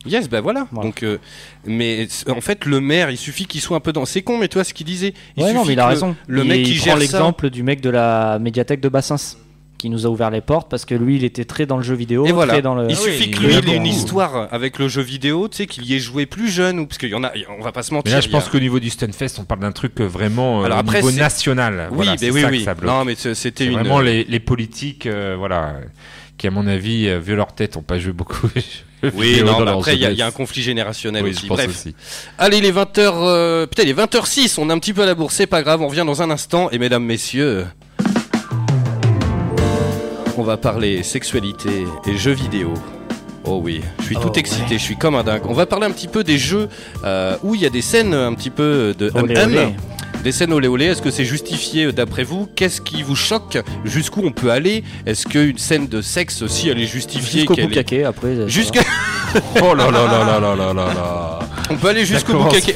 [0.06, 0.68] Yes, ben voilà.
[0.72, 0.88] Voilà.
[0.90, 1.18] Donc, euh,
[1.66, 4.06] mais en fait, le maire, il suffit qu'il soit un peu dans.
[4.06, 5.14] C'est con, mais toi, ce qu'il disait.
[5.38, 6.16] Il ouais, non, suffit mais il a que le- raison.
[6.28, 9.16] Le il, mec il qui prend l'exemple du mec de la médiathèque de Bassins,
[9.78, 11.94] qui nous a ouvert les portes, parce que lui, il était très dans le jeu
[11.96, 12.54] vidéo, Et voilà.
[12.54, 12.90] très dans le.
[12.90, 15.58] Il Ah oui, suffit que lui, il ait une histoire avec le jeu vidéo, tu
[15.58, 17.72] sais, qu'il y ait joué plus jeune, ou parce qu'il y en a, on va
[17.72, 18.14] pas se Mais mentir.
[18.14, 20.66] là, je a- pense qu'au niveau du Stunfest, on parle d'un truc euh, vraiment euh,
[20.66, 21.88] Alors au après, niveau national.
[21.92, 22.58] Oui, Voilà, mais c'est oui, ça oui.
[22.60, 22.92] que ça bloque.
[22.94, 23.74] Non, mais c'était une.
[23.74, 25.82] vraiment les, les politiques, euh, voilà, euh,
[26.38, 28.50] qui à mon avis, euh, vu leur tête, ont pas joué beaucoup.
[29.04, 31.32] jeux Oui, vidéo non, après, il y, a- il y a un conflit générationnel Oui,
[31.32, 31.42] aussi.
[31.44, 31.70] je pense Bref.
[31.70, 31.96] aussi.
[32.38, 33.68] Allez, les 20h.
[33.68, 35.88] Putain, les 20h06, on est un petit peu à la bourse, c'est pas grave, on
[35.88, 36.70] revient dans un instant.
[36.72, 37.66] Et mesdames, messieurs.
[40.38, 42.74] On va parler sexualité et jeux vidéo.
[43.46, 45.44] Oh oui, je suis tout Oh excité, je suis comme un dingue.
[45.48, 46.70] On va parler un petit peu des jeux
[47.04, 49.54] euh, où il y a des scènes un petit peu de Olé, hum-hum.
[49.54, 49.68] olé.
[50.24, 52.48] Des scènes olé olé, est-ce que c'est justifié euh, d'après vous?
[52.56, 53.58] Qu'est-ce qui vous choque?
[53.84, 54.86] Jusqu'où on peut aller?
[55.06, 58.30] Est-ce qu'une scène de sexe, euh, si elle est justifiée Jusqu'au boucaquet après.
[58.30, 58.80] Euh, Jusqu'à.
[59.62, 62.74] oh là là là là là là là là On peut aller jusqu'au boucaquet.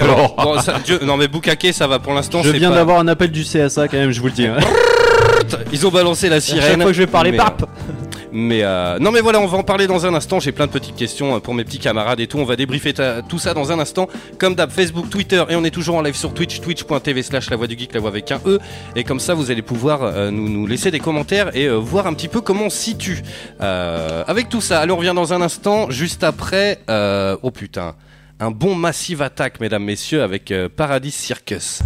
[1.05, 2.43] Non mais boucaquet, ça va pour l'instant.
[2.43, 2.75] Je viens pas...
[2.75, 4.47] d'avoir un appel du CSA quand même, je vous le dis.
[4.47, 4.57] Hein.
[5.71, 6.63] Ils ont balancé la sirène.
[6.63, 7.65] À chaque fois que je vais parler, pape
[8.39, 10.39] mais euh, non mais voilà, on va en parler dans un instant.
[10.39, 12.37] J'ai plein de petites questions euh, pour mes petits camarades et tout.
[12.37, 12.93] On va débriefer
[13.27, 14.07] tout ça dans un instant.
[14.37, 17.55] Comme d'hab, Facebook, Twitter et on est toujours en live sur Twitch, twitch.tv slash la
[17.55, 18.59] voix du geek, la voix avec un E.
[18.95, 22.27] Et comme ça, vous allez pouvoir euh, nous, laisser des commentaires et voir un petit
[22.27, 23.23] peu comment on situe.
[23.59, 25.89] Avec tout ça, allez, on revient dans un instant.
[25.89, 26.79] Juste après,
[27.41, 27.95] oh putain,
[28.39, 31.81] un bon Massive Attack, mesdames, messieurs, avec Paradis Circus.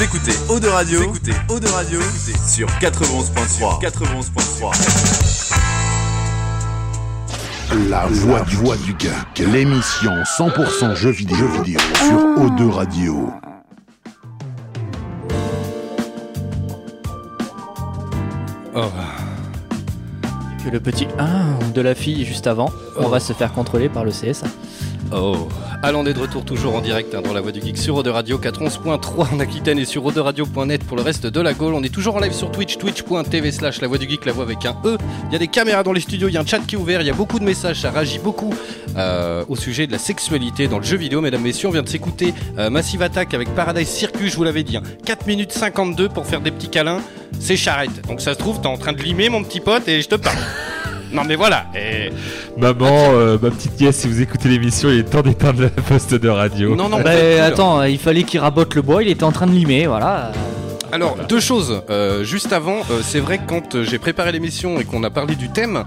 [0.00, 2.00] Vous écoutez Eau de Radio, vous écoutez Eau de Radio
[2.48, 3.82] sur 91.3.
[3.82, 5.50] 91.3.
[7.90, 13.30] La voix du, voix du geek, l'émission 100% jeux vidéo, jeux vidéo sur O2 Radio.
[18.74, 18.80] Oh.
[20.64, 23.08] Que le petit 1 de la fille juste avant, on Oh.
[23.10, 24.46] va se faire contrôler par le CSA.
[25.12, 25.48] Oh,
[25.82, 27.96] allons on est de retour toujours en direct hein, dans la voix du geek sur
[27.96, 31.74] Eau de Radio 411.3 en Aquitaine et sur Radio.net pour le reste de la Gaule.
[31.74, 34.44] On est toujours en live sur Twitch, twitch.tv slash la voix du geek, la voix
[34.44, 34.96] avec un E.
[35.26, 36.78] Il y a des caméras dans les studios, il y a un chat qui est
[36.78, 38.54] ouvert, il y a beaucoup de messages, ça réagit beaucoup
[38.96, 41.20] euh, au sujet de la sexualité dans le jeu vidéo.
[41.20, 44.62] Mesdames, messieurs, on vient de s'écouter euh, Massive Attack avec Paradise Circus, je vous l'avais
[44.62, 44.76] dit.
[44.76, 44.82] hein.
[45.06, 47.00] 4 minutes 52 pour faire des petits câlins,
[47.40, 48.06] c'est charrette.
[48.06, 50.14] Donc ça se trouve, t'es en train de limer mon petit pote et je te
[50.14, 50.38] parle.
[51.12, 51.66] Non mais voilà.
[51.74, 52.10] Et...
[52.58, 56.14] Maman, euh, ma petite nièce, si vous écoutez l'émission, il est temps d'éteindre le poste
[56.14, 56.74] de radio.
[56.76, 57.10] Non, non, Bah,
[57.44, 60.32] attends, il fallait qu'il rabote le bois, il était en train de limer, voilà.
[60.92, 61.82] Alors, deux choses.
[61.88, 65.10] Euh, juste avant, euh, c'est vrai que quand euh, j'ai préparé l'émission et qu'on a
[65.10, 65.84] parlé du thème,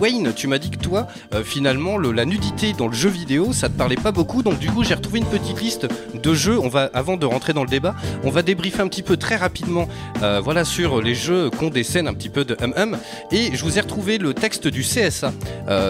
[0.00, 1.06] Wayne, tu m'as dit que toi,
[1.44, 4.42] finalement, le- la nudité dans le jeu vidéo, ça te parlait pas beaucoup.
[4.42, 6.58] Donc, du coup, j'ai retrouvé une petite liste de jeux.
[6.58, 7.94] On va, avant de rentrer dans le débat,
[8.24, 9.88] on va débriefer un petit peu très rapidement,
[10.42, 12.98] voilà, sur les jeux qui ont des scènes un petit peu de hum hum.
[13.30, 15.32] Et je vous ai retrouvé le texte du CSA.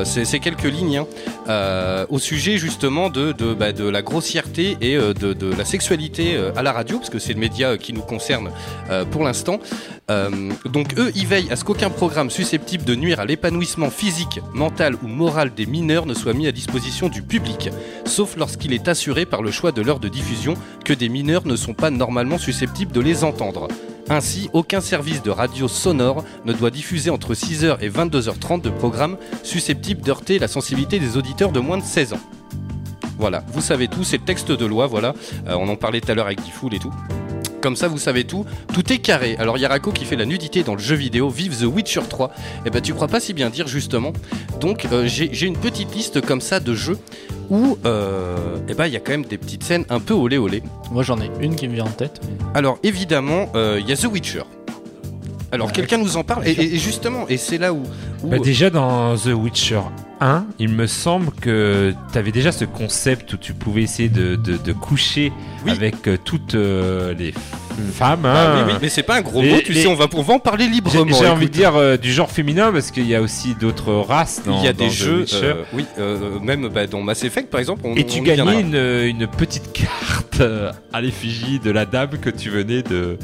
[0.05, 1.05] C'est quelques lignes
[1.49, 6.99] hein, au sujet justement de bah, la grossièreté et de, la sexualité à la radio,
[6.99, 8.50] parce que c'est le média qui nous concerne
[8.91, 9.59] euh, pour l'instant.
[10.11, 14.41] Euh, donc eux, ils veillent à ce qu'aucun programme susceptible de nuire à l'épanouissement physique,
[14.55, 17.71] mental ou moral des mineurs ne soit mis à disposition du public,
[18.05, 21.57] sauf lorsqu'il est assuré par le choix de l'heure de diffusion que des mineurs ne
[21.57, 23.69] sont pas normalement susceptibles de les entendre.
[24.09, 29.17] Ainsi, aucun service de radio sonore ne doit diffuser entre 6h et 22h30 de programmes
[29.45, 32.21] susceptibles d'heurter la sensibilité des auditeurs de moins de 16 ans.
[33.19, 35.15] Voilà, vous savez tout, c'est le texte de loi, voilà.
[35.47, 36.93] Euh, on en parlait tout à l'heure avec Diffoul et tout.
[37.61, 38.45] Comme ça, vous savez tout.
[38.73, 39.37] Tout est carré.
[39.39, 41.65] Alors, il y a Rako qui fait la nudité dans le jeu vidéo Vive The
[41.65, 42.31] Witcher 3.
[42.67, 44.13] Eh ben, tu crois pas si bien dire, justement.
[44.61, 46.99] Donc, euh, j'ai une petite liste comme ça de jeux
[47.51, 48.37] où, euh,
[48.69, 50.63] eh ben, il y a quand même des petites scènes un peu olé olé.
[50.93, 52.21] Moi j'en ai une qui me vient en tête.
[52.25, 54.43] mais- Alors évidemment, euh, il y a The Witcher.
[55.53, 57.83] Alors quelqu'un nous en parle et, justement, et c'est là où,
[58.23, 59.81] où- Bah, déjà dans The Witcher
[60.21, 64.37] 1, il me semble que tu avais déjà ce concept où tu pouvais essayer de,
[64.37, 65.33] de- de coucher
[65.65, 65.73] Oui.
[65.73, 67.35] avec euh, toutes euh, les
[67.93, 68.23] femmes.
[68.25, 68.65] Ah, hein.
[68.67, 70.23] oui, oui, mais c'est pas un gros Les- mot, tu les- sais, on va, on
[70.23, 71.07] va en parler librement.
[71.19, 74.43] j'ai envie de dire euh, du genre féminin parce qu'il y a aussi d'autres races
[74.45, 77.51] dans, il y a dans des jeux, euh, oui, euh, même bah, dans Mass Effect
[77.51, 80.43] par exemple, on, Et tu gagnais une, une petite carte
[80.93, 83.19] à l'effigie de la dame que tu venais de,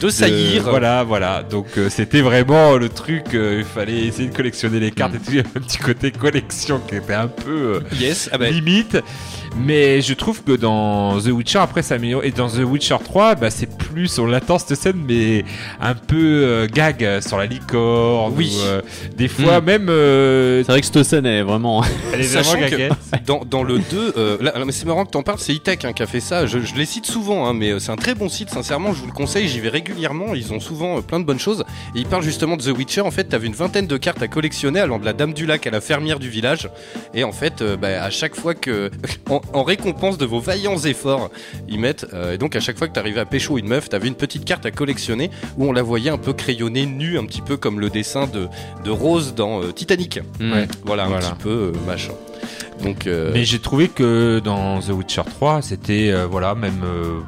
[0.00, 0.64] de saillir.
[0.64, 1.42] de- Voilà, voilà.
[1.42, 3.24] Donc c'était vraiment le truc.
[3.32, 5.30] il fallait essayer de collectionner les cartes et tout.
[5.30, 8.98] Il y avait un petit côté collection qui était un peu Yes, ah bah, limite.
[9.58, 12.24] Mais je trouve que dans The Witcher, après ça améliore.
[12.24, 15.44] Et dans The Witcher 3, bah, c'est plus, on l'attend cette scène, mais
[15.80, 18.32] un peu euh, gag sur la licorne.
[18.36, 18.56] Oui.
[18.56, 18.80] ou, euh,
[19.16, 19.64] des fois, Mm.
[19.64, 19.86] même.
[19.90, 21.82] euh, C'est vrai que cette scène est vraiment.
[22.12, 22.92] elle est vraiment gaguette.
[23.26, 25.92] dans, dans le 2, euh, là, mais c'est marrant que t'en parles, c'est E-Tech hein,
[25.92, 26.46] qui a fait ça.
[26.46, 29.06] Je, je les cite souvent, hein, mais c'est un très bon site, sincèrement, je vous
[29.06, 30.34] le conseille, j'y vais régulièrement.
[30.34, 31.64] Ils ont souvent euh, plein de bonnes choses.
[31.94, 33.00] Et ils parlent justement de The Witcher.
[33.02, 35.66] En fait, t'avais une vingtaine de cartes à collectionner, allant de la Dame du Lac
[35.66, 36.68] à la fermière du village.
[37.14, 38.90] Et en fait, euh, bah, à chaque fois que.
[39.52, 41.30] En, en récompense de vos vaillants efforts,
[41.68, 42.06] ils mettent.
[42.14, 44.44] euh, et donc, à chaque fois que t'arrivais à pécho une meuf, t'avais une petite
[44.44, 47.80] carte à collectionner où on la voyait un peu crayonnée, nue, un petit peu comme
[47.80, 48.48] le dessin de,
[48.84, 50.20] de Rose dans euh, Titanic.
[50.40, 50.66] Ouais.
[50.84, 51.30] Voilà, un Voilà.
[51.30, 52.12] petit peu euh, machin.
[52.82, 53.06] Donc.
[53.06, 57.20] euh, Mais j'ai trouvé que dans The Witcher 3, c'était euh, voilà, même euh,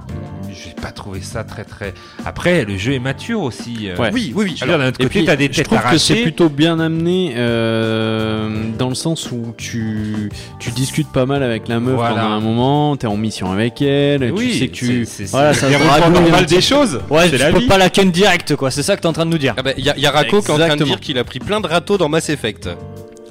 [0.53, 1.95] j'ai pas trouvé ça très très.
[2.25, 3.89] Après, le jeu est mature aussi.
[3.89, 3.97] euh.
[3.97, 4.11] Ouais.
[4.13, 4.55] Oui, oui, oui.
[4.59, 6.49] Je dire, d'un autre Et côté, puis, t'as des je têtes trouve que c'est plutôt
[6.49, 11.95] bien amené euh, dans le sens où tu, tu discutes pas mal avec la meuf
[11.95, 12.15] Voilà.
[12.17, 15.05] pendant un moment, t'es en mission avec elle, Oui, tu sais que tu.
[15.07, 17.01] c'est- c'est- voilà, c'est ça se petit des choses.
[17.11, 17.67] Ouais, tu la peux vie.
[17.67, 19.55] pas la ken direct quoi, c'est ça que t'es en train de nous dire.
[19.57, 21.01] Ah bah, il y a, il y a Rako qui est en train de dire
[21.01, 22.69] qu'il a pris plein de râteaux dans Mass Effect.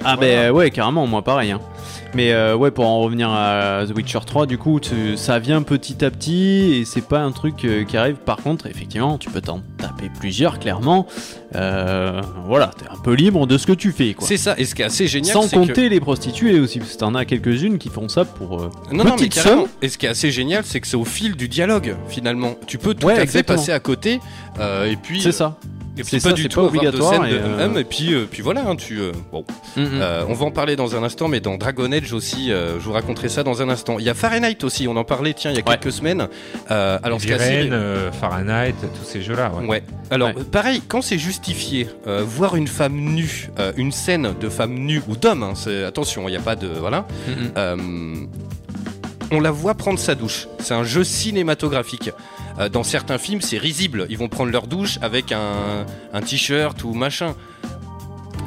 [0.04, 1.52] Ah ben ouais, carrément, moi pareil.
[1.52, 1.60] hein.
[2.14, 5.62] Mais euh, ouais, pour en revenir à The Witcher 3, du coup, tu- ça vient
[5.62, 8.16] petit à petit et c'est pas un truc euh, qui arrive.
[8.16, 11.06] Par contre, effectivement, tu peux t'en taper plusieurs, clairement.
[11.54, 14.28] Euh, voilà, t'es un peu libre de ce que tu fais, quoi.
[14.28, 16.98] C'est ça, et ce qui est assez génial, Sans compter les prostituées aussi, parce que
[16.98, 18.58] t'en as quelques-unes qui font ça pour.
[18.92, 19.66] Non, non, mais carrément.
[19.80, 22.56] Et ce qui est assez génial, c'est que c'est au fil du dialogue, finalement.
[22.66, 24.20] Tu peux tout Ouais, à fait passer à côté,
[24.60, 25.22] et puis...
[25.22, 25.56] C'est ça.
[25.98, 27.38] Et puis C'est pas ça, du tout pas avoir de obligatoire scène et, de
[27.76, 28.98] euh, et puis, euh, puis voilà, hein, tu...
[28.98, 29.44] euh, bon.
[29.76, 29.88] Mm, mm.
[30.00, 32.84] Euh, on va en parler dans un instant, mais dans Dragon Age aussi, euh, je
[32.84, 33.98] vous raconterai ça dans un instant.
[33.98, 35.76] Il y a Fahrenheit aussi, on en parlait, tiens, il y a Ouais.
[35.76, 36.28] quelques semaines.
[36.70, 39.52] Euh, alors, Viren, euh, Fahrenheit, tous ces jeux-là.
[39.60, 39.66] Ouais.
[39.66, 39.82] Ouais.
[40.10, 40.34] Alors, Ouais.
[40.38, 44.72] euh, pareil, quand c'est justifié, euh, voir une femme nue, euh, une scène de femme
[44.74, 46.68] nue ou d'homme, hein, c'est- attention, il n'y a pas de.
[46.68, 47.06] Voilà.
[47.28, 47.32] Mm.
[47.58, 47.76] Euh,
[49.30, 50.48] on la voit prendre sa douche.
[50.58, 52.10] C'est un jeu cinématographique.
[52.62, 54.06] Euh, dans certains films, c'est risible.
[54.10, 57.34] Ils vont prendre leur douche avec un, un t-shirt ou machin.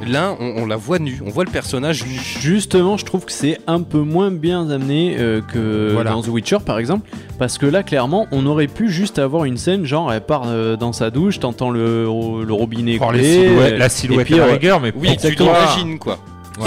[0.06, 1.22] Là, on, on la voit nue.
[1.24, 2.20] On voit le personnage nu.
[2.40, 6.10] Justement, je trouve que c'est un peu moins bien amené euh, que Voilà.
[6.10, 7.08] dans The Witcher par exemple,
[7.38, 10.76] parce que là, clairement, on aurait pu juste avoir une scène genre elle part euh,
[10.76, 14.38] dans sa douche, t'entends le, le robinet couler, silhouettes- euh, la silhouette et puis, à
[14.38, 16.18] la euh, rigueur, mais Oui, tu t'imagines quoi.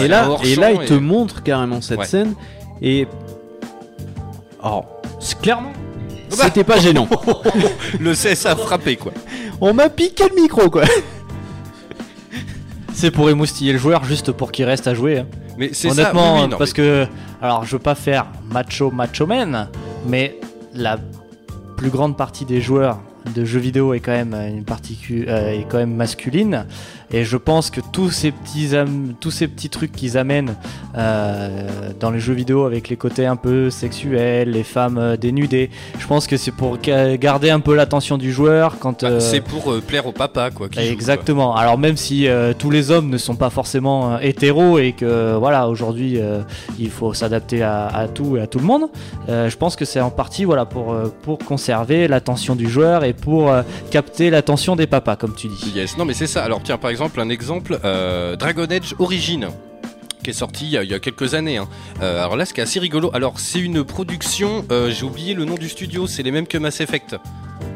[0.01, 2.05] et là, et là, il te montre carrément cette Ouais.
[2.07, 2.33] scène
[2.81, 3.07] et
[4.63, 4.81] oh,
[5.19, 5.73] c'est clairement.
[6.29, 6.35] Bah.
[6.45, 7.07] C'était pas gênant.
[7.99, 9.11] Le CSA a frappé quoi.
[9.61, 10.83] On m'a piqué le micro quoi.
[12.93, 15.19] C'est pour émoustiller le joueur juste pour qu'il reste à jouer.
[15.19, 15.27] hein.
[15.57, 15.93] Mais c'est ça.
[16.01, 17.07] Honnêtement, oui, oui, non, parce mais- que
[17.41, 19.67] alors je veux pas faire macho macho man,
[20.07, 20.37] mais
[20.73, 20.97] la
[21.77, 22.99] plus grande partie des joueurs
[23.35, 26.65] de jeux vidéo est quand même une particu- euh, est quand même masculine
[27.11, 28.69] et je pense que tous ces petits
[29.19, 30.55] tous ces petits trucs qu'ils amènent
[30.97, 31.67] euh,
[31.99, 36.05] dans les jeux vidéo avec les côtés un peu sexuels, les femmes euh, dénudées, je
[36.07, 39.41] pense que c'est pour ga- garder un peu l'attention du joueur quand Bah, euh, C'est
[39.41, 40.67] pour euh, plaire au papa quoi.
[40.69, 40.91] qui joue, quoi.
[40.91, 41.55] Exactement.
[41.55, 46.17] Alors même si tous les hommes ne sont pas forcément hétéros et que voilà aujourd'hui
[46.77, 48.83] il faut s'adapter à, à tout et à tout le monde,
[49.27, 53.51] je pense que c'est en partie voilà pour pour conserver l'attention du joueur et pour
[53.91, 55.71] capter l'attention des papas comme tu dis.
[55.75, 56.43] Yes, non mais c'est ça.
[56.43, 59.47] Alors tiens, par exemple, un exemple, euh, Dragon Age Origin.
[60.23, 61.57] qui est sorti il y a, il y a quelques années.
[61.57, 61.67] hein.
[62.01, 65.33] Euh, alors là, ce qui est assez rigolo, alors c'est une production, euh, j'ai oublié
[65.33, 67.15] le nom du studio, c'est les mêmes que Mass Effect.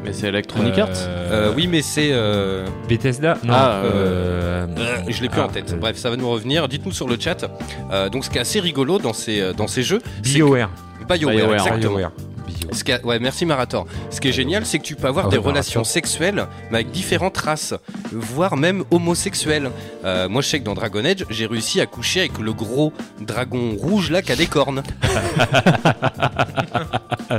[0.04, 0.88] Mais c'est Electronic Arts.
[1.08, 2.10] Euh, oui, mais c'est.
[2.12, 3.54] euh, Bethesda Non.
[3.54, 5.72] Ah, euh, euh, je l'ai plus ah, en tête.
[5.72, 6.68] euh, Bref, ça va nous revenir.
[6.68, 7.46] Dites-nous sur le chat.
[7.90, 10.68] Euh, donc, ce qui est assez rigolo dans ces, dans ces jeux, c'est BioWare.
[11.08, 11.96] BioWare, BioWare, exactement.
[11.96, 12.12] BioWare.
[12.46, 12.68] Bio.
[12.72, 13.86] Ce qui a- ouais, merci Marator.
[14.10, 16.90] Ce qui est génial, c'est que tu peux avoir Ah des relations sexuelles, mais avec
[16.90, 17.74] différentes races,
[18.12, 19.70] voire même homosexuelles.
[20.04, 22.92] Euh, moi, je sais que dans Dragon Age, j'ai réussi à coucher avec le gros
[23.20, 24.82] dragon rouge là qui a des cornes.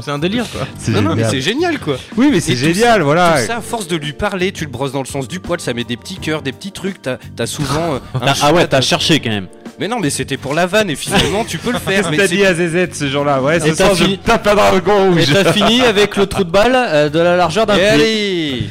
[0.02, 0.68] C'est un délire quoi.
[0.78, 1.32] C'est Non, non, mais génial.
[1.32, 1.98] c'est génial quoi.
[2.18, 3.40] Oui, mais c'est génial, voilà.
[3.40, 5.60] Tout ça, à force de lui parler, tu le brosses dans le sens du poil,
[5.60, 7.02] ça met des petits cœurs, des petits trucs.
[7.02, 7.94] T'as as souvent.
[7.94, 9.48] euh, un Ah, ah ouais, t'as t'as- cherché quand même.
[9.80, 11.98] Mais non, mais c'était pour la vanne et finalement, tu peux le faire.
[11.98, 14.56] Qu'est-ce mais que t'as dit à ZZ ce jour-là Ouais, ce soir, je tape un
[14.56, 17.80] dragon Et t'as fini avec le trou de balle euh, de la largeur d'un Et
[17.80, 17.88] pied.
[17.90, 18.64] allez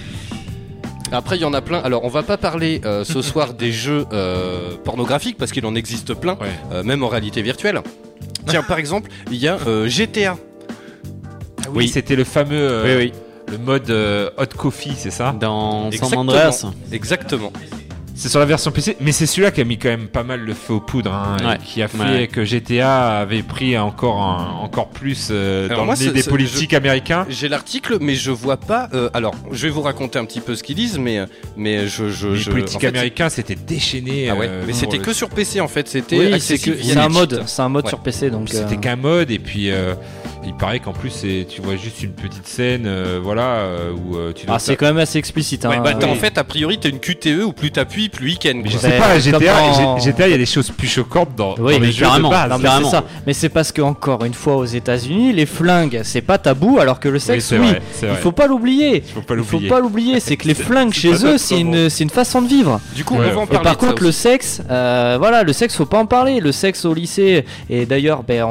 [1.12, 1.80] Après, il y en a plein.
[1.80, 5.74] Alors, on va pas parler euh, ce soir des jeux euh, pornographiques parce qu'il en
[5.74, 6.48] existe plein, Ouais.
[6.72, 7.80] euh, même en réalité virtuelle.
[8.46, 10.36] Tiens, par exemple, il y a euh, GTA.
[11.66, 13.52] Ah oui, c'était le fameux euh, Oui, oui.
[13.52, 15.34] le mode euh, hot coffee, c'est ça?
[15.38, 16.14] Dans San.
[16.18, 16.66] Andreas.
[16.92, 17.52] Exactement.
[18.16, 20.38] C'est sur la version PC, mais c'est celui-là qui a mis quand même pas mal
[20.40, 21.58] le feu aux poudres, hein, Ouais.
[21.64, 22.28] qui a fait Ouais.
[22.28, 26.22] que GTA avait pris encore un- encore plus euh, dans moi, le nez c'est- des
[26.22, 27.26] politiques américains.
[27.28, 28.88] J'ai l'article, mais je vois pas.
[28.94, 31.24] euh, alors, je vais vous raconter un petit peu ce qu'ils disent, mais
[31.56, 32.28] mais je je.
[32.28, 34.28] Les je- politiques en fait, américains s'étaient déchaînés.
[34.30, 34.46] Ah ouais.
[34.48, 35.88] euh, mais c'était que sur PC en fait.
[35.88, 37.90] C'était Oui, c'est un mode, c'est un mode Ouais.
[37.90, 38.48] sur PC donc.
[38.48, 39.94] C'était euh, qu'un mode et puis euh,
[40.46, 44.16] il paraît qu'en plus c'est tu vois juste une petite scène euh, voilà euh, où
[44.16, 45.64] euh, tu dois Ah, c'est quand même assez explicite.
[45.64, 46.04] Ouais, hein, bah, oui.
[46.10, 48.60] en fait, a priori, t'as une QTE où plus t'appuies, plus il ken.
[48.62, 51.54] mais je sais Bah, pas GTA GTA il y a des choses plus choquantes dans,
[51.58, 52.28] Oui, dans mais les jeux carrément.
[52.28, 52.50] de base.
[52.50, 52.90] Non, mais Carrément.
[52.90, 53.04] c'est ça.
[53.26, 57.00] Mais c'est parce que encore une fois aux États-Unis, les flingues, c'est pas tabou, alors
[57.00, 57.68] que le sexe, c'est oui.
[57.68, 59.02] vrai, Il faut pas l'oublier.
[59.14, 60.20] Faut pas Il faut pas l'oublier.
[60.20, 61.76] C'est que les flingues chez eux, c'est moment.
[61.76, 62.80] une, c'est une façon de vivre.
[62.94, 66.40] Du coup, on va par contre, le sexe, voilà, le sexe, faut pas en parler.
[66.40, 68.44] Le sexe au lycée, et d'ailleurs, ben,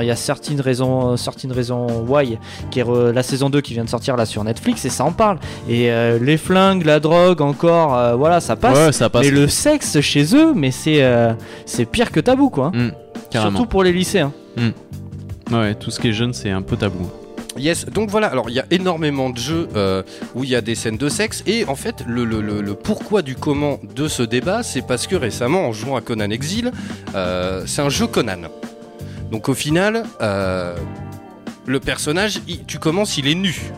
[0.00, 2.38] il y a certaines raisons, certaines raisons why,
[2.70, 5.04] qui est re- la saison 2 qui vient de sortir là sur Netflix, et ça
[5.04, 5.38] en parle.
[5.68, 8.76] Et euh, les flingues, la drogue, encore, euh, voilà, ça passe.
[8.78, 9.24] Ouais, ça passe.
[9.26, 11.32] Mais le sexe chez eux, mais c'est euh,
[11.66, 12.70] c'est pire que tabou, quoi.
[12.74, 12.92] Mm,
[13.30, 13.50] carrément.
[13.58, 14.32] Surtout pour les lycéens.
[15.50, 17.10] Ouais, tout ce qui est jeune, c'est un peu tabou.
[17.58, 20.02] Yes, donc voilà, alors il y a énormément de jeux euh,
[20.34, 22.72] où il y a des scènes de sexe, et en fait, le, le- le- le
[22.74, 26.72] pourquoi du comment de ce débat, c'est parce que récemment, en jouant à Conan Exil,
[27.14, 28.38] euh, c'est un jeu Conan.
[29.32, 30.76] Donc au final, euh,
[31.64, 33.72] le personnage, tu commences, il est nu.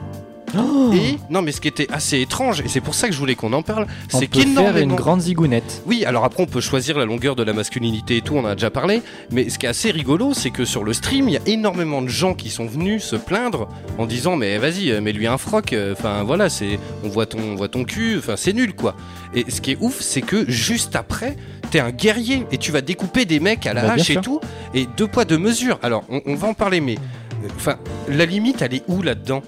[0.94, 3.34] Et non, mais ce qui était assez étrange, et c'est pour ça que je voulais
[3.34, 4.94] qu'on en parle, c'est peut faire une qu'énormément.
[4.94, 5.82] grande zigounette.
[5.86, 8.46] Oui, alors après on peut choisir la longueur de la masculinité et tout, on en
[8.46, 11.32] a déjà parlé, mais ce qui est assez rigolo, c'est que sur le stream, il
[11.32, 15.00] y a énormément de gens qui sont venus se plaindre en disant mais vas-y, euh,
[15.00, 18.34] mets-lui un froc, euh, enfin voilà, c'est on voit ton on voit ton cul, enfin
[18.36, 18.94] c'est nul quoi.
[19.34, 21.36] Et ce qui est ouf, c'est que juste après,
[21.70, 24.40] t'es un guerrier et tu vas découper des mecs à la Bah, hache et tout,
[24.74, 25.78] et deux poids deux mesures.
[25.82, 26.94] Alors on, on va en parler, mais
[27.44, 27.76] euh, enfin
[28.08, 29.42] la limite, elle est où là-dedans?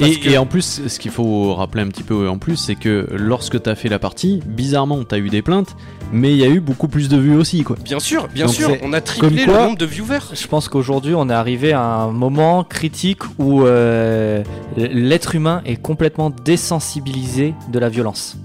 [0.00, 2.74] Et, que- et en plus, ce qu'il faut rappeler un petit peu en plus, c'est
[2.74, 5.76] que lorsque t'as fait la partie, bizarrement, t'as eu des plaintes,
[6.12, 7.76] mais il y a eu beaucoup plus de vues aussi, quoi.
[7.84, 10.18] Bien sûr, bien Donc sûr, on a triplé comme le nombre de viewers.
[10.32, 14.42] Je pense qu'aujourd'hui, on est arrivé à un moment critique où euh,
[14.76, 18.36] l'être humain est complètement désensibilisé de la violence.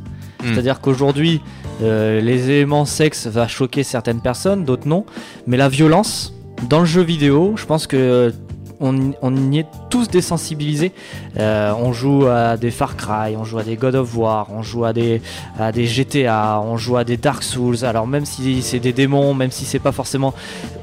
[0.43, 0.53] Hmm.
[0.53, 1.41] C'est-à-dire qu'aujourd'hui,
[1.81, 5.05] euh, les éléments sexe va choquer certaines personnes, d'autres non.
[5.47, 6.33] Mais la violence,
[6.69, 8.33] dans le jeu vidéo, je pense que
[8.81, 10.91] on, on y est tous désensibilisés.
[11.37, 14.61] Euh, on joue à des Far Cry, on joue à des God of War, on
[14.61, 15.21] joue à des,
[15.59, 17.83] à des GTA, on joue à des Dark Souls.
[17.83, 20.33] Alors même si c'est des démons, même si c'est pas forcément,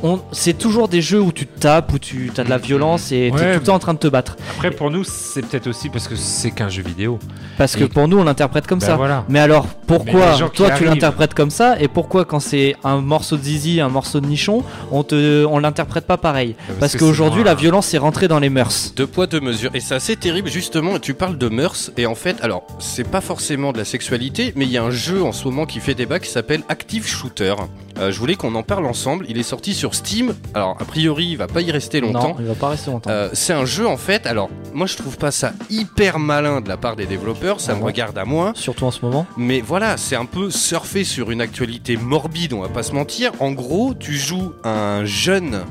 [0.03, 3.13] on, c'est toujours des jeux où tu te tapes, où tu as de la violence
[3.13, 4.37] et tu es tout le temps en train de te battre.
[4.57, 7.19] Après pour nous c'est peut-être aussi parce que c'est qu'un jeu vidéo.
[7.59, 8.97] Parce que pour nous, on l'interprète comme Bah, ça.
[8.97, 9.25] voilà.
[9.29, 13.43] Mais alors, pourquoi toi tu l'interprètes comme ça et pourquoi quand c'est un morceau de
[13.43, 16.55] zizi, un morceau de nichon, on te, on l'interprète pas pareil?
[16.81, 18.93] Parce que qu'aujourd'hui, la violence est rentrée dans les mœurs.
[18.97, 19.73] Deux poids, deux mesures.
[19.75, 20.99] Et c'est assez terrible, justement.
[20.99, 21.93] Tu parles de mœurs.
[21.99, 24.91] Et en fait, alors, c'est pas forcément de la sexualité, mais il y a un
[24.91, 27.55] jeu en ce moment qui fait débat qui s'appelle Active Shooter.
[27.99, 29.27] Euh, je voulais qu'on en parle ensemble.
[29.29, 30.35] Il est sorti sur Steam.
[30.55, 32.29] Alors, a priori, il va pas y rester longtemps.
[32.31, 33.11] Non, il va pas rester longtemps.
[33.11, 34.27] Euh, c'est un jeu en fait.
[34.27, 37.61] Alors, moi je trouve pas ça hyper malin de la part des développeurs.
[37.61, 38.53] Ça Ah me bon regarde à moi.
[38.55, 39.27] Surtout en ce moment.
[39.37, 43.33] Mais voilà, c'est un peu surfer sur une actualité morbide, on va pas se mentir.
[43.41, 45.65] En gros, tu joues un jeune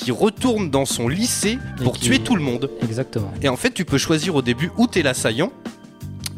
[0.00, 2.70] qui retourne dans son lycée pour qui- tuer tout le monde.
[2.82, 3.32] Exactement.
[3.42, 5.52] Et en fait, tu peux choisir au début où t'es l'assaillant.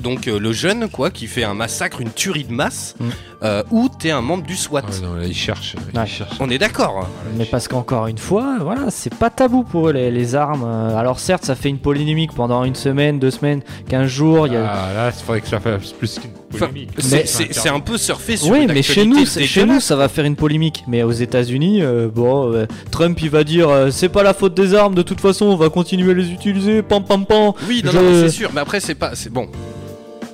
[0.02, 3.04] donc euh, le jeune quoi, qui fait un massacre, une tuerie de masse, Mm.
[3.42, 4.82] Euh, ou t'es un membre du SWAT.
[5.02, 5.74] Non, là, il cherche.
[5.92, 6.06] il Ouais.
[6.06, 6.36] cherche.
[6.40, 7.08] On est d'accord.
[7.36, 10.64] Mais parce qu'encore une fois, voilà, c'est pas tabou pour eux les, les armes.
[10.64, 14.46] Euh, Alors certes, ça fait une polémique pendant une semaine, deux semaines, quinze jours.
[14.46, 14.64] Il y a...
[14.70, 16.90] Ah, là, il faudrait que ça fasse plus qu'une Enfin, polémique.
[16.98, 19.44] c'est- Mais- c'est c'est un peu surfé sur Oui, une mais chez actualité nous, c'est-
[19.44, 19.84] chez nous, dégueulasse.
[19.86, 20.84] ça va faire une polémique.
[20.86, 24.54] Mais aux États-Unis, euh, bon, euh, Trump, il va dire, euh, c'est pas la faute
[24.54, 24.94] des armes.
[24.94, 26.82] De toute façon, on va continuer à les utiliser.
[26.82, 27.52] Pam, pam, pam.
[27.68, 28.50] Oui, non, Je- non, mais c'est sûr.
[28.54, 29.14] Mais après, c'est pas.
[29.14, 29.48] C'est bon.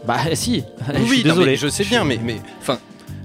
[0.06, 0.64] Bah si.
[0.94, 1.46] je oui, suis non, désolé.
[1.52, 2.78] mais je sais bien, mais mais enfin,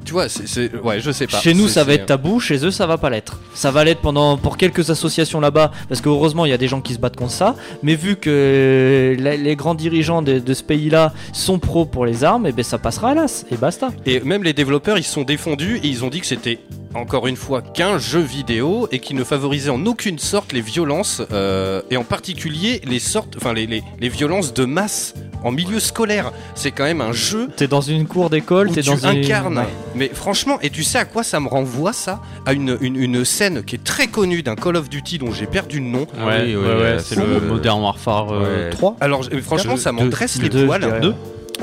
[0.06, 1.40] tu vois, c'est c'est- ouais, je sais pas.
[1.40, 2.40] Chez nous, ça va être tabou.
[2.40, 3.40] Chez eux, ça va pas l'être.
[3.54, 6.68] Ça va l'être pendant pour quelques associations là-bas, parce que heureusement, il y a des
[6.68, 7.56] gens qui se battent contre ça.
[7.84, 12.46] Mais vu que les grands dirigeants de, de ce pays-là sont pros pour les armes,
[12.48, 13.90] et ben ça passera à l'as et basta.
[14.06, 16.60] Et même les développeurs, ils se sont défendus et ils ont dit que c'était
[16.96, 21.24] encore une fois qu'un jeu vidéo et qui ne favorisait en aucune sorte les violences
[21.32, 25.80] euh, et en particulier les sortes, enfin les, les, les violences de masse en milieu
[25.80, 26.32] scolaire.
[26.54, 29.20] C'est quand même un jeu T'es dans une cour d'école, t'es tu dans une.
[29.24, 29.58] incarnes.
[29.58, 29.68] Ouais.
[29.96, 32.22] Mais franchement, et tu sais à quoi ça me renvoie ça?
[32.46, 35.46] À une, une, une scène qui est très connue d'un Call of Duty dont j'ai
[35.46, 36.08] perdu le nom.
[36.20, 38.70] Ah ouais, oui, ouais, ouais, c'est le Modern Warfare euh, Ouais.
[38.72, 38.98] 3.
[39.02, 41.00] Alors euh, franchement, ça m'en dresse le les deux, poils.
[41.02, 41.14] Deux.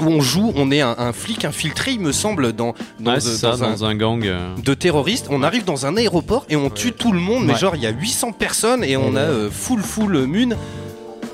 [0.00, 3.16] Où on joue, on est un, un flic infiltré, il me semble, dans, dans, Ouais,
[3.16, 4.24] euh, c'est ça, dans un, dans un gang.
[4.24, 5.26] euh, de terroristes.
[5.30, 7.58] On arrive dans un aéroport et on tue tout le monde, mais Ouais.
[7.58, 10.56] genre il y a 800 personnes et on a euh, full full mune.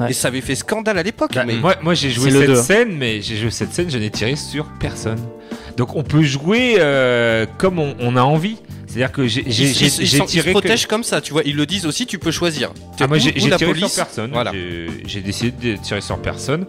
[0.01, 0.11] Ouais.
[0.11, 1.33] Et ça avait fait scandale à l'époque.
[1.35, 1.57] Bah, mais...
[1.57, 2.57] Moi, moi j'ai joué cette deux.
[2.57, 5.19] scène, mais j'ai joué cette scène, je n'ai tiré sur personne.
[5.77, 8.57] Donc on peut jouer euh, comme on, on a envie.
[8.87, 11.43] C'est-à-dire que j'ai Ils, j'ai- ils- se tiré que- protègent comme ça, tu vois.
[11.45, 12.73] Ils le disent aussi, tu peux choisir.
[12.99, 13.93] Ah, moi j'ai tiré police.
[13.93, 14.31] sur personne.
[14.33, 14.53] Voilà.
[14.53, 16.65] J'ai- J'ai décidé de tirer sur personne.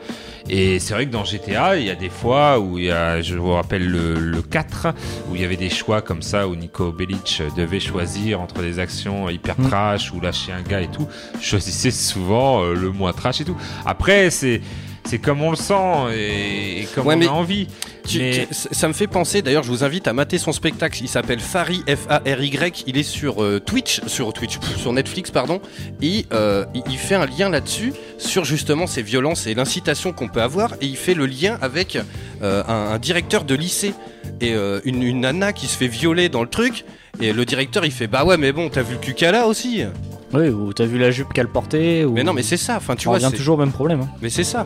[0.49, 3.21] Et c'est vrai que dans GTA, il y a des fois où il y a,
[3.21, 4.87] je vous rappelle le, le 4,
[5.29, 8.79] où il y avait des choix comme ça, où Nico Bellic devait choisir entre des
[8.79, 9.67] actions hyper Mm.
[9.69, 11.07] trash ou lâcher un gars et tout.
[11.39, 13.57] Je choisissais souvent euh, le moins trash et tout.
[13.85, 14.59] Après, c'est.
[15.07, 15.73] C'est comme on le sent
[16.13, 17.67] et, et comme Ouais, on mais a envie.
[18.05, 20.99] Tu- Mais- tu- ça me fait penser, d'ailleurs, je vous invite à mater son spectacle.
[21.01, 22.83] Il s'appelle Fary, F-A-R-Y.
[22.87, 25.61] Il est sur euh, Twitch, sur Twitch, pff, sur Netflix, pardon.
[26.01, 30.41] Et euh, il, fait un lien là-dessus, sur justement ces violences et l'incitation qu'on peut
[30.41, 30.73] avoir.
[30.81, 31.97] Et il fait le lien avec
[32.41, 33.93] euh, un, un directeur de lycée
[34.41, 36.85] et euh, une, une nana qui se fait violer dans le truc.
[37.21, 39.83] Et le directeur, il fait Bah ouais, mais bon, t'as vu le Kukala aussi
[40.33, 42.03] Oui, ou t'as vu la jupe qu'elle portait.
[42.03, 42.11] Ou...
[42.13, 42.75] Mais non, mais c'est ça.
[42.77, 44.01] Enfin, tu on vois, c'est- toujours au même problème.
[44.01, 44.09] hein.
[44.21, 44.65] Mais c'est ça.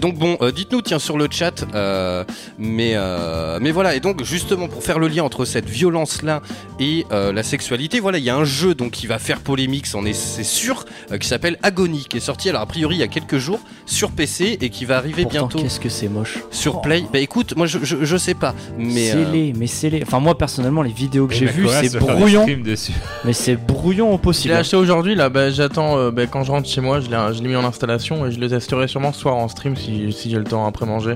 [0.00, 2.24] Donc bon, euh, dites-nous tiens sur le chat, euh,
[2.58, 6.40] mais euh, mais voilà et donc justement pour faire le lien entre cette violence là
[6.80, 9.86] et euh, la sexualité, voilà il y a un jeu donc qui va faire polémique,
[9.86, 13.00] c'en est c'est sûr, euh, qui s'appelle Agony, qui est sorti alors a priori il
[13.00, 16.08] y a quelques jours sur PC et qui va arriver Pourtant, bientôt qu'est-ce que c'est
[16.08, 16.38] moche.
[16.50, 16.80] sur Oh.
[16.80, 17.04] Play.
[17.12, 20.02] Bah écoute, moi je, je, je sais pas, mais c'est euh, les, mais c'est les.
[20.02, 22.46] Enfin, moi personnellement, les vidéos que Et j'ai vues, c'est brouillon.
[23.24, 24.54] Mais c'est brouillon au Je possible.
[24.54, 27.16] l'ai acheté aujourd'hui, là, bah, j'attends, euh, bah, quand je rentre chez moi, je l'ai
[27.34, 29.87] je l'ai mis en installation et je le testerai sûrement ce soir en stream si,
[30.12, 31.14] si j'ai le temps après manger.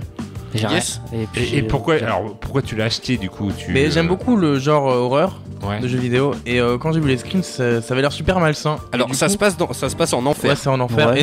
[0.54, 1.00] J'ai Yes.
[1.10, 1.22] rien.
[1.22, 3.86] Et, puis, Et, et pourquoi, euh, alors, pourquoi tu l'as acheté du coup tu, Mais
[3.86, 5.78] euh, j'aime beaucoup le genre euh, horreur Ouais.
[5.80, 8.40] de jeux vidéo et euh, quand j'ai vu les screens, ça, ça avait l'air super
[8.40, 8.78] malsain.
[8.90, 10.50] Alors ça coup- se passe dans, ça se passe en enfer.
[10.50, 11.08] Ouais, c'est en enfer.
[11.12, 11.22] Ouais.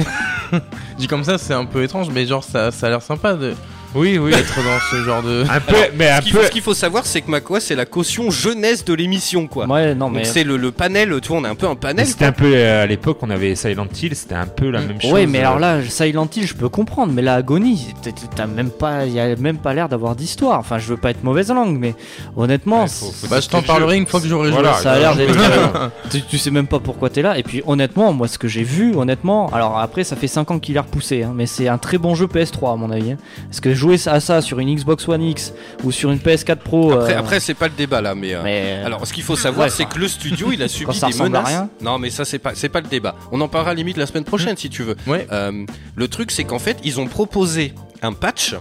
[0.53, 0.57] Et...
[0.97, 3.53] Dit comme ça, c'est un peu étrange, mais genre, ça, ça a l'air sympa de-
[3.95, 4.31] Oui, oui.
[4.31, 5.43] d'être dans ce genre de.
[5.49, 6.39] un peu, mais Ce un qu'il peu.
[6.39, 9.65] faut, ce qu'il faut savoir, c'est que Macwa, c'est la caution jeunesse de l'émission, quoi.
[9.67, 10.19] Ouais, non, mais.
[10.19, 12.05] Donc c'est le, le panel, tu vois, on est un peu un panel.
[12.05, 15.01] C'était un peu euh, à l'époque, on avait Silent Hill, c'était un peu la même
[15.01, 15.11] chose.
[15.11, 18.45] Ouais, mais euh, alors là, Silent Hill, je peux comprendre, mais la Agonie, t'as- t'as
[18.47, 20.59] même pas, y a même pas l'air d'avoir d'histoire.
[20.59, 21.95] Enfin, je veux pas être mauvaise langue, mais
[22.37, 24.73] honnêtement, Ouais, faut- faut Bah, je tester t'en le parlerai une fois que j'aurai Voilà,
[24.73, 24.83] joué.
[24.83, 25.91] ça a l'air je- d'être.
[26.11, 27.37] tu, tu sais même pas pourquoi t'es là.
[27.37, 30.59] Et puis, honnêtement, moi, ce que j'ai vu, honnêtement, alors après, ça fait 5 ans
[30.59, 33.13] qu'il est repoussé, hein, mais c'est un très bon jeu PS3 à mon avis.
[33.13, 33.17] hein.
[33.49, 35.53] Parce que jouer à ça sur une Xbox One X
[35.83, 36.91] ou sur une PS4 Pro.
[36.91, 38.35] Après, euh, après c'est pas le débat là, mais.
[38.35, 40.93] euh, mais, Alors, ce qu'il faut savoir, Ouais, c'est que le studio, il a subi
[40.95, 41.47] ça des à menaces.
[41.47, 41.69] rien.
[41.81, 43.15] Non, mais ça, c'est pas, c'est pas le débat.
[43.31, 44.95] On en parlera limite la semaine prochaine, si tu veux.
[45.07, 45.25] Ouais.
[45.31, 45.65] Euh,
[45.95, 47.73] le truc, c'est qu'en fait, ils ont proposé
[48.03, 48.55] un patch.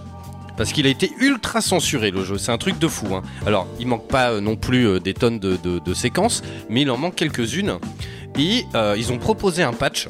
[0.57, 3.15] Parce qu'il a été ultra censuré le jeu, c'est un truc de fou.
[3.15, 3.21] hein.
[3.45, 6.81] Alors, il manque pas euh, non plus euh, des tonnes de, de- de séquences, mais
[6.81, 7.75] il en manque quelques-unes.
[8.37, 10.07] Et euh, ils ont proposé un patch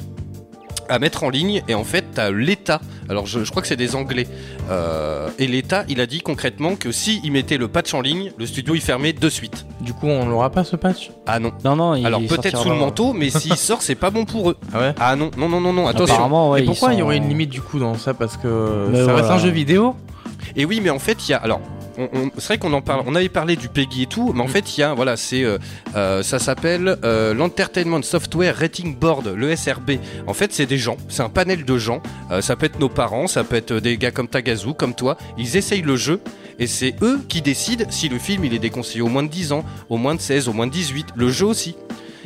[0.90, 2.80] à mettre en ligne, et en fait, t'as l'État.
[3.08, 4.26] Alors, je, je crois que c'est des Anglais.
[4.70, 8.32] Euh, et l'État, il a dit concrètement que si il mettait le patch en ligne,
[8.38, 9.66] le studio il fermait de suite.
[9.80, 11.10] Du coup, on l'aura pas ce patch?
[11.26, 11.52] Ah non.
[11.64, 14.50] Non, non, il Alors peut-être sous le manteau, mais s'il sort, c'est pas bon pour
[14.50, 14.56] eux.
[14.72, 14.94] Ah ouais?
[15.00, 16.14] Ah non, non, non, non, non, attention.
[16.14, 18.14] Apparemment, ouais, Et pourquoi il y aurait une limite du coup dans ça?
[18.14, 19.34] Parce que Mais ça reste voilà.
[19.34, 19.94] un jeu vidéo?
[20.56, 21.38] Et oui, mais en fait, il y a.
[21.38, 21.60] Alors.
[22.38, 24.78] c'est vrai qu'on en parle, on avait parlé du PEGI et tout, mais en fait
[24.78, 25.58] il y a, voilà, c'est, euh,
[25.96, 29.92] euh, ça s'appelle euh, l'Entertainment Software Rating Board, le SRB.
[30.26, 32.00] En fait, c'est des gens, c'est un panel de gens.
[32.30, 35.18] euh, ça peut être nos parents, ça peut être des gars comme Tagazu, comme toi.
[35.36, 36.20] Ils essayent le jeu
[36.58, 39.52] et c'est eux qui décident si le film il est déconseillé au moins de 10
[39.52, 41.76] ans, au moins de 16, au moins de 18, le jeu aussi.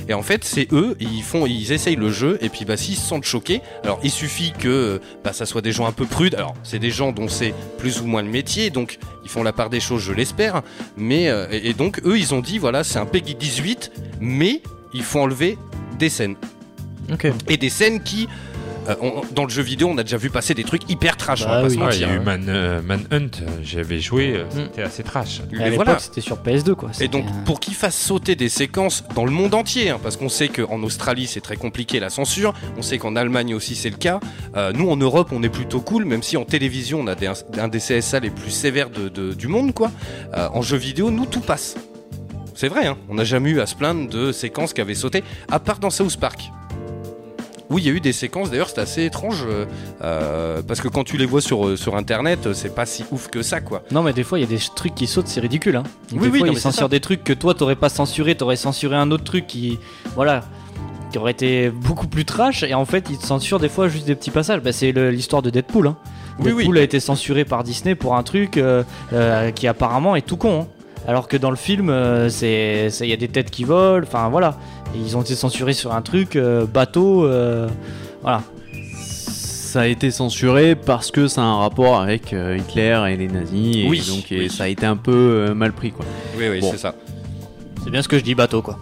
[0.09, 2.97] Et en fait, c'est eux, ils font, ils essayent le jeu, et puis bah s'ils
[2.97, 6.34] se sentent choqués, alors il suffit que bah, ça soit des gens un peu prudes.
[6.34, 9.53] Alors c'est des gens dont c'est plus ou moins le métier, donc ils font la
[9.53, 10.62] part des choses, je l'espère.
[10.97, 14.62] Mais euh, et, et donc eux, ils ont dit voilà, c'est un Peggy 18, mais
[14.92, 15.59] il faut enlever
[15.99, 16.36] des scènes
[17.12, 17.26] Ok.
[17.49, 18.28] et des scènes qui
[18.89, 21.43] euh, on- dans le jeu vidéo, on a déjà vu passer des trucs hyper trash.
[21.45, 21.74] on va Bah pas oui.
[21.74, 22.22] se Ouais, il y mentir, a eu hein.
[22.22, 25.41] Man, euh, Manhunt, euh, j'avais joué, euh, c'était assez trash.
[25.53, 25.99] Et Mais à l'époque, voilà.
[26.01, 26.91] c'était sur PS2 quoi.
[26.91, 29.99] Et C'était donc, un- pour qu'ils fassent sauter des séquences dans le monde entier, hein,
[30.03, 33.74] parce qu'on sait qu'en Australie c'est très compliqué la censure, on sait qu'en Allemagne aussi
[33.74, 34.20] c'est le cas.
[34.57, 37.30] Euh, nous en Europe on est plutôt cool, même si en télévision on a des,
[37.59, 39.91] un des CSA les plus sévères de- de- du monde, quoi.
[40.37, 41.76] Euh, en jeu vidéo, nous tout passe.
[42.57, 45.25] C'est vrai, hein, on n'a jamais eu à se plaindre de séquences qui avaient sauté,
[45.50, 46.50] à part dans South Park.
[47.75, 49.64] Oui, il y a eu des séquences, d'ailleurs, c'était assez étrange, euh,
[50.01, 53.26] euh, parce que quand tu les vois sur, euh, sur internet, c'est pas si ouf
[53.29, 53.83] que ça, quoi.
[53.91, 55.75] Non mais des fois il y a des trucs qui sautent, c'est ridicule.
[55.75, 55.83] Hein.
[56.13, 58.37] Oui, des oui, fois non, ils c'est censurent des trucs que toi t'aurais pas censuré,
[58.37, 59.80] t'aurais censuré un autre truc qui,
[60.14, 60.45] voilà,
[61.11, 62.63] qui aurait été beaucoup plus trash.
[62.63, 64.61] Et en fait ils te censurent des fois juste des petits passages.
[64.61, 65.88] Bah, c'est l'histoire de Deadpool.
[65.88, 65.96] Hein.
[66.38, 66.57] Oui, oui.
[66.59, 70.37] Deadpool a été censuré par Disney pour un truc euh, euh, qui apparemment est tout
[70.37, 70.61] con.
[70.63, 70.67] hein.
[71.07, 74.07] Alors que dans le film, euh, c'est il y a des têtes qui volent.
[74.07, 74.57] Enfin voilà,
[74.95, 77.26] Et ils ont été censurés sur un truc euh, bateau.
[77.26, 77.68] euh,
[78.22, 78.43] voilà.
[79.75, 83.26] Ça a été censuré parce que ça a un rapport avec euh, Hitler et les
[83.29, 83.76] nazis.
[83.76, 84.51] Et Oui, donc et oui.
[84.51, 86.05] ça a été un peu euh, mal pris quoi.
[86.39, 86.71] Oui, oui, Bon.
[86.71, 86.95] c'est ça.
[87.83, 88.79] C'est bien ce que je dis bateau quoi.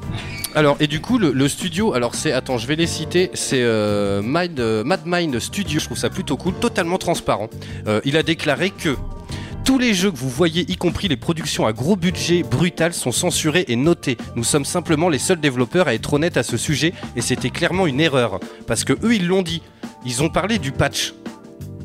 [0.54, 3.62] Alors, et du coup, le, le studio, alors c'est, attends, je vais les citer, c'est
[3.62, 7.48] euh, euh, Mad Mind Studio, je trouve ça plutôt cool, totalement transparent.
[7.86, 8.94] Euh, il a déclaré que
[9.64, 13.12] tous les jeux que vous voyez, y compris les productions à gros budget brutal, sont
[13.12, 14.16] censurés et notés.
[14.34, 17.86] Nous sommes simplement les seuls développeurs à être honnêtes à ce sujet, et c'était clairement
[17.86, 18.40] une erreur.
[18.66, 19.62] Parce que eux, ils l'ont dit.
[20.04, 21.14] Ils ont parlé du patch.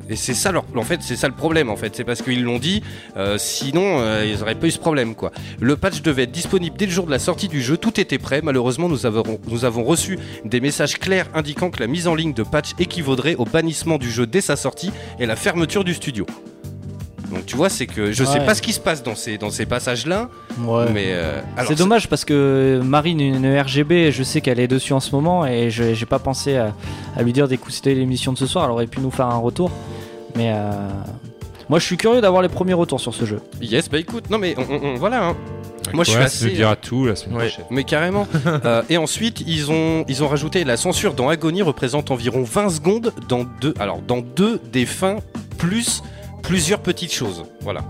[0.09, 2.81] Et c'est ça le problème en fait, c'est parce qu'ils l'ont dit.
[3.17, 5.31] euh, sinon, euh, ils auraient pas eu ce problème quoi.
[5.59, 8.17] Le patch devait être disponible dès le jour de la sortie du jeu, tout était
[8.17, 8.41] prêt.
[8.41, 12.71] Malheureusement, nous avons reçu des messages clairs indiquant que la mise en ligne de patch
[12.79, 16.25] équivaudrait au bannissement du jeu dès sa sortie et la fermeture du studio.
[17.31, 18.45] Donc tu vois, c'est que je sais Ouais.
[18.45, 20.29] pas ce qui se passe dans ces, dans ces passages-là,
[20.61, 20.85] Ouais.
[20.93, 24.93] mais euh, alors, C'est dommage parce que Marine, une RGB, je sais qu'elle est dessus
[24.93, 26.73] en ce moment et je- j'ai pas pensé à,
[27.17, 28.65] à lui dire d'écouter l'émission de ce soir.
[28.65, 29.71] Elle aurait pu nous faire un retour.
[30.35, 30.71] Mais euh,
[31.69, 33.39] moi je suis curieux d'avoir les premiers retours sur ce jeu.
[33.61, 35.25] Yes, bah écoute, non mais on- on- on- voilà.
[35.29, 35.35] hein.
[35.93, 37.47] Moi, je suis assez- Ça nous dira tout la semaine Ouais.
[37.47, 37.65] prochaine.
[37.69, 38.27] Mais carrément.
[38.65, 42.69] Euh, et ensuite, ils ont, ils ont rajouté la censure dans Agony représente environ 20
[42.69, 45.17] secondes dans deux, alors dans deux des fins
[45.57, 46.03] plus
[46.47, 47.43] plusieurs petites choses.
[47.61, 47.81] Voilà.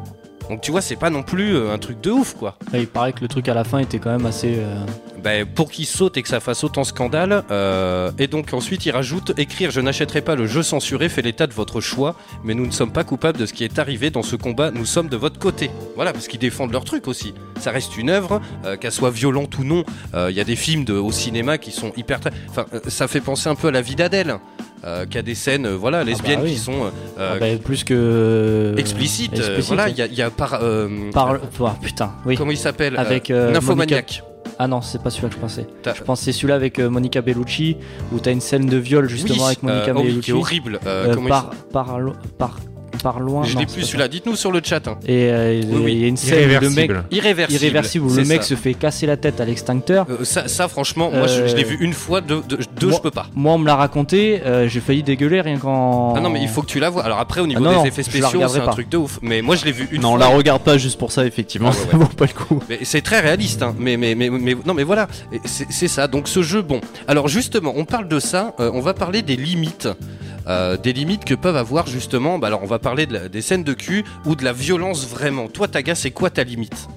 [0.50, 2.58] Donc tu vois, c'est pas non plus euh, un truc de ouf quoi.
[2.74, 4.56] Il paraît que le truc à la fin était quand même assez.
[4.58, 4.80] euh,
[5.22, 7.44] Ben, pour qu'il saute et que ça fasse autant scandale.
[7.52, 11.48] euh, et donc ensuite, il rajoute écrire Je n'achèterai pas le jeu censuré fait l'état
[11.48, 12.16] de votre choix,
[12.46, 14.72] mais nous ne sommes pas coupables de ce qui est arrivé dans ce combat.
[14.72, 15.70] Nous sommes de votre côté.
[15.96, 17.34] Voilà, parce qu'ils défendent leur truc aussi.
[17.60, 19.84] Ça reste une œuvre, euh, qu'elle soit violente ou non.
[20.16, 22.20] Il y a des films de, au cinéma qui sont hyper.
[22.50, 24.38] Enfin, ça fait penser un peu à la vie d'Adèle,
[24.86, 26.52] euh, qui a des scènes, euh, voilà, lesbiennes oui.
[26.54, 26.86] qui sont
[27.18, 28.76] euh, ah bah, plus que.
[28.78, 29.34] explicites.
[29.34, 30.60] euh, explicite, voilà, il y a, il y a par.
[30.62, 31.38] euh, Par...
[31.60, 32.36] oh, putain, oui.
[32.36, 34.24] Comment il s'appelle euh, Avec, euh, Nymphomaniac.
[34.60, 35.68] Ah non, c'est pas celui-là que je pensais.
[35.96, 37.78] Je pensais celui-là avec euh, Monica Bellucci,
[38.12, 40.32] où t'as une scène de viol justement Oui, avec Monica euh, oh oui, qui Bellucci.
[40.32, 40.80] est horrible.
[40.86, 41.52] Euh, Euh, il par,
[42.38, 42.60] par,
[42.92, 43.44] par, par loin.
[43.44, 44.08] Je non, l'ai plus celui-là.
[44.08, 44.88] Dites-nous sur le chat.
[44.88, 44.98] hein.
[45.06, 45.94] Et euh, il Oui, oui.
[45.96, 47.04] y a une scène où le mec Irréversible.
[47.12, 47.54] Irréversible.
[47.64, 48.50] irréversible où le mec ça.
[48.50, 50.06] se fait casser la tête à l'extincteur.
[50.10, 52.88] Euh, ça, ça, franchement, moi je, je l'ai Euh, vu une fois, deux, deux, deux,
[52.88, 53.28] moi- je peux pas.
[53.36, 56.14] Moi, on me l'a raconté, euh, j'ai failli dégueuler rien qu'en.
[56.16, 57.04] Ah non, mais il faut que tu la vois.
[57.04, 58.72] Alors après, au niveau Ah non, des non, effets je la spéciaux, c'est un pas.
[58.72, 59.20] truc de ouf.
[59.22, 60.20] Mais moi je l'ai vu une non, on fois.
[60.20, 62.62] la regarde pas juste pour ça effectivement, Ah ouais, ça vaut pas le coup.
[62.70, 63.76] Mais c'est très réaliste, hein.
[63.78, 65.08] mais, mais, mais, mais non, mais voilà,
[65.46, 66.08] c'est ça.
[66.08, 66.82] Donc ce jeu, bon.
[67.08, 69.88] Alors justement, on parle de ça, on va parler des limites.
[70.84, 73.64] Des limites que peuvent avoir justement, bah alors on va parler de la- des scènes
[73.64, 75.48] de cul ou de la violence vraiment.
[75.48, 76.88] Toi, Taga, c'est quoi ta limite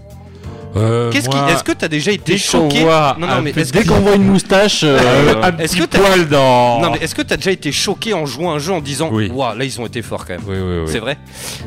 [0.76, 3.50] Euh, Qu'est-ce qui, est-ce que t'as déjà été dès choqué voit Non, non, un mais
[3.50, 5.98] petit- est-ce que Dès qu'on voit une moustache, euh, euh, un est-ce petit que t'as-
[5.98, 6.80] poil dans.
[6.80, 9.28] non, mais est-ce que t'as déjà été choqué en jouant un jeu en disant, Oui.
[9.34, 10.44] waouh, là ils ont été forts quand même.
[10.46, 10.88] Oui, oui, oui.
[10.92, 11.18] C'est vrai.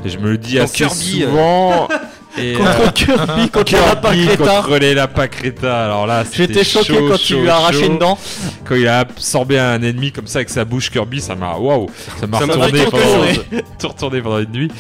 [0.06, 1.28] Et Je me le dis Dans assez Kirby, euh,
[2.38, 4.62] Et, euh, contre Kirby, contre la Kirby Creta.
[4.62, 5.72] contre les lapins crétins.
[5.72, 8.18] Alors là, J'étais c'était choqué chaud, quand chaud, tu lui as arraché une dent.
[8.66, 11.88] Quand il a absorbé un ennemi comme ça avec sa bouche Kirby, ça m'a waouh,
[12.20, 14.72] ça m'a Ça m'a retourné pendant, retourné pendant une nuit.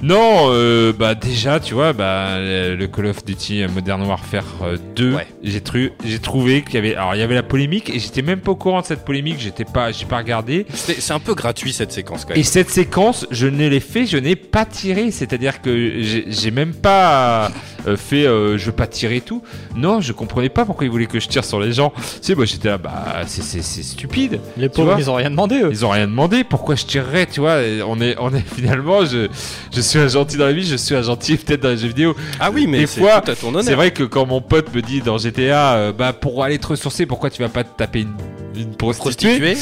[0.00, 5.14] Non, euh, bah déjà, tu vois, bah le Call of Duty Modern Warfare euh, 2,
[5.14, 5.26] Ouais.
[5.42, 8.22] j'ai tru- j'ai trouvé qu'il y avait alors il y avait la polémique et j'étais
[8.22, 10.66] même pas au courant de cette polémique, j'étais pas j'ai pas regardé.
[10.72, 12.38] C'est c'est un peu gratuit cette séquence quand même.
[12.38, 15.10] Et cette séquence, je ne l'ai fait, je n'ai pas tiré.
[15.10, 17.48] C'est-à-dire que j'ai j'ai même pas euh,
[17.96, 19.42] fait euh, je veux pas tirer et tout.
[19.76, 21.92] Non, je comprenais pas pourquoi il voulait que je tire sur les gens.
[21.96, 24.40] Tu sais, moi j'étais là, bah c'est- c'est c'est stupide.
[24.56, 25.68] Les pauvres, ils ont rien demandé eux.
[25.70, 27.62] Ils ont rien demandé, pourquoi je tirerais, tu vois?
[27.62, 29.28] Et On est, on est finalement, je,
[29.74, 31.88] je suis un gentil dans la vie, je suis un gentil peut-être dans les jeux
[31.88, 32.14] vidéo.
[32.40, 33.22] Ah oui, mais Des c'est fois.
[33.62, 36.66] C'est vrai que quand mon pote me dit dans GTA, euh, bah pour aller te
[36.68, 38.12] ressourcer, pourquoi tu vas pas te taper une,
[38.56, 39.38] une prostituée?
[39.38, 39.56] Prostituée.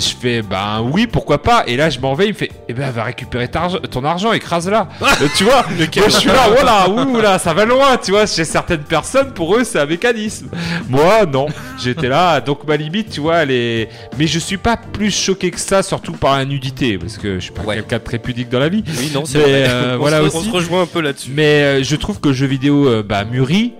[0.00, 1.64] Je fais, ben oui, pourquoi pas.
[1.66, 4.88] Et là, je m'en vais, il me fait, eh ben va récupérer ton argent, écrase-la.
[5.36, 8.26] Tu vois, moi, je suis là, voilà, ouh là, ça va loin, tu vois.
[8.26, 10.48] Chez certaines personnes, pour eux, c'est un mécanisme.
[10.88, 11.46] Moi, non.
[11.82, 13.88] J'étais là, donc ma limite, tu vois, elle est.
[14.18, 17.40] Mais je suis pas plus choqué que ça, surtout par la nudité, parce que je
[17.40, 17.76] suis pas Ouais.
[17.76, 18.84] quelqu'un de très pudique dans la vie.
[18.98, 19.64] Oui, non, c'est vrai.
[19.68, 20.36] euh, on, voilà se, aussi.
[20.36, 21.30] on se rejoint un peu là-dessus.
[21.32, 23.72] Mais euh, je trouve que le jeu vidéo euh, bah, mûrit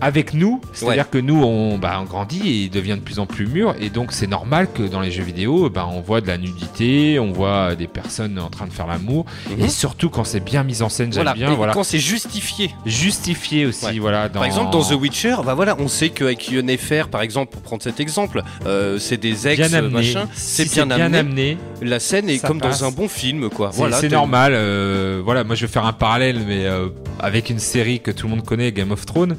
[0.00, 1.08] avec nous, c'est-à-dire Ouais.
[1.10, 3.90] que nous on, bah, on grandit et il devient de plus en plus mûr et
[3.90, 7.32] donc c'est normal que dans les jeux vidéo bah, on voit de la nudité, on
[7.32, 9.64] voit des personnes en train de faire l'amour Mhm.
[9.64, 11.72] et surtout quand c'est bien mis en scène, j'aime Voilà, bien, et voilà.
[11.72, 12.70] quand c'est justifié.
[12.86, 13.98] Justifié aussi, Ouais.
[13.98, 14.28] voilà.
[14.28, 14.34] Dans...
[14.40, 17.82] Par exemple, dans The Witcher, bah voilà, on sait qu'avec Yennefer, par exemple, pour prendre
[17.82, 21.18] cet exemple, euh, c'est des ex, bien amené, machin, Si c'est bien, amené.
[21.18, 22.80] amené, La scène est comme passe.
[22.80, 23.70] dans un bon film, quoi.
[23.72, 24.52] c'est Voilà, c'est normal.
[24.54, 26.88] euh, voilà, moi je vais faire un parallèle, mais euh,
[27.20, 29.36] avec une série que tout le monde connaît, Game of Thrones,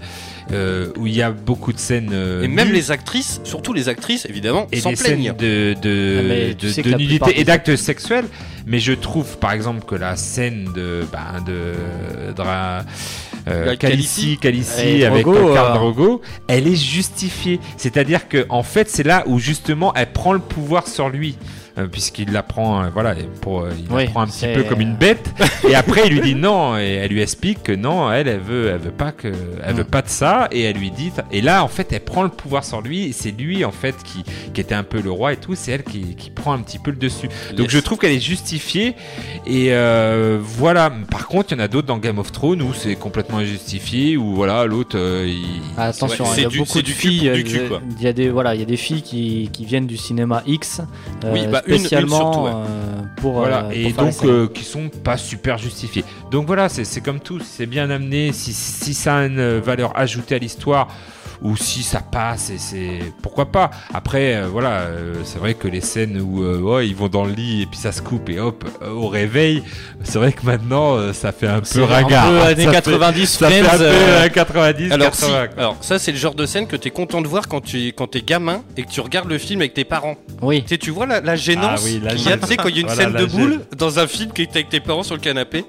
[0.52, 2.12] euh, où il y a beaucoup de scènes.
[2.14, 2.74] euh, Et même nues.
[2.76, 6.98] les actrices, surtout les actrices, évidemment, et s'en des scènes de, de, Ah, de- de
[6.98, 8.26] nudité et d'actes sexuels.
[8.68, 11.74] Mais je trouve, par exemple, que la scène de, ben, de,
[12.34, 12.34] euh,
[15.04, 17.60] avec Drogo, Drogo, elle est justifiée.
[17.78, 21.38] C'est-à-dire que, en fait, c'est là où justement elle prend le pouvoir sur lui.
[21.78, 24.64] Euh, puisqu'il la prend, euh, voilà, pour, euh, il Oui, la prend un petit peu
[24.64, 25.30] comme une bête,
[25.70, 28.70] et après il lui dit non, et elle lui explique que non, elle, elle veut,
[28.70, 29.28] elle veut pas que,
[29.62, 29.78] elle Mm.
[29.80, 32.30] veut pas de ça, et elle lui dit, et là en fait elle prend le
[32.30, 34.24] pouvoir sur lui, et c'est lui en fait qui,
[34.54, 36.80] qui était un peu le roi et tout, c'est elle qui, qui prend un petit
[36.80, 37.28] peu le dessus.
[37.58, 37.72] Donc Yes.
[37.72, 38.96] je trouve qu'elle est justifiée,
[39.46, 40.90] et euh, voilà.
[41.12, 44.16] Par contre, il y en a d'autres dans Game of Thrones où c'est complètement injustifié,
[44.16, 45.44] où voilà, l'autre, euh, il...
[45.78, 47.32] Ah, attention, Ouais, il y a du- beaucoup de filles.
[47.98, 50.42] Il y a des voilà, il y a des filles qui, qui viennent du cinéma
[50.48, 50.80] X,
[51.26, 52.52] euh, Oui, bah, une- une spécialement surtout, ouais.
[52.54, 56.04] euh, pour Voilà, euh, et donc euh, qui sont pas super justifiés.
[56.32, 59.60] Donc voilà, c'est c'est comme tout, c'est bien amené, si, si ça a une euh,
[59.64, 60.88] valeur ajoutée à l'histoire,
[61.42, 63.72] ou si ça passe, et c'est pourquoi pas.
[63.94, 67.26] Après, euh, voilà, euh, c'est vrai que les scènes où euh, ouais, ils vont dans
[67.26, 69.64] le lit et puis ça se coupe et hop, euh, au réveil,
[70.04, 72.30] c'est vrai que maintenant euh, ça fait un peu un ringard.
[72.30, 75.22] peu Ça années fait- 90 ça fait un Friends, peu euh, euh, 90, Alors, si,
[75.22, 75.48] 80.
[75.48, 75.58] quoi.
[75.58, 78.08] alors ça c'est le genre de scène que t'es content de voir quand tu quand
[78.08, 80.16] t'es gamin et que tu regardes le film avec tes parents.
[80.42, 80.62] Oui.
[80.64, 82.40] Tu sais, tu vois la, la gênance Ah oui, la qu'il y a, gêne.
[82.42, 83.62] tu sais, quand il y a une Voilà, scène de boule gêne.
[83.78, 85.66] dans un film qui est avec tes parents sur le canapé.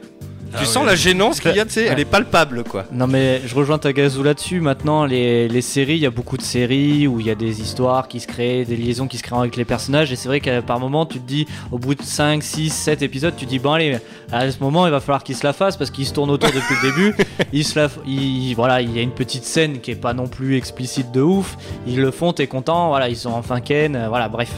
[0.52, 0.70] Ah tu oui.
[0.70, 2.84] sens la gênance qu'il y a, tu sais, elle est palpable quoi.
[2.92, 4.60] Non mais je rejoins Tagazu là-dessus.
[4.60, 7.60] Maintenant, les, les séries, il y a beaucoup de séries où il y a des
[7.60, 10.12] histoires qui se créent, des liaisons qui se créent avec les personnages.
[10.12, 13.02] Et c'est vrai qu'à par moment, tu te dis, au bout de 5, 6, 7
[13.02, 13.98] épisodes, tu te dis, bon allez,
[14.32, 16.50] à ce moment, il va falloir qu'ils se la fassent parce qu'ils se tournent autour
[16.50, 17.16] depuis le début.
[17.52, 20.12] Ils se la, f- ils- voilà, il y a une petite scène qui est pas
[20.14, 21.56] non plus explicite de ouf.
[21.86, 22.88] Ils le font, t'es content.
[22.88, 23.94] Voilà, ils sont enfin ken.
[23.94, 24.50] euh, Voilà, bref.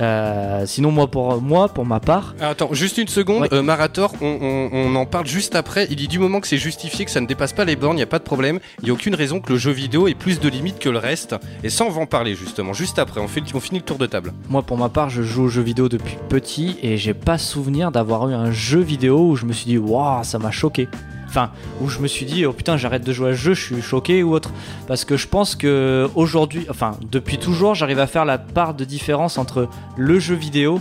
[0.00, 3.48] Euh, sinon, moi pour moi, pour ma part, Ah, Attends, juste une seconde, Ouais.
[3.54, 5.86] euh, Marator, on, on- on en parle juste après.
[5.90, 8.00] Il dit du moment que c'est justifié, que ça ne dépasse pas les bornes, il
[8.00, 8.58] n'y a pas de problème.
[8.80, 10.98] Il n'y a aucune raison que le jeu vidéo ait plus de limites que le
[10.98, 11.34] reste.
[11.64, 13.20] Et ça, on va en parler justement, juste après.
[13.20, 14.32] On, fait, on finit le tour de table.
[14.50, 17.90] Moi, pour ma part, je joue aux jeux vidéo depuis petit et j'ai pas souvenir
[17.90, 20.88] d'avoir eu un jeu vidéo où je me suis dit, waouh, ça m'a choqué.
[21.28, 21.50] Enfin,
[21.80, 23.82] où je me suis dit, oh putain, j'arrête de jouer à ce jeu, je suis
[23.82, 24.52] choqué ou autre.
[24.86, 28.84] Parce que je pense que aujourd'hui, enfin, depuis toujours, j'arrive à faire la part de
[28.84, 30.80] différence entre le jeu vidéo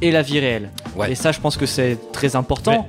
[0.00, 0.70] et la vie réelle.
[0.96, 1.12] Ouais.
[1.12, 2.88] Et ça, je pense que c'est très important.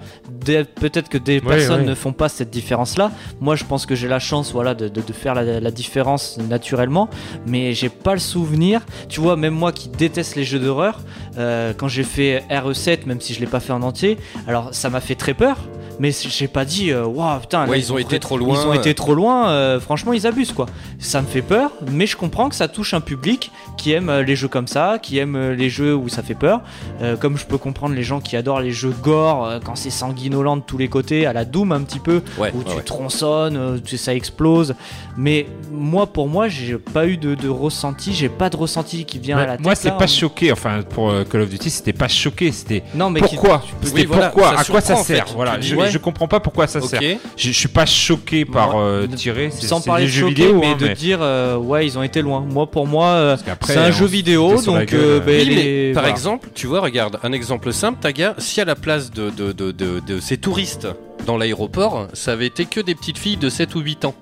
[0.75, 3.11] Peut-être que des personnes ne font pas cette différence-là.
[3.41, 6.37] Moi, je pense que j'ai la chance, voilà, de, de- de faire la, la différence
[6.37, 7.09] naturellement.
[7.45, 8.81] Mais j'ai pas le souvenir.
[9.09, 10.99] Tu vois, même moi qui déteste les jeux d'horreur,
[11.37, 14.17] euh, quand j'ai fait RE7, même si je l'ai pas fait en entier,
[14.47, 15.57] alors ça m'a fait très peur.
[15.99, 18.55] Mais j'ai pas dit, euh, waouh, putain, là, ils ont été trop loin.
[18.63, 19.49] Ils ont été trop loin.
[19.49, 20.65] euh, franchement, ils abusent quoi.
[20.97, 24.23] Ça me fait peur, mais je comprends que ça touche un public qui aime euh,
[24.23, 26.61] les jeux comme ça, qui aime euh, les jeux où ça fait peur.
[27.01, 29.89] Euh, comme je peux comprendre les gens qui adorent les jeux gore euh, quand c'est
[29.89, 32.75] sanguinolent de tous les côtés, à la Doom un petit peu, Ouais, où ouais, tu
[32.77, 32.81] ouais.
[32.83, 34.75] tronçonnes, tu- ça explose.
[35.17, 39.19] Mais moi, pour moi, j'ai pas eu de, de ressenti, j'ai pas de ressenti qui
[39.19, 39.65] vient Ouais, à la tête.
[39.65, 40.51] moi, c'est pas en- choqué.
[40.51, 42.51] Enfin, pour euh, Call of Duty, c'était pas choqué.
[42.51, 45.13] C'était Non, mais pourquoi C'était Oui, voilà, pourquoi À quoi ça surprend, en fait.
[45.15, 45.91] sert Voilà, dis, je, ouais.
[45.91, 46.99] je comprends pas pourquoi ça sert.
[47.01, 49.49] Je, je suis pas choqué par euh, de- tirer.
[49.51, 51.97] c'est- sans parler de jeux choquer, vidéo, mais hein, de mais- dire euh, ouais ils
[51.97, 52.45] ont été loin.
[52.49, 56.09] Moi pour moi c'est un jeu vidéo donc gueule, euh, ben, Oui, mais par voilà.
[56.15, 59.71] exemple, tu vois, regarde, un exemple simple, Taga, si à la place de, de, de,
[59.71, 60.87] de, de ces touristes
[61.25, 64.15] dans l'aéroport, ça avait été que des petites filles de 7 ou 8 ans,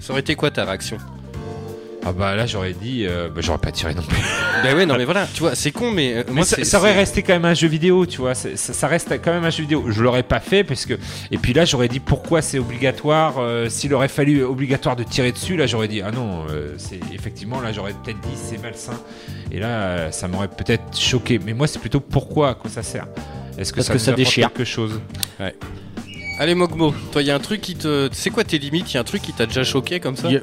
[0.00, 0.98] ça aurait été quoi ta réaction?
[2.04, 4.16] Ah bah là j'aurais dit, euh, bah, j'aurais pas tiré non plus.
[4.62, 6.92] Bah ouais, non mais voilà, tu vois, c'est con, mais, euh, Mais moi ça, aurait
[6.94, 8.34] resté quand même un jeu vidéo, tu vois.
[8.36, 9.84] Ça, ça reste quand même un jeu vidéo.
[9.88, 10.94] Je l'aurais pas fait parce que.
[11.32, 13.38] Et puis là j'aurais dit pourquoi c'est obligatoire.
[13.38, 17.00] euh, S'il aurait fallu obligatoire de tirer dessus, là j'aurais dit ah non, euh, c'est
[17.12, 18.92] effectivement là j'aurais peut-être dit c'est malsain.
[19.50, 21.40] Et là ça m'aurait peut-être choqué.
[21.44, 23.06] Mais moi c'est plutôt pourquoi à quoi ça sert?
[23.58, 24.48] Est-ce que Parce ça que ça déchire.
[24.52, 25.00] quelque chose?
[26.38, 28.08] Allez Mogmo, toi il y a un truc qui te...
[28.12, 30.30] C'est quoi tes limites Il y a un truc qui t'a déjà choqué comme ça?
[30.30, 30.40] Y a-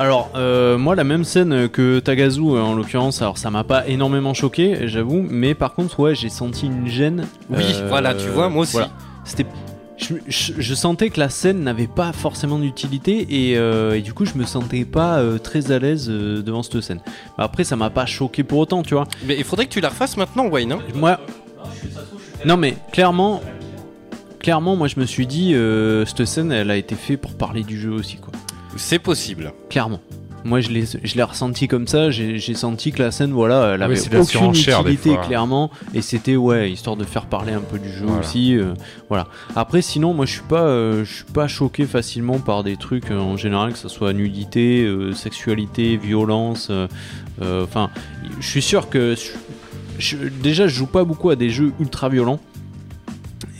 [0.00, 3.86] Alors, euh, moi, la même scène que Tagazu, euh, en l'occurrence, alors ça m'a pas
[3.86, 7.26] énormément choqué, j'avoue, mais par contre, ouais, j'ai senti une gêne.
[7.50, 8.72] Oui, Euh, voilà, tu vois, moi aussi.
[8.72, 8.88] voilà.
[9.24, 9.44] C'était.
[9.98, 14.14] Je, je- je sentais que la scène n'avait pas forcément d'utilité et, euh, et du
[14.14, 17.00] coup je me sentais pas euh, très à l'aise euh, devant cette scène.
[17.36, 19.06] Après ça m'a pas choqué pour autant tu vois.
[19.26, 20.72] Mais il faudrait que tu la refasses maintenant, Wayne.
[20.72, 21.20] hein Moi,
[22.46, 23.42] non mais clairement,
[24.38, 25.54] clairement moi je me suis dit
[26.06, 28.32] cette scène elle a été faite pour parler du jeu aussi quoi.
[28.76, 29.52] C'est possible.
[29.68, 30.00] Clairement.
[30.42, 32.10] Moi, je l'ai, je l'ai ressenti comme ça.
[32.10, 34.30] J'ai, j'ai senti que la scène, voilà, elle Ah oui, avait c'est de la aucune
[34.30, 35.26] surenchère, des utilité, fois.
[35.26, 35.70] clairement.
[35.92, 38.20] Et c'était, ouais, histoire de faire parler un peu du jeu Voilà.
[38.20, 38.56] aussi.
[38.56, 38.72] euh,
[39.10, 39.26] voilà.
[39.54, 43.10] Après, sinon, moi, je suis pas, euh, je suis pas choqué facilement par des trucs
[43.10, 46.68] euh, en général, que ce soit nudité, euh, sexualité, violence.
[46.70, 46.88] euh,
[47.42, 47.90] euh, Enfin,
[48.40, 49.14] je suis sûr que,
[49.98, 52.40] je- déjà, je joue pas beaucoup à des jeux ultra violents.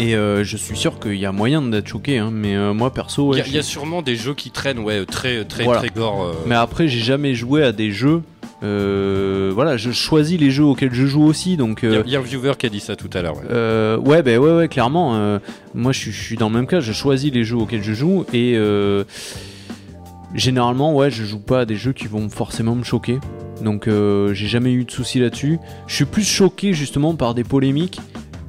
[0.00, 2.92] Et euh, je suis sûr qu'il y a moyen d'être choqué, hein, mais euh, moi
[2.92, 5.80] perso, Il ouais, y, a- y sûrement des jeux qui traînent, ouais, très, très, Voilà.
[5.80, 6.22] très gore.
[6.24, 8.22] euh, mais après, j'ai jamais joué à des jeux.
[8.62, 11.80] voilà, je choisis les jeux auxquels je joue aussi, donc.
[11.82, 13.36] Il y, a- il y a un viewer qui a dit ça tout à l'heure.
[13.36, 14.10] ouais.
[14.10, 15.38] ouais, ben ouais, ouais, clairement.
[15.74, 16.80] moi, je suis, dans le même cas.
[16.80, 19.04] Je choisis les jeux auxquels je joue et euh,
[20.34, 23.18] généralement, ouais, je joue pas à des jeux qui vont forcément me choquer.
[23.62, 25.58] Donc, j'ai jamais eu de soucis là-dessus.
[25.86, 28.00] Je suis plus choqué justement par des polémiques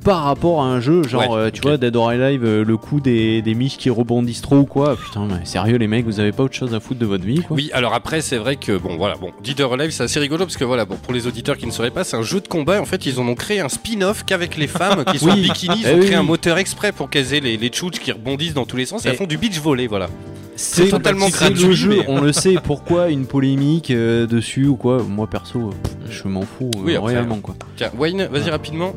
[0.03, 2.78] par rapport à un jeu, genre, Ouais, euh, tu vois, Dead or Alive, euh, le
[2.78, 4.95] coup des, des miches qui rebondissent trop ou quoi.
[4.95, 7.41] Putain, mais sérieux, les mecs, vous avez pas autre chose à foutre de votre vie,
[7.41, 7.56] quoi.
[7.56, 10.45] Oui, alors après, c'est vrai que, bon, voilà, bon, Dead or Alive, c'est assez rigolo
[10.45, 12.48] parce que, voilà, bon, pour les auditeurs qui ne sauraient pas, c'est un jeu de
[12.48, 12.82] combat.
[12.82, 15.76] En fait, ils en ont créé un spin-off qu'avec les femmes qui sont en bikini.
[15.82, 18.11] Ils Eh ont oui, créé un moteur exprès pour qu'elles aient les, les tchouches qui
[18.11, 20.10] rebondissent dans tous les sens et Et- elles font du beach volley, voilà.
[20.57, 22.56] C'est totalement c'est gratuit, le jeu, mais- on le sait.
[22.64, 27.38] Pourquoi une polémique euh, dessus ou quoi Moi perso, pff, je m'en fous Oui, réellement
[27.40, 27.56] quoi.
[27.78, 28.94] Tiens, Wayne, vas-y rapidement.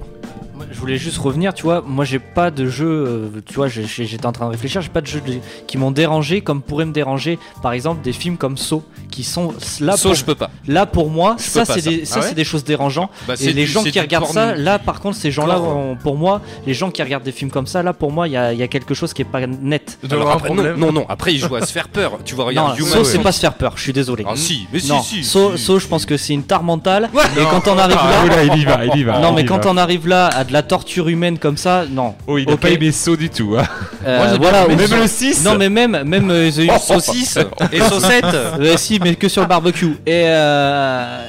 [0.72, 4.26] Je voulais juste revenir, tu vois, moi j'ai pas de jeu, euh, tu vois, j'étais
[4.26, 5.22] en train de réfléchir, j'ai pas de jeux
[5.66, 9.52] qui m'ont dérangé comme pourraient me déranger, par exemple, des films comme Saw, qui sont
[9.81, 10.51] là, Sauf, pour, je peux pas.
[10.66, 13.10] là pour moi, Je ça c'est des, ça, Ah ouais c'est des choses dérangeantes.
[13.26, 15.31] Bah, Et c'est les du- gens c'est qui regardent porn- ça, là par contre, ces
[15.31, 18.28] gens-là, ont- pour moi, les gens qui regardent des films comme ça, là pour moi,
[18.28, 19.98] il y a, il y a quelque chose qui est pas net.
[20.10, 22.18] Alors après, non, non, non, après, ils jouent à se faire peur.
[22.24, 23.22] Tu vois, regarde, Saw c'est Centipede.
[23.22, 24.24] pas se faire peur, je suis désolé.
[24.26, 25.24] Ah, si, mais si, non, si.
[25.24, 25.64] Saw, si.
[25.64, 27.10] Saw, je pense que c'est une tare mentale.
[27.12, 27.22] Ouais.
[27.39, 29.18] Et quand on arrive Ah, là, il y va, il y va.
[29.18, 32.14] non mais quand on arrive là à de la torture humaine comme ça, non.
[32.28, 32.60] Oh, il a Ok.
[32.60, 33.56] pas aimé saut du tout.
[33.59, 33.64] Hein.
[34.06, 37.39] Euh, Moi, j'ai voilà, Même le 6 Non mais même même euh, The Oh, saucisse
[37.72, 38.24] et saucette.
[38.32, 41.26] Euh, si mais que sur le barbecue et euh,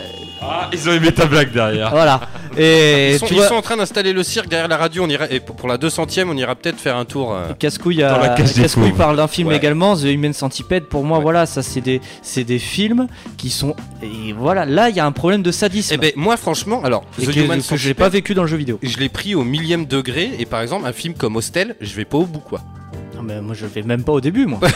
[0.48, 1.90] Ah, ils ont aimé ta blague derrière.
[1.92, 2.22] voilà
[2.58, 5.04] et Ils sont, tu ils vois sont en train d'installer le cirque derrière la radio.
[5.04, 7.34] On irait, et pour la 200ème, on ira peut-être faire un tour.
[7.34, 9.58] euh, Cascouille, Dans la a- Cascouille parle d'un film Ouais.
[9.58, 10.86] également, The Human Centipede.
[10.86, 11.24] Pour moi, Ouais.
[11.24, 13.08] voilà, ça c'est des, c'est des films
[13.38, 16.38] qui sont et voilà, là il y a un problème de sadisme Eh ben, moi,
[16.38, 18.80] franchement, alors, et The que, Human que j'ai pas vécu dans le jeu vidéo.
[18.82, 20.32] je l'ai pris au millième degré.
[20.40, 22.62] Et par exemple, un film comme Hostel, je vais pas au bout, quoi.
[23.16, 24.60] Non, mais moi je vais même pas au début moi.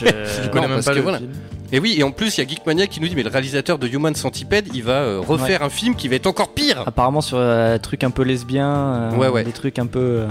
[0.00, 1.18] Je- Je connais non, même pas que le voilà.
[1.72, 3.78] Et oui, et en plus, il y a Geekmania qui nous dit, mais le réalisateur
[3.78, 6.82] de Human Centipede, il va euh, refaire un film qui va être encore pire.
[6.86, 9.44] Apparemment sur euh, des trucs un peu euh, Ouais, ouais.
[9.44, 10.26] des trucs un peu euh,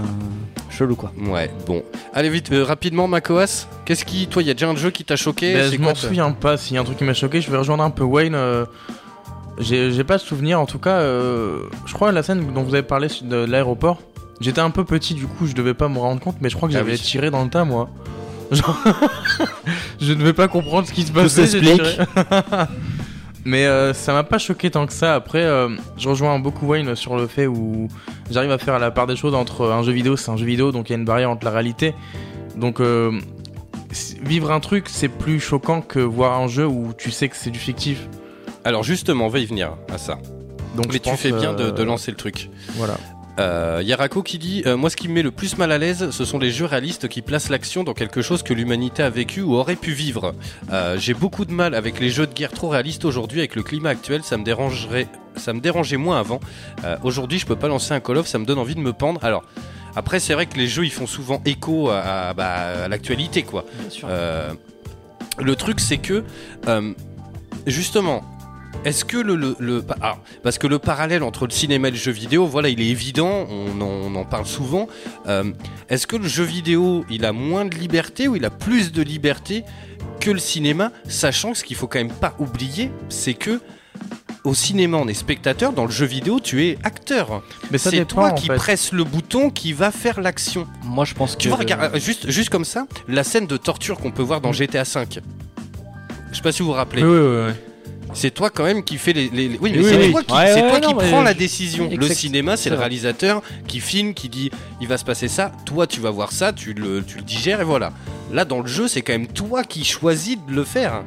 [0.68, 1.12] chelous quoi.
[1.26, 1.82] Ouais, bon.
[2.12, 3.66] Allez vite, euh, rapidement, Makoas.
[3.86, 5.94] Qu'est-ce qui, toi, il y a déjà un jeu qui t'a choqué Ben, je m'en
[5.94, 6.58] souviens pas.
[6.58, 8.34] S'il y a un truc qui m'a choqué, je vais rejoindre un peu Wayne.
[8.34, 8.66] euh,
[9.58, 10.60] J'ai pas de souvenir.
[10.60, 13.98] En tout cas, euh, je crois la scène dont vous avez parlé de l'aéroport.
[14.42, 16.68] J'étais un peu petit, du coup, je devais pas me rendre compte, mais je crois
[16.68, 16.98] que Ah j'avais oui.
[16.98, 17.88] tiré dans le tas, moi.
[18.50, 18.76] Genre,
[20.00, 21.76] je ne vais pas comprendre ce qui se tiré.
[23.44, 25.14] mais euh, ça m'a pas choqué tant que ça.
[25.14, 27.88] Après, euh, je rejoins beaucoup Wayne sur le fait où
[28.30, 30.72] j'arrive à faire la part des choses entre un jeu vidéo, c'est un jeu vidéo,
[30.72, 31.94] donc il y a une barrière entre la réalité.
[32.56, 33.12] Donc, euh,
[34.22, 37.50] vivre un truc, c'est plus choquant que voir un jeu où tu sais que c'est
[37.50, 38.08] du fictif.
[38.64, 40.18] Alors justement, on va y venir à ça.
[40.76, 42.50] Donc, mais tu fais bien de, de lancer le truc.
[42.76, 42.96] Voilà.
[43.40, 46.10] Euh, Yarako qui dit euh, Moi, ce qui me met le plus mal à l'aise,
[46.10, 49.40] ce sont les jeux réalistes qui placent l'action dans quelque chose que l'humanité a vécu
[49.40, 50.34] ou aurait pu vivre.
[50.70, 53.62] Euh, J'ai beaucoup de mal avec les jeux de guerre trop réalistes aujourd'hui, avec le
[53.62, 55.08] climat actuel, ça me dérangerait.
[55.36, 56.40] Ça me dérangeait moins avant.
[57.02, 59.24] Aujourd'hui, je peux pas lancer un Call of, ça me donne envie de me pendre.
[59.24, 59.44] Alors,
[59.96, 63.42] après, c'est vrai que les jeux, ils font souvent écho à, à- bah, à l'actualité,
[63.44, 63.64] quoi.
[63.80, 64.08] Bien sûr.
[65.38, 66.24] Le truc, c'est que,
[67.66, 68.22] justement,
[68.84, 71.96] Est-ce que le, le, le- ah, parce que le parallèle entre le cinéma et le
[71.96, 74.88] jeu vidéo, voilà, il est évident, on en, on en parle souvent.
[75.26, 75.44] Euh,
[75.90, 79.02] Est-ce que le jeu vidéo, il a moins de liberté ou il a plus de
[79.02, 79.64] liberté
[80.18, 83.60] que le cinéma, sachant que ce qu'il faut quand même pas oublier, c'est que
[84.44, 87.42] au cinéma on est spectateur, dans le jeu vidéo tu es acteur.
[87.70, 88.54] Mais C'est toi qui fait.
[88.54, 90.66] presse le bouton qui va faire l'action.
[90.84, 91.40] Moi, je pense que.
[91.42, 94.40] Tu vois, regarde, euh, juste, juste comme ça, la scène de torture qu'on peut voir
[94.40, 95.04] dans GTA V.
[96.30, 97.02] Je sais pas si vous vous rappelez.
[97.02, 97.52] Oui, oui, oui.
[98.12, 99.28] C'est toi quand même qui fait les.
[99.28, 100.10] les- les- Oui, mais Oui, c'est oui.
[100.12, 101.88] toi qui, Ouais, c'est ouais, toi non, qui mais prends la décision.
[101.96, 104.50] Le cinéma, c'est le réalisateur qui filme, qui dit
[104.80, 105.52] il va se passer ça.
[105.64, 107.92] Toi, tu vas voir ça, tu le, tu le digères et voilà.
[108.32, 111.04] Là, dans le jeu, c'est quand même toi qui choisis de le faire.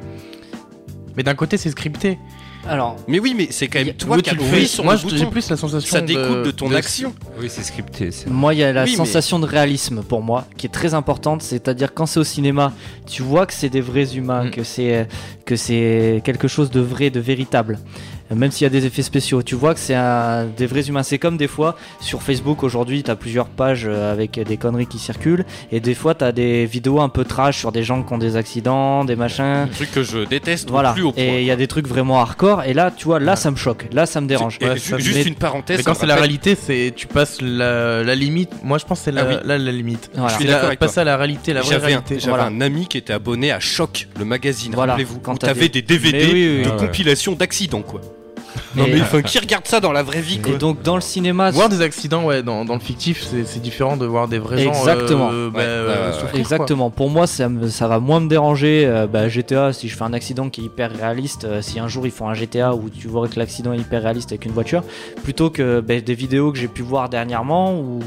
[1.16, 2.18] Mais d'un côté, c'est scripté.
[2.66, 4.64] Alors, Mais oui, mais c'est quand même toi qui appuies fais.
[4.66, 5.30] sur Moi, le je- j'ai bouton.
[5.30, 5.90] plus la sensation.
[5.90, 7.12] Ça découle de ton de- action.
[7.38, 8.10] Oui, c'est scripté.
[8.10, 10.70] c'est- Moi, il y a la Oui, mais- sensation de réalisme pour moi qui est
[10.70, 11.42] très importante.
[11.42, 12.72] C'est-à-dire quand c'est au cinéma,
[13.06, 14.50] tu vois que c'est des vrais humains, Mm.
[14.50, 15.06] que c'est
[15.44, 17.78] que c'est quelque chose de vrai, de véritable.
[18.34, 19.96] Même s'il y a des effets spéciaux, tu vois que c'est
[20.56, 21.02] des vrais humains.
[21.02, 24.86] C'est comme des fois sur Facebook aujourd'hui, tu as plusieurs pages euh, avec des conneries
[24.86, 28.02] qui circulent, et des fois tu as des vidéos un peu trash sur des gens
[28.02, 29.44] qui ont des accidents, des machins.
[29.44, 30.90] Un truc que je déteste Voilà.
[30.92, 31.22] au plus haut point.
[31.22, 32.64] Et il y a des trucs vraiment hardcore.
[32.64, 33.86] Et là, tu vois, là, ça me choque.
[33.92, 34.58] Là, ça me dérange.
[34.62, 35.78] Ouais, ça- juste une parenthèse.
[35.78, 38.52] Mais quand c'est la réalité, c'est tu passes la, la limite.
[38.62, 39.34] Moi, je pense que c'est la, Ah oui.
[39.44, 40.10] là la limite.
[40.14, 40.28] Voilà.
[40.30, 42.18] Je suis la- passer à la réalité, la vraie J'avais un, réalité.
[42.18, 42.44] j'avais Voilà.
[42.46, 44.92] un ami qui était abonné à Choc, le magazine, Voilà.
[44.94, 45.20] rappelez-vous.
[45.20, 46.76] Quand Où t'as t'avais des- des DVD Mais oui, oui, de ouais.
[46.76, 48.00] compilation d'accidents, quoi.
[48.76, 50.94] Non Et- mais enfin, qui regarde ça dans la vraie vie, quoi Et donc, dans
[50.96, 54.28] le cinéma, Voir des accidents, ouais, dans, dans le fictif, c'est c'est différent de voir
[54.28, 54.70] des vrais gens.
[54.72, 55.30] Exactement.
[55.32, 56.40] euh, bah, Ouais, euh, souffrir, quoi.
[56.40, 56.90] Exactement.
[56.90, 58.84] Pour moi, ça, me- ça va moins me déranger.
[58.86, 61.88] euh, bah, GTA, si je fais un accident qui est hyper réaliste, euh, si un
[61.88, 64.52] jour ils font un GTA où tu vois que l'accident est hyper réaliste avec une
[64.52, 64.82] voiture,
[65.22, 68.00] plutôt que bah, des vidéos que j'ai pu voir dernièrement où,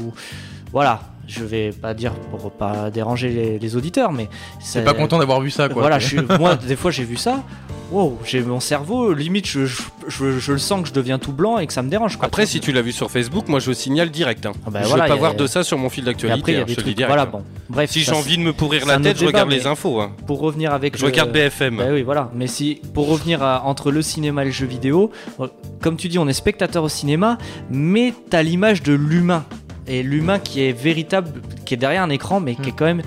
[0.72, 4.28] voilà, je vais pas dire pour pas déranger les, les auditeurs, mais
[4.72, 5.82] T'es pas content d'avoir vu ça, quoi.
[5.82, 7.42] Voilà, je suis- moi, des fois, j'ai vu ça.
[7.90, 11.32] Wow, j'ai mon cerveau, limite, je, je, je- je le sens que je deviens tout
[11.32, 12.18] blanc et que ça me dérange.
[12.18, 12.26] Quoi.
[12.26, 14.44] Après, si tu l'as vu sur Facebook, moi je signale direct.
[14.44, 14.52] Hein.
[14.66, 16.38] Ah bah je voilà, veux pas voir de ça sur mon fil d'actualité.
[16.40, 16.96] après, il y a hein, des je te le dis trucs.
[16.98, 17.08] direct.
[17.14, 17.30] Voilà, hein.
[17.32, 17.42] bon.
[17.70, 20.02] Bref, Si j'ai envie de me pourrir c'est la tête, je regarde les infos.
[20.02, 20.12] hein.
[20.26, 21.76] pour revenir avec Je le- regarde BFM.
[21.78, 22.30] Bah oui, voilà.
[22.34, 25.10] Mais si, pour revenir à- entre le cinéma et le jeu vidéo,
[25.40, 25.46] euh,
[25.80, 27.38] comme tu dis, on est spectateur au cinéma,
[27.70, 29.46] mais t'as l'image de l'humain.
[29.88, 31.30] Et l'humain qui est véritable,
[31.64, 33.02] qui est derrière un écran, mais qui est quand même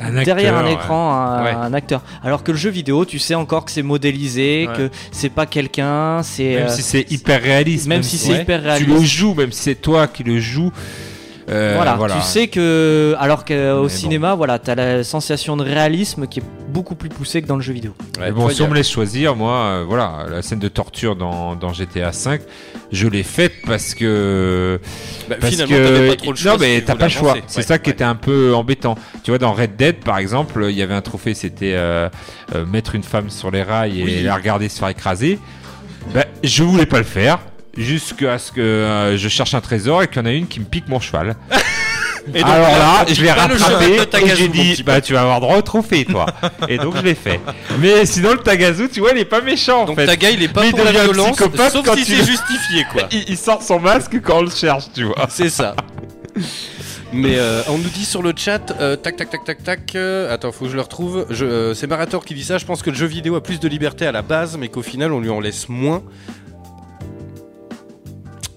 [0.00, 0.72] Un derrière acteur, un ouais.
[0.74, 1.50] écran, un, Ouais.
[1.52, 2.02] un acteur.
[2.22, 4.76] Alors que le jeu vidéo, tu sais encore que c'est modélisé, Ouais.
[4.76, 6.56] que c'est pas quelqu'un, c'est.
[6.56, 7.86] Même euh, si c'est hyper réaliste.
[7.86, 8.86] même si c'est hyper réaliste.
[8.90, 10.70] Tu le joues, même si c'est toi qui le joues.
[11.48, 12.14] Euh, voilà, voilà.
[12.16, 13.14] tu sais que.
[13.18, 13.88] Alors qu'au bon.
[13.88, 17.62] cinéma, voilà, t'as la sensation de réalisme qui est beaucoup plus poussée que dans le
[17.62, 17.94] jeu vidéo.
[18.20, 21.54] Ouais, bon, si on me laisse choisir, moi, euh, voilà, la scène de torture dans,
[21.54, 22.40] dans GTA V,
[22.90, 24.80] je l'ai faite parce que.
[25.28, 25.84] bah, Parce finalement, que.
[25.94, 26.52] t'avais pas trop le choix.
[26.52, 27.36] non, mais t'as pas le choix.
[27.46, 27.94] C'est Ouais, ça qui ouais.
[27.94, 28.96] était un peu embêtant.
[29.22, 32.08] Tu vois, dans Red Dead, par exemple, il y avait un trophée, c'était euh,
[32.54, 34.22] euh, mettre une femme sur les rails et Oui.
[34.22, 35.38] la regarder se faire écraser.
[36.12, 37.38] Ben, je voulais pas le faire.
[37.76, 40.60] Jusqu'à ce que euh, je cherche un trésor et qu'il y en a une qui
[40.60, 41.36] me pique mon cheval.
[42.34, 45.58] Et donc, Alors là, je l'ai rattrapé et j'ai dit bah tu vas avoir droit
[45.58, 46.26] au trophée toi.
[46.68, 47.40] et donc je l'ai fait.
[47.78, 50.06] Mais sinon le Tagazu, tu vois, il est pas méchant en Donc fait.
[50.06, 52.26] ta gars, il est pas Mais il pour la violence, sauf quand si tu c'est
[52.26, 53.02] justifié, quoi.
[53.12, 55.28] Il, il sort son masque quand on le cherche, tu vois.
[55.30, 55.76] C'est ça.
[57.12, 59.94] Mais euh, on nous dit sur le chat, euh, tac tac tac tac tac.
[59.94, 61.26] euh, attends, faut que je le retrouve.
[61.30, 62.58] Euh, c'est Marator qui dit ça.
[62.58, 64.82] Je pense que le jeu vidéo a plus de liberté à la base, mais qu'au
[64.82, 66.02] final on lui en laisse moins.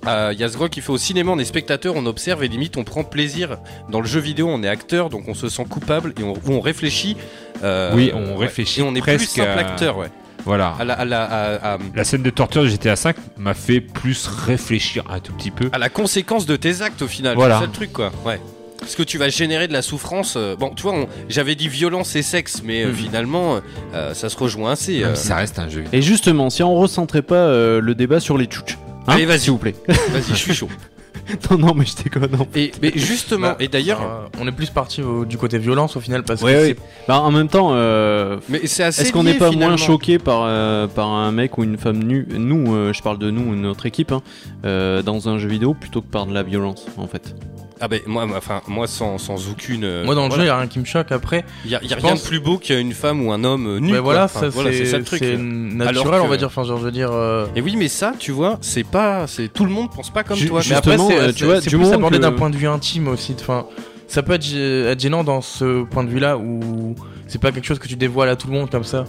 [0.07, 3.03] Euh, Yazgro qui fait au cinéma, on est spectateur, on observe et limite on prend
[3.03, 3.57] plaisir.
[3.91, 6.39] Dans le jeu vidéo, on est acteur, donc on se sent coupable et on, ou
[6.53, 7.17] on réfléchit.
[7.63, 8.45] euh, Oui, on ouais.
[8.45, 10.07] réfléchit Et on est presque plus simple à- acteur, ouais.
[10.45, 10.73] Voilà.
[10.79, 13.81] À la, à la, à- à- La scène de torture de GTA V m'a fait
[13.81, 15.69] plus réfléchir un tout petit peu.
[15.73, 17.35] à la conséquence de tes actes au final.
[17.35, 17.55] Voilà.
[17.55, 18.11] C'est ça le truc quoi.
[18.25, 18.39] Ouais.
[18.79, 20.35] Parce que tu vas générer de la souffrance.
[20.37, 22.95] euh, bon, tu vois, on- j'avais dit violence et sexe, mais euh, Mhm.
[22.95, 23.59] finalement,
[23.93, 25.03] euh, ça se rejoint assez.
[25.03, 25.13] euh.
[25.15, 25.83] Ça reste un jeu.
[25.91, 28.77] Et justement, si on recentrait pas euh, le débat sur les tchouches.
[29.09, 29.39] Hein Allez, vas-y.
[29.39, 29.75] S'il vous plaît.
[29.87, 30.69] Vas-y, je suis chaud.
[31.51, 32.29] non, non, mais je déconne.
[32.31, 32.47] non.
[32.55, 35.95] Et mais justement, Bah, et d'ailleurs, euh, on est plus parti au- du côté violence
[35.95, 36.75] au final parce Ouais, que ouais.
[37.07, 39.01] Bah, en même temps, euh, mais c'est assez.
[39.01, 39.75] est-ce qu'on lié, n'est pas finalement.
[39.75, 43.17] moins choqué par, euh, par un mec ou une femme nue Nous, euh, je parle
[43.19, 44.21] de nous, notre équipe, hein,
[44.65, 47.35] euh, dans un jeu vidéo plutôt que par de la violence, en fait?
[47.81, 49.83] Ah ben moi, moi, enfin moi sans, sans aucune.
[49.85, 50.43] euh, moi dans le voilà.
[50.43, 51.45] jeu, il y a rien qui me choque après.
[51.65, 53.79] il y a, y rien pense- de plus beau qu'une femme ou un homme euh,
[53.79, 53.87] nu.
[53.87, 54.01] mais quoi.
[54.01, 55.19] voilà, Enfin, ça voilà, c'est ça c'est le truc.
[55.23, 56.47] c'est naturel, que- on va dire.
[56.47, 57.11] Enfin, genre, je veux dire.
[57.11, 60.23] euh, Et oui, mais ça, tu vois, c'est pas, c'est tout le monde pense pas
[60.23, 60.61] comme Ju- toi.
[60.69, 63.07] Mais après, euh, tu vois, c'est du plus abordé que- d'un point de vue intime
[63.07, 63.35] aussi.
[63.39, 63.65] Enfin,
[64.07, 66.95] ça peut être, être gênant dans ce point de vue-là où
[67.29, 69.05] c'est pas quelque chose que tu dévoiles à tout le monde comme ça.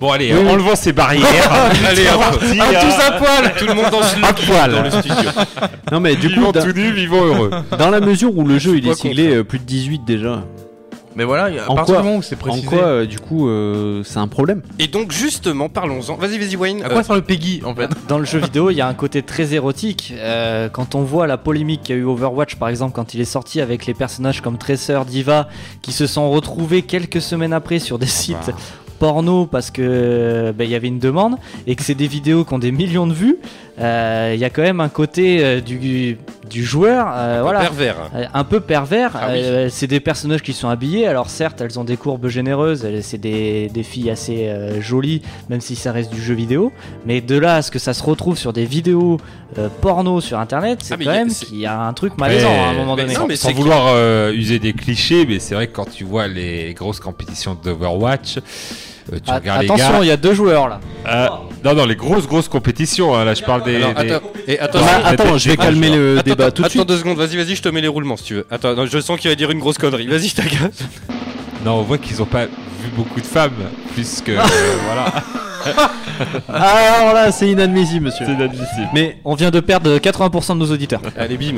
[0.00, 0.50] Bon allez, Oui, oui.
[0.50, 1.24] enlevons ces barrières.
[1.88, 2.80] Allez, parti, Ah, hein.
[2.82, 4.72] tous à poil, tout le monde dans le À poil.
[4.72, 5.30] dans le studio.
[5.92, 7.50] Non, mais du vivons coup, dans, tout nus, vivons heureux.
[7.78, 10.42] dans la mesure où le jeu il est siglé euh, plus de 18 déjà.
[11.16, 12.66] Mais voilà, à En partir quoi- du moment où c'est En précisé.
[12.66, 16.16] quoi, euh, du coup, euh, c'est un problème Et donc justement, parlons-en.
[16.16, 16.82] Vas-y, vas-y, Wayne.
[16.82, 18.88] À Euh, quoi sert le Peggy en fait Dans le jeu vidéo, il y a
[18.88, 20.12] un côté très érotique.
[20.16, 23.20] Euh, quand on voit la polémique qu'il y a eu Overwatch, par exemple, quand il
[23.20, 25.48] est sorti avec les personnages comme Tracer, Diva,
[25.82, 28.54] qui se sont retrouvés quelques semaines après sur des sites bah.
[28.98, 32.54] Porno parce que ben, il y avait une demande et que c'est des vidéos qui
[32.54, 33.36] ont des millions de vues,
[33.80, 36.16] euh, il y a quand même un côté euh, du,
[36.48, 37.60] du joueur, euh, voilà.
[37.60, 37.96] pervers.
[38.14, 39.10] Euh, un peu pervers.
[39.14, 39.40] Ah oui.
[39.42, 41.06] Euh, c'est des personnages qui sont habillés.
[41.08, 42.84] Alors certes, elles ont des courbes généreuses.
[42.84, 46.72] elles- C'est des, des filles assez euh, jolies, même si ça reste du jeu vidéo.
[47.04, 49.18] Mais de là à ce que ça se retrouve sur des vidéos
[49.58, 51.92] euh, porno sur Internet, c'est Ah, mais quand y a- même qu'il y a un
[51.94, 53.14] truc malaisant Ouais, à un moment mais donné.
[53.14, 56.28] non, mais Sans vouloir euh, user des clichés, mais c'est vrai que quand tu vois
[56.28, 58.38] les grosses compétitions d'Overwatch,
[59.12, 59.98] euh, tu regardes les attention, gars.
[60.02, 60.80] il y a deux joueurs là.
[61.08, 61.28] Euh,
[61.64, 63.14] non, non, les grosses, grosses compétitions.
[63.14, 63.76] hein, là, je parle des.
[63.76, 66.54] Alors, des- attends, et attends, Bah, Attends, je vais calmer je- le attends, débat attends,
[66.56, 66.88] tout de attends suite.
[66.88, 68.46] deux secondes, vas-y, vas-y, je te mets les roulements si tu veux.
[68.50, 70.06] Attends, non, je sens qu'il va dire une grosse connerie.
[70.06, 70.70] Vas-y, ta gueule.
[71.64, 73.52] Non, on voit qu'ils ont pas vu beaucoup de femmes,
[73.94, 74.42] puisque euh,
[74.86, 75.06] voilà.
[76.48, 78.26] Alors là, c'est inadmissible, monsieur.
[78.26, 78.88] C'est inadmissible.
[78.92, 81.00] Mais On vient de perdre 80% de nos auditeurs.
[81.16, 81.52] Allez, bim.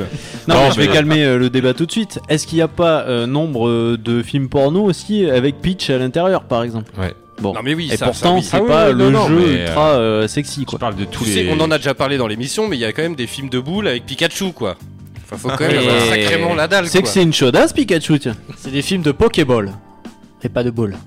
[0.47, 2.19] non, Non, mais je vais mais- calmer euh, le débat tout de suite.
[2.29, 5.97] Est-ce qu'il n'y a pas euh, nombre euh, de films porno aussi avec Peach à
[5.97, 6.91] l'intérieur, par exemple?
[6.97, 7.13] Ouais.
[7.41, 7.53] Bon.
[7.53, 8.43] Non, mais oui, Et ça, pourtant, ça, oui.
[8.43, 10.79] c'est Ah oui, pas oui, le non, jeu ultra euh, sexy, Je quoi.
[10.79, 11.45] parle de tous Tu les.
[11.45, 13.27] sais, on en a déjà parlé dans l'émission, mais il y a quand même des
[13.27, 14.75] films de boules avec Pikachu, quoi.
[15.23, 18.17] Enfin, faut quand même Et- avoir sacrément la dalle, C'est que c'est une chaudasse, Pikachu,
[18.19, 18.35] tiens.
[18.57, 19.71] C'est des films de Pokéball.
[20.43, 20.97] Et pas de ball.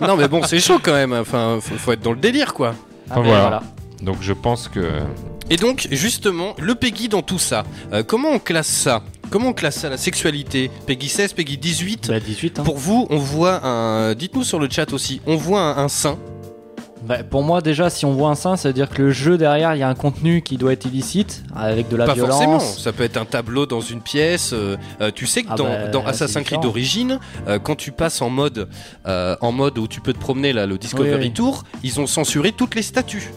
[0.00, 1.12] Non, mais bon, c'est chaud quand même.
[1.12, 2.74] Enfin, faut, faut être dans le délire, quoi.
[3.10, 3.62] Enfin, mais voilà.
[4.02, 4.80] Donc je pense que.
[5.50, 9.02] Et donc, justement, le Peggy dans tout ça, euh, comment on classe ça?
[9.30, 10.70] Comment on classe ça, la sexualité?
[10.86, 12.58] Peggy 16, Peggy 18 Bah, 18.
[12.60, 12.62] hein.
[12.62, 14.14] Pour vous, on voit un.
[14.14, 16.18] Dites-nous sur le chat aussi, on voit un, un sein.
[17.04, 19.38] Bah, pour moi, déjà, si on voit un sein, ça veut dire que le jeu
[19.38, 22.32] derrière, il y a un contenu qui doit être illicite, avec de la Pas violence.
[22.42, 24.52] forcément, ça peut être un tableau dans une pièce.
[24.52, 27.92] euh, euh, tu sais que Ah dans, bah, dans Assassin's Creed d'origine, euh, quand tu
[27.92, 28.68] passes en mode,
[29.06, 31.32] euh, en mode où tu peux te promener là, le Discovery Oui, oui.
[31.32, 33.30] Tour, ils ont censuré toutes les statues.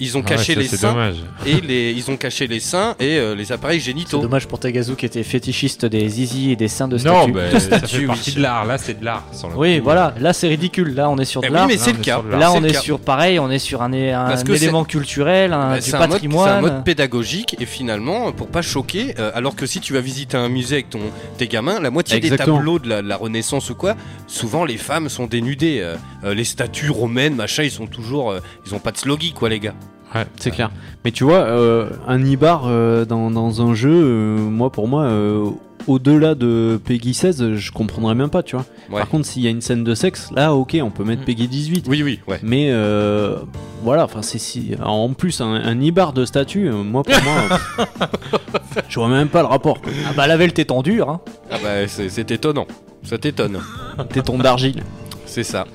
[0.00, 1.16] Ils ont Ah ouais, caché ça, les seins dommage.
[1.46, 4.20] et les, ils ont caché les seins et euh, les appareils C'est génitaux.
[4.20, 7.32] dommage pour Tagazu qui était fétichiste des zizi et des seins de Non, statue.
[7.32, 8.06] bah, De ça statue, fait oui.
[8.06, 8.64] partie de l'art.
[8.64, 9.24] Là, c'est de l'art.
[9.56, 9.84] Oui, coup.
[9.84, 10.94] voilà, là c'est ridicule.
[10.94, 11.66] Là, on est sur Eh de oui, l'art.
[11.66, 12.22] mais Là, c'est le cas.
[12.30, 15.70] Là, on est sur pareil, on est sur un, un Parce que élément culturel, un,
[15.72, 16.48] Bah, du patrimoine.
[16.48, 20.00] C'est un mode pédagogique et finalement, pour pas choquer, euh, alors que si tu vas
[20.00, 21.00] visiter un musée avec ton,
[21.38, 22.54] tes gamins, la moitié Exactement.
[22.56, 23.96] des tableaux de la, de la Renaissance ou quoi,
[24.26, 25.80] souvent les femmes sont dénudées.
[25.82, 25.96] euh,
[26.34, 28.30] les statues romaines, machin, ils sont toujours.
[28.32, 29.74] euh, ils ont pas de sloggy, quoi, les gars.
[30.36, 30.70] C'est clair.
[31.04, 35.04] Mais tu vois, euh, un Ibar euh, dans, dans un jeu, euh, moi pour moi,
[35.04, 35.50] euh,
[35.86, 38.64] au-delà de Peggy 16, je comprendrais même pas, tu vois.
[38.90, 38.98] Ouais.
[38.98, 41.26] Par contre, s'il y a une scène de sexe, là, ok, on peut mettre Mm.
[41.26, 41.86] Peggy 18.
[41.88, 42.40] Oui, oui, ouais.
[42.42, 43.36] Mais euh,
[43.82, 44.72] voilà, enfin, c'est si.
[44.82, 47.86] En plus, un, un Ibar de statue, euh, moi pour moi,
[48.88, 49.78] je vois même pas le rapport.
[50.08, 51.20] Ah bah, la velle t'étant dur, hein.
[51.50, 52.66] Ah bah, c'est c'est étonnant.
[53.04, 53.58] Ça t'étonne.
[54.12, 54.82] Téton d'argile.
[55.26, 55.66] C'est ça.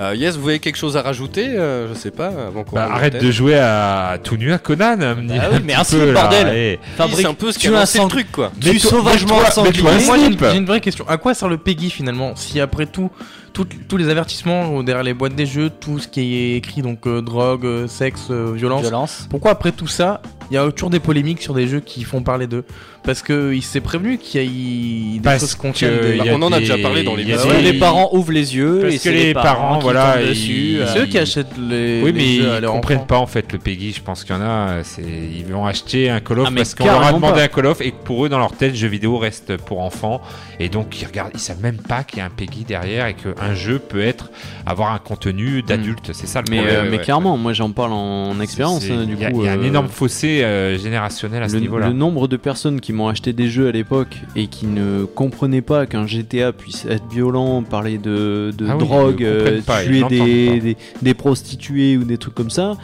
[0.00, 2.76] Euh, yes, vous avez quelque chose à rajouter euh, Je sais pas, avant qu'on.
[2.76, 4.96] Bah, arrête de jouer à tout nu à Conan.
[4.96, 6.78] me dis Bah oui, un mais ainsi, peu, là, bordel.
[6.80, 8.50] Oui, Fabrique, c'est un peu ce tu as lancé le sang- truc, quoi.
[8.58, 9.82] Tu Mets-toi- sauvagement sanglier.
[9.82, 10.16] Moi,
[10.50, 11.04] j'ai une, vraie question.
[11.06, 13.10] À quoi sert le Peggy finalement Si après tout,
[13.52, 17.06] tout- tous les avertissements derrière les boîtes des jeux, tout ce qui est écrit, donc
[17.06, 19.26] euh, drogue, euh, sexe, euh, violence, Violence.
[19.28, 22.22] pourquoi après tout ça, il y a toujours des polémiques sur des jeux qui font
[22.22, 22.64] parler d'eux?
[23.02, 26.60] Parce qu'il s'est prévenu qu'il y a des Parce choses a on en a des-
[26.60, 29.32] déjà parlé dans des- que les parents ouvrent les yeux Parce et que c'est les
[29.32, 30.78] parents, qui voilà, dessus.
[30.86, 33.58] C'est euh, eux qui achètent les, Oui, les mais ils comprennent pas en fait le
[33.58, 33.92] Peggy.
[33.92, 36.56] Je pense qu'il y en a, c'est ils vont acheter un Call of Ah, mais
[36.60, 37.42] parce qu'on leur a demandé pas.
[37.44, 40.20] un Call of et que pour eux dans leur tête, jeu vidéo reste pour enfants
[40.58, 43.14] et donc ils regardent, ils savent même pas qu'il y a un Peggy derrière et
[43.14, 44.30] qu'un jeu peut être
[44.66, 46.10] avoir un contenu d'adulte.
[46.12, 46.84] C'est ça le Mais, problème.
[46.84, 48.82] euh, mais clairement, moi j'en parle en expérience.
[48.84, 51.48] Du il y a- coup, il y a un euh, énorme fossé euh, générationnel à
[51.48, 51.88] ce niveau-là.
[51.88, 55.60] le nombre de personnes qui m'ont acheté des jeux à l'époque et qui ne comprenaient
[55.62, 60.60] pas qu'un GTA puisse être violent, parler de, de Ah drogue, euh, pas, tuer des,
[60.60, 62.76] des, des prostituées ou des trucs comme ça,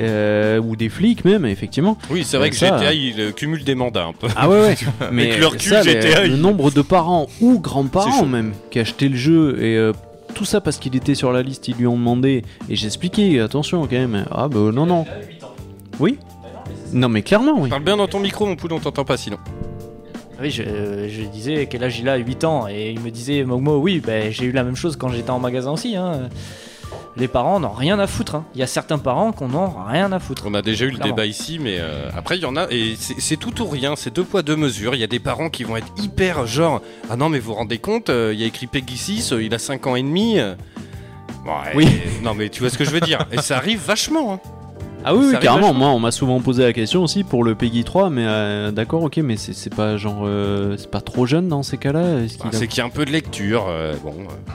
[0.00, 1.96] euh, ou des flics même, effectivement.
[2.10, 4.28] Oui, c'est vrai Et que ça- GTA, il euh, cumule des mandats un peu.
[4.36, 4.76] Ah ouais, ouais.
[5.12, 8.52] Mais Avec le recul, ça, le- GTA, le il- nombre de parents ou grands-parents même
[8.70, 9.92] qui achetaient le jeu et euh,
[10.34, 13.82] tout ça parce qu'il était sur la liste, ils lui ont demandé et j'expliquais, attention
[13.86, 14.26] quand même.
[14.30, 15.06] Ah bah non non.
[15.98, 16.18] Oui?
[16.92, 17.68] Non mais clairement oui.
[17.70, 19.38] Parle bien dans ton micro, mon poule, on t'entend pas sinon.
[20.40, 20.62] Oui, je,
[21.08, 24.30] je disais quel âge il a 8 ans et il me disait Mogmo, oui, ben,
[24.30, 25.96] j'ai eu la même chose quand j'étais en magasin aussi.
[25.96, 26.28] hein.
[27.16, 28.34] Les parents n'ont rien à foutre.
[28.34, 28.44] hein.
[28.54, 30.44] Il y a certains parents qu'on n'en rien à foutre.
[30.46, 31.14] On a déjà eu le Clairement.
[31.14, 34.14] débat ici, mais euh, après il y en a, et c'est tout ou rien, c'est
[34.14, 34.94] deux poids deux mesures.
[34.94, 37.54] Il y a des parents qui vont être hyper genre, ah non mais vous vous
[37.54, 40.02] rendez compte, euh, il y a écrit Peggy 6, euh, il a 5 ans et
[40.02, 40.38] demi.
[40.38, 40.54] euh.
[41.46, 41.86] Bon, Oui.
[41.86, 43.26] et- Non mais tu vois ce que je veux dire.
[43.32, 44.34] Et ça arrive vachement.
[44.34, 44.40] hein.
[45.08, 45.72] Ah oui, carrément.
[45.72, 49.04] Moi, on m'a souvent posé la question aussi pour le Peggy 3, mais euh, d'accord,
[49.04, 50.22] ok, mais c'est c'est pas genre.
[50.24, 52.86] euh, c'est pas trop jeune dans ces cas-là qu'il Bah, a- C'est qu'il y a
[52.86, 53.66] un peu de lecture.
[53.68, 54.52] euh, bon, euh,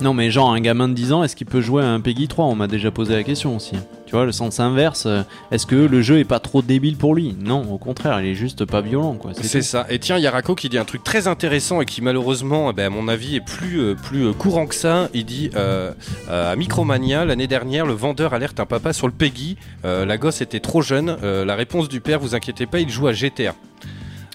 [0.00, 2.26] Non, mais genre, un gamin de 10 ans, est-ce qu'il peut jouer à un Peggy
[2.26, 3.76] 3 On m'a déjà posé la question aussi.
[4.06, 5.22] Tu vois, le sens inverse, euh,
[5.52, 8.34] est-ce que le jeu est pas trop débile pour lui Non, au contraire, il est
[8.34, 9.30] juste pas violent, quoi.
[9.40, 9.86] C'est ça.
[9.88, 12.70] Et tiens, il y a Rako qui dit un truc très intéressant et qui malheureusement,
[12.70, 15.08] eh ben, à mon avis, est plus, euh, plus euh, courant que ça.
[15.14, 15.92] Il dit euh,
[16.28, 19.56] euh, à Micromania, l'année dernière, le vendeur alerte un papa sur le Peggy.
[19.84, 21.16] Euh, la gosse était trop jeune.
[21.22, 23.54] La réponse du père, vous inquiétez pas, il joue à GTA.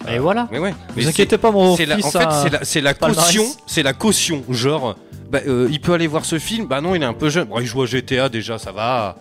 [0.08, 0.48] Et voilà.
[0.50, 0.74] Mais ouais.
[0.96, 2.06] Mais inquiétez pas, mon c'est la, fils.
[2.06, 3.44] en fait, c'est la, c'est la caution.
[3.66, 4.42] C'est la caution.
[4.48, 4.96] Genre,
[5.30, 6.66] bah, euh, il peut aller voir ce film.
[6.66, 7.48] Bah non, il est un peu jeune.
[7.48, 9.16] Bon, il joue à GTA déjà, ça va.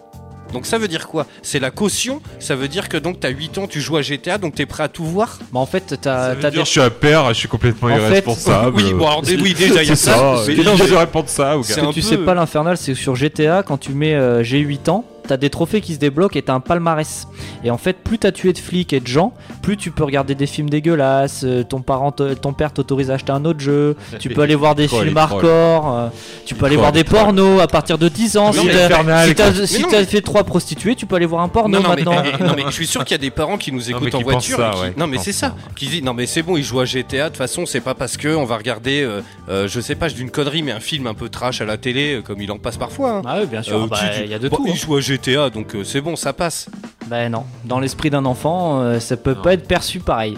[0.54, 1.28] Donc ça veut dire quoi?
[1.44, 2.22] C'est la caution.
[2.40, 4.82] Ça veut dire que donc t'as 8 ans, tu joues à GTA, donc t'es prêt
[4.84, 5.38] à tout voir?
[5.54, 7.96] Bah, en fait, Ça t'as dire, des je suis un père, je suis complètement En
[7.96, 8.76] fait, irresponsable.
[8.78, 10.16] oui, bon, alors, oui, déjà il y a c'est ça.
[10.38, 10.44] ça.
[10.48, 13.62] mais- non, je répondre ça que tu peu- sais pas l'infernal, c'est que sur GTA,
[13.62, 16.54] quand tu mets euh, j'ai 8 ans, t'as des trophées qui se débloquent et t'as
[16.54, 17.28] un palmarès.
[17.64, 19.32] Et en fait, plus t'as tué de flics et de gens,
[19.62, 23.32] plus tu peux regarder des films dégueulasses, euh, ton, parent ton père t'autorise à acheter
[23.32, 26.08] un autre jeu, tu peux aller voir des films il hardcore, euh,
[26.46, 28.52] tu peux Il aller voir des il pornos à partir de 10 ans.
[28.54, 32.24] Si t'as fait 3 prostituées, tu peux aller voir un porno Non, non, mais, maintenant.
[32.40, 34.16] eh, non, mais je suis sûr qu'il y a des parents qui nous écoutent qui
[34.16, 34.58] en voiture.
[34.58, 35.56] ça, et qui- ouais, non, mais c'est ça.
[35.76, 37.26] Qui disent non, mais c'est bon, ils jouent à GTA.
[37.26, 40.08] De toute façon, c'est pas parce que on va regarder, euh, euh, je sais pas,
[40.08, 42.52] je dis une connerie, mais un film un peu trash à la télé, comme il
[42.52, 43.12] en passe parfois.
[43.18, 43.22] hein.
[43.26, 44.64] Ah oui, bien sûr, Euh, bah, il y a de tout.
[44.66, 44.76] Il hein.
[44.76, 45.19] joue à GTA,
[45.54, 46.70] donc euh, c'est bon, ça passe.
[47.08, 49.42] Ben non, dans l'esprit d'un enfant, euh, ça peut Non.
[49.42, 50.38] pas être perçu pareil.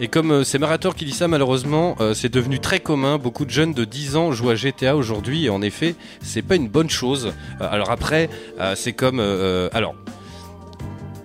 [0.00, 3.16] Et comme euh, c'est Marator qui dit ça, malheureusement, euh, c'est devenu très commun.
[3.18, 6.56] Beaucoup de jeunes de 10 ans jouent à GTA aujourd'hui, et en effet, c'est pas
[6.56, 7.32] une bonne chose.
[7.60, 8.28] Euh, alors après,
[8.60, 9.18] euh, c'est comme.
[9.20, 9.94] euh, alors.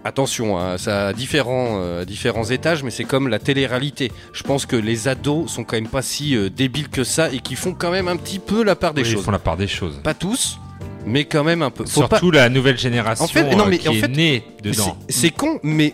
[0.06, 4.14] Attention, hein, ça a différents, euh, différents étages, mais c'est comme la télé-réalité.
[4.32, 7.40] Je pense que les ados sont quand même pas si euh, débiles que ça et
[7.40, 9.26] qui font quand même un petit peu la part des Oui, Ils choses.
[9.26, 10.00] font la part des choses.
[10.02, 10.58] Pas tous,
[11.06, 11.86] mais quand même un peu.
[11.86, 14.08] Faut pas- Surtout la nouvelle génération En fait, non, euh, mais qui en est fait,
[14.08, 14.98] née dedans.
[15.10, 15.94] c'est- con, mais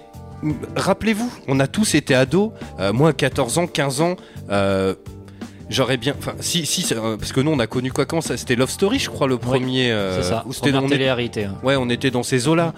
[0.75, 2.51] rappelez-vous, on a tous été ados.
[2.79, 4.15] Euh, moi, à 14 ans, 15 ans,
[4.51, 4.93] euh,
[5.69, 6.13] j'aurais bien.
[6.17, 8.69] Enfin, si, si, euh, parce que nous, on a connu quoi quand ça C'était Love
[8.69, 9.91] Story, je crois, le premier.
[9.91, 11.45] euh, c'est ça, où c'était est- télé-réalité.
[11.45, 11.55] hein.
[11.63, 12.73] Ouais, on était dans ces eaux-là.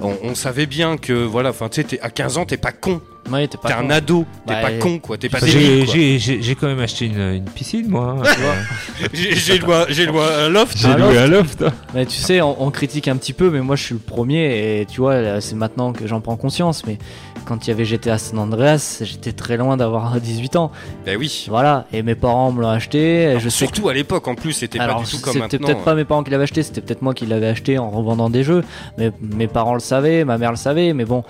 [0.00, 3.00] On, on savait bien que, voilà, enfin, tu sais, à 15 ans, t'es pas con.
[3.30, 3.80] Ouais, t'es pas T'es con.
[3.86, 5.16] un ado, t'es Bah, pas con, quoi.
[5.16, 5.94] T'es pas J'ai- débile, quoi.
[5.94, 8.16] J'ai j'ai- j'ai quand même acheté une, une piscine, moi.
[8.18, 9.08] hein, tu vois.
[9.88, 10.76] J'ai loué, un loft.
[10.76, 11.18] J'ai loué loft.
[11.18, 11.64] un loft.
[11.94, 14.80] Mais tu sais, on, on critique un petit peu, mais moi je suis le premier
[14.80, 16.84] et tu vois, c'est maintenant que j'en prends conscience.
[16.86, 16.98] Mais
[17.46, 20.70] quand il y avait GTA San Andreas, j'étais très loin d'avoir 18 ans.
[21.06, 21.46] Ben oui.
[21.48, 23.22] Voilà, et mes parents me l'ont acheté.
[23.32, 25.38] et je sais que- Surtout à l'époque, en plus, c'était pas du tout comme c'était
[25.38, 25.66] maintenant.
[25.68, 28.28] peut-être pas mes parents qui l'avaient acheté, c'était peut-être moi qui l'avais acheté en revendant
[28.28, 28.62] des jeux.
[28.98, 31.24] Mais mes parents le savaient, ma mère le savait, mais bon.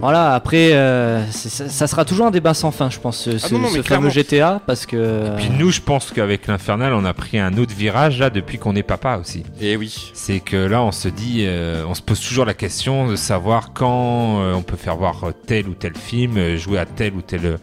[0.00, 3.48] Voilà, après, euh, ça, ça sera toujours un débat sans fin, je pense, ce, Ah
[3.50, 4.08] non, non, mais ce clairement.
[4.08, 5.36] fameux GTA, parce que.
[5.36, 8.76] Puis nous, je pense qu'avec l'Infernal, on a pris un autre virage là depuis qu'on
[8.76, 9.40] est papa aussi.
[9.60, 10.10] Et Eh oui.
[10.14, 13.72] C'est que là, on se dit, euh, on se pose toujours la question de savoir
[13.72, 15.16] quand euh, on peut faire voir
[15.46, 17.40] tel ou tel film, euh, jouer à tel ou tel.
[17.44, 17.56] euh,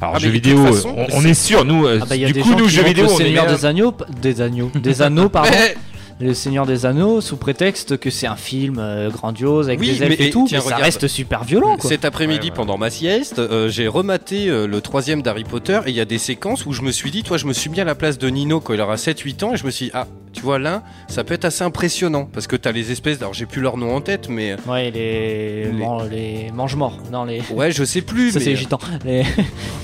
[0.00, 2.54] Alors, Ah, jeux vidéo, façon, on, on est sûr, nous, euh, Ah bah, du coup,
[2.58, 3.46] nous, jeux vidéo, on est meilleurs.
[3.46, 5.50] des Agneaux, des agneaux, des anneaux, pardon.
[5.52, 5.76] Mais-
[6.18, 10.02] Le Seigneur des Anneaux sous prétexte que c'est un film euh, grandiose avec Oui, des
[10.02, 11.90] elfes et tout, tiens, mais ça reste super violent quoi.
[11.90, 12.56] Cet après-midi, Ouais, ouais.
[12.56, 16.06] pendant ma sieste, euh, j'ai rematé euh, le troisième d'Harry Potter et il y a
[16.06, 18.16] des séquences où je me suis dit, toi, je me suis mis à la place
[18.16, 20.58] de Nino quand il aura 7-8 ans et je me suis dit, ah, tu vois,
[20.58, 23.76] là, ça peut être assez impressionnant parce que t'as les espèces, alors j'ai plus leur
[23.76, 27.42] nom en tête, mais Ouais, les, Les- man- les mange-morts, non les.
[27.50, 28.30] ouais, je sais plus.
[28.32, 28.78] Ça mais, c'est les gitans.
[29.04, 29.22] Les...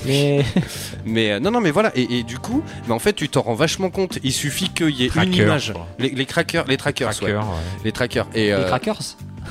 [0.07, 0.43] les-
[1.05, 1.91] mais euh, non, non, mais voilà.
[1.95, 4.17] Et, et du coup, mais en fait, tu t'en rends vachement compte.
[4.23, 5.73] Il suffit qu'il y ait une Trackers, image.
[5.73, 5.87] quoi.
[5.99, 7.13] Les, les crackers, les trackers, ouais.
[7.13, 7.43] Tracker, ouais.
[7.83, 8.27] Les trackers.
[8.33, 8.99] Et, les euh, crackers.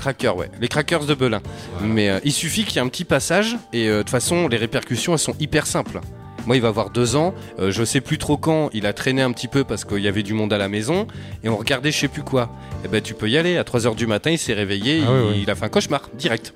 [0.01, 0.51] Crackers, ouais.
[0.59, 1.43] Les crackers de Belin.
[1.83, 4.49] Mais euh, il suffit qu'il y ait un petit passage et euh, de toute façon,
[4.49, 6.01] les répercussions, elles sont hyper simples.
[6.47, 7.35] Moi, il va avoir deux ans.
[7.59, 8.71] euh, je sais plus trop quand.
[8.73, 11.07] Il a traîné un petit peu parce qu'il y avait du monde à la maison
[11.45, 12.51] et on regardait je sais plus quoi.
[12.85, 13.59] Et ben, tu peux y aller.
[13.59, 15.03] À 3h du matin, il s'est réveillé.
[15.07, 16.09] Ah il a fait un cauchemar.
[16.15, 16.55] Direct.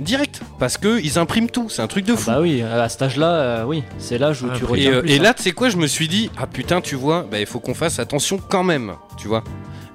[0.00, 0.40] Direct.
[0.58, 1.68] Parce que ils impriment tout.
[1.68, 2.30] C'est un truc de Ah fou.
[2.30, 4.94] bah oui, à cet âge-là, euh, oui, c'est l'âge où Ah, tu puis- retiens Et,
[4.94, 5.22] euh, plus, et hein.
[5.22, 7.60] là, tu sais quoi, je me suis dit, ah putain, tu vois, bah, il faut
[7.60, 9.42] qu'on fasse attention quand même, tu vois.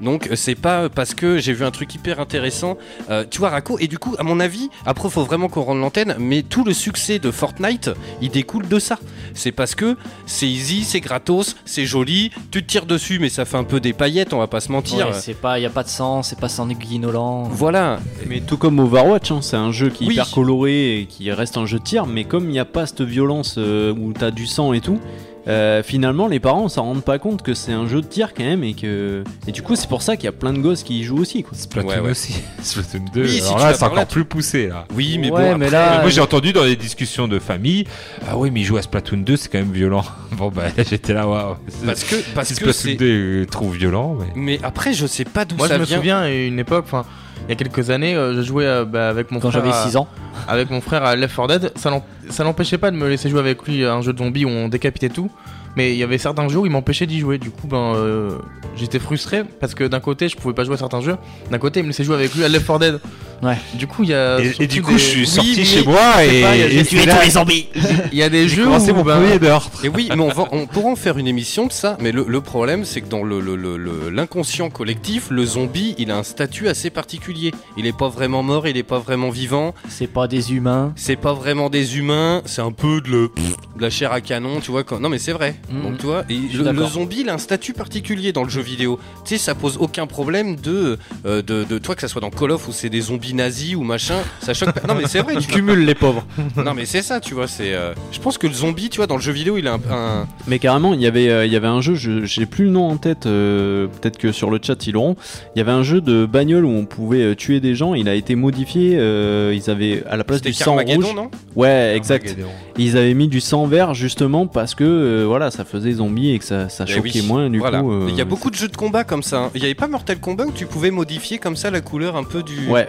[0.03, 2.77] Donc euh, c'est pas parce que j'ai vu un truc hyper intéressant,
[3.09, 3.77] euh, tu vois Rako.
[3.79, 6.73] Et du coup, à mon avis, après faut vraiment qu'on rende l'antenne, mais tout le
[6.73, 7.89] succès de Fortnite,
[8.21, 8.97] il découle de ça.
[9.33, 13.45] C'est parce que c'est easy, c'est gratos, c'est joli, tu te tires dessus, mais ça
[13.45, 15.07] fait un peu des paillettes, on va pas se mentir.
[15.07, 17.43] Ouais, c'est pas, y a pas de sang, c'est pas sanguinolent.
[17.43, 20.13] voilà, Mais tout comme Overwatch, hein, c'est un jeu qui est Oui.
[20.13, 22.85] hyper coloré et qui reste un jeu de tir, mais comme il n'y a pas
[22.85, 24.99] cette violence euh, où t'as du sang et tout,
[25.47, 28.43] euh, finalement les parents s'en rendent pas compte que c'est un jeu de tir quand
[28.43, 30.83] même et que et du coup c'est pour ça qu'il y a plein de gosses
[30.83, 31.51] qui y jouent aussi quoi.
[31.57, 32.11] Splatoon Ouais, ouais.
[32.11, 32.41] aussi.
[32.61, 33.21] Splatoon 2.
[33.23, 34.85] Oui, si Alors là, c'est encore là, tu- plus poussé là.
[34.95, 35.57] Oui, mais Ouais, bon.
[35.57, 37.85] mais après, là, Moi j'ai entendu dans des discussions de famille,
[38.27, 40.03] ah oui mais il joue à Splatoon 2 c'est quand même violent.
[40.37, 41.55] Bon bah j'étais là waouh.
[41.85, 42.95] parce que parce Si que Splatoon c'est.
[42.95, 44.25] 2 est trop violent mais...
[44.35, 45.97] Mais après, je sais pas d'où Moi ça je me vient.
[45.97, 47.05] souviens à une époque, enfin
[47.47, 49.63] il y a quelques années, euh, je jouais euh, bah, avec mon Quand frère.
[49.63, 50.07] j'avais à- 6 ans.
[50.47, 53.61] avec mon frère à Left 4 Dead, ça l'empêchait pas de me laisser jouer avec
[53.67, 55.29] lui à un jeu de zombies où on décapitait tout.
[55.75, 57.39] Mais il y avait certains jeux où il m'empêchait d'y jouer.
[57.39, 58.37] Du coup, ben, euh,
[58.75, 61.17] j'étais frustré parce que d'un côté, je pouvais pas jouer à certains jeux.
[61.49, 62.99] D'un côté, il me laissait jouer avec lui à Left 4 Dead.
[63.43, 63.57] Ouais.
[63.73, 64.39] Du coup, il y a.
[64.39, 67.05] Et, et du coup des- je suis sorti chez moi et, pas, et j'ai c'est
[67.05, 67.67] là- zombies
[68.11, 69.83] Il y a des jeux où mon ben, premier meurtre.
[69.83, 71.97] Et oui, mais on, va, on pourra en faire une émission de ça.
[71.99, 75.95] Mais le, le problème, c'est que dans le- le- le- le- l'inconscient collectif, le zombie,
[75.97, 77.51] il a un statut assez particulier.
[77.77, 79.73] Il est pas vraiment mort, il est pas vraiment vivant.
[79.89, 80.93] C'est pas des humains.
[80.95, 82.41] C'est pas vraiment des humains.
[82.45, 83.31] C'est un peu de, le-
[83.75, 84.83] de la chair à canon, tu vois.
[84.83, 84.99] Quand...
[84.99, 85.55] Non, mais c'est vrai.
[85.69, 85.81] Mhm.
[85.83, 88.99] Donc, tu vois, et le, zombie, il a un statut particulier dans le jeu vidéo.
[89.25, 92.29] Tu sais, ça pose aucun problème de, euh, de, de toi que ça soit dans
[92.29, 94.15] Call of où c'est des zombies nazis ou machin.
[94.41, 94.87] Ça choque pas.
[94.87, 95.35] Non, mais c'est vrai.
[95.35, 95.55] Tu vois.
[95.55, 96.25] Cumule les pauvres.
[96.63, 97.47] Non, mais c'est ça, tu vois.
[97.47, 97.73] C'est.
[97.73, 99.79] euh, Je pense que le zombie, tu vois, dans le jeu vidéo, il a un.
[99.91, 102.65] un- Mais carrément, il y avait, euh, il y avait un jeu, je j'ai plus
[102.65, 105.15] le nom en tête, euh, peut-être que sur le chat ils l'auront.
[105.55, 107.93] Il y avait un jeu de bagnole où on pouvait tuer des gens.
[107.95, 108.95] Il a été modifié.
[108.97, 111.13] euh, ils avaient à la place C'était du sang rouge.
[111.15, 111.29] non?
[111.55, 112.35] Ouais, exact.
[112.77, 116.39] Ils avaient mis du sang vert justement parce que euh, voilà, ça faisait zombie et
[116.39, 117.49] que ça, ça Eh choquait oui, moins.
[117.49, 117.81] Du voilà.
[117.81, 119.37] coup, euh, Il y a beaucoup de jeux de combat comme ça.
[119.43, 119.51] hein.
[119.55, 122.23] Il y avait pas Mortal Kombat où tu pouvais modifier comme ça la couleur un
[122.23, 122.67] peu du.
[122.67, 122.87] Ouais,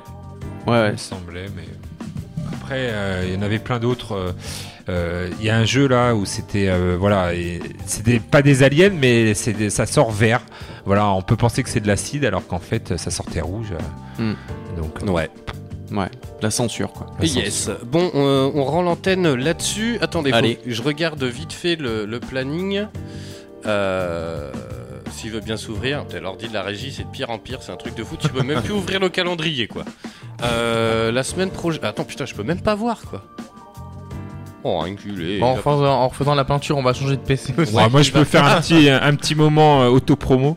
[0.67, 0.89] ouais, ouais.
[0.89, 1.65] Il me semblait, mais
[2.55, 4.13] après, euh, il y en avait plein d'autres.
[4.15, 4.33] euh,
[4.89, 7.31] euh, Il y a un jeu là où c'était, euh, voilà,
[7.87, 10.43] c'était pas des aliens, mais c'est des- ça sort vert.
[10.85, 13.73] Voilà, on peut penser que c'est de l'acide, alors qu'en fait, ça sortait rouge.
[14.19, 14.35] Hmm.
[14.77, 15.31] Donc, euh, Ouais.
[15.93, 16.09] ouais.
[16.43, 17.07] La censure quoi.
[17.19, 17.71] la Yes.
[17.87, 19.97] Bon, on rend l'antenne là-dessus.
[20.03, 20.59] Attendez, faut- Allez.
[20.67, 22.87] je regarde vite fait le, le planning.
[23.67, 24.53] Euh,
[25.15, 27.71] S'il veut bien s'ouvrir, Putain, l'ordi de la régie, c'est de pire en pire, c'est
[27.71, 28.17] un truc de fou.
[28.17, 29.85] Tu peux même plus ouvrir le calendrier, quoi.
[30.43, 31.85] Euh, la semaine prochaine.
[31.85, 33.23] Attends, putain, je peux même pas voir, quoi.
[34.65, 35.39] Oh, enculé.
[35.39, 37.75] Bon, en, faisant, en refaisant la peinture, on va changer de PC aussi.
[37.75, 40.57] Ouais, moi, je peux faire un petit, un petit moment euh, auto-promo.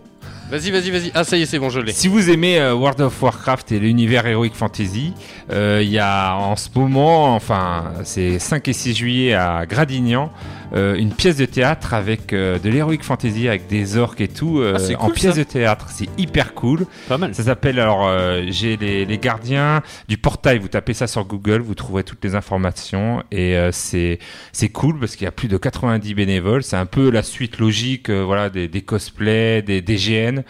[0.49, 1.11] Vas-y, vas-y, vas-y.
[1.13, 1.91] Ah, ça y est, c'est bon, je l'ai.
[1.91, 5.13] Si vous aimez euh, World of Warcraft et l'univers Heroic Fantasy,
[5.51, 10.31] euh, il y a en ce moment, enfin, c'est 5 et 6 juillet à Gradignan,
[10.73, 14.59] euh, une pièce de théâtre avec euh, de l'Heroic Fantasy, avec des orques et tout,
[14.59, 15.39] euh, Ah, en cool, pièce ça.
[15.39, 15.87] de théâtre.
[15.89, 16.85] C'est hyper cool.
[17.07, 17.33] Pas mal.
[17.33, 20.59] Ça s'appelle alors euh, j'ai les, les gardiens du portail.
[20.59, 24.19] Vous tapez ça sur Google, vous trouverez toutes les informations et euh, c'est
[24.51, 26.63] c'est cool parce qu'il y a plus de 90 bénévoles.
[26.63, 30.43] C'est un peu la suite logique, euh, voilà, des, des cosplays, des DGN,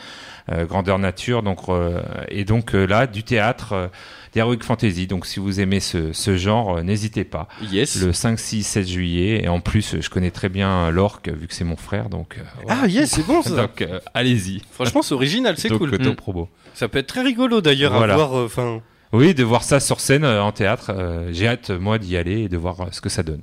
[0.51, 1.43] euh, grandeur nature.
[1.43, 3.89] Donc euh, et donc là du théâtre.
[4.33, 7.47] d'Heroic Fantasy, donc si vous aimez ce, ce genre, euh, n'hésitez pas.
[7.71, 8.01] Yes.
[8.01, 11.53] Le 5, 6, 7 juillet, et en plus, je connais très bien l'orque, vu que
[11.53, 12.81] c'est mon frère, donc, euh, voilà.
[12.83, 13.49] Ah, yes, c'est bon, ça.
[13.67, 14.61] donc euh, allez-y.
[14.71, 15.91] Franchement, c'est original, c'est cool.
[15.91, 16.15] Mm.
[16.15, 16.49] promo.
[16.73, 18.13] Ça peut être très rigolo d'ailleurs Voilà.
[18.13, 18.37] à voir.
[18.37, 18.81] euh, Enfin.
[19.13, 20.91] Oui, de voir ça sur scène euh, en théâtre.
[20.93, 23.41] euh, J'ai hâte, moi, d'y aller et de voir euh, ce que ça donne.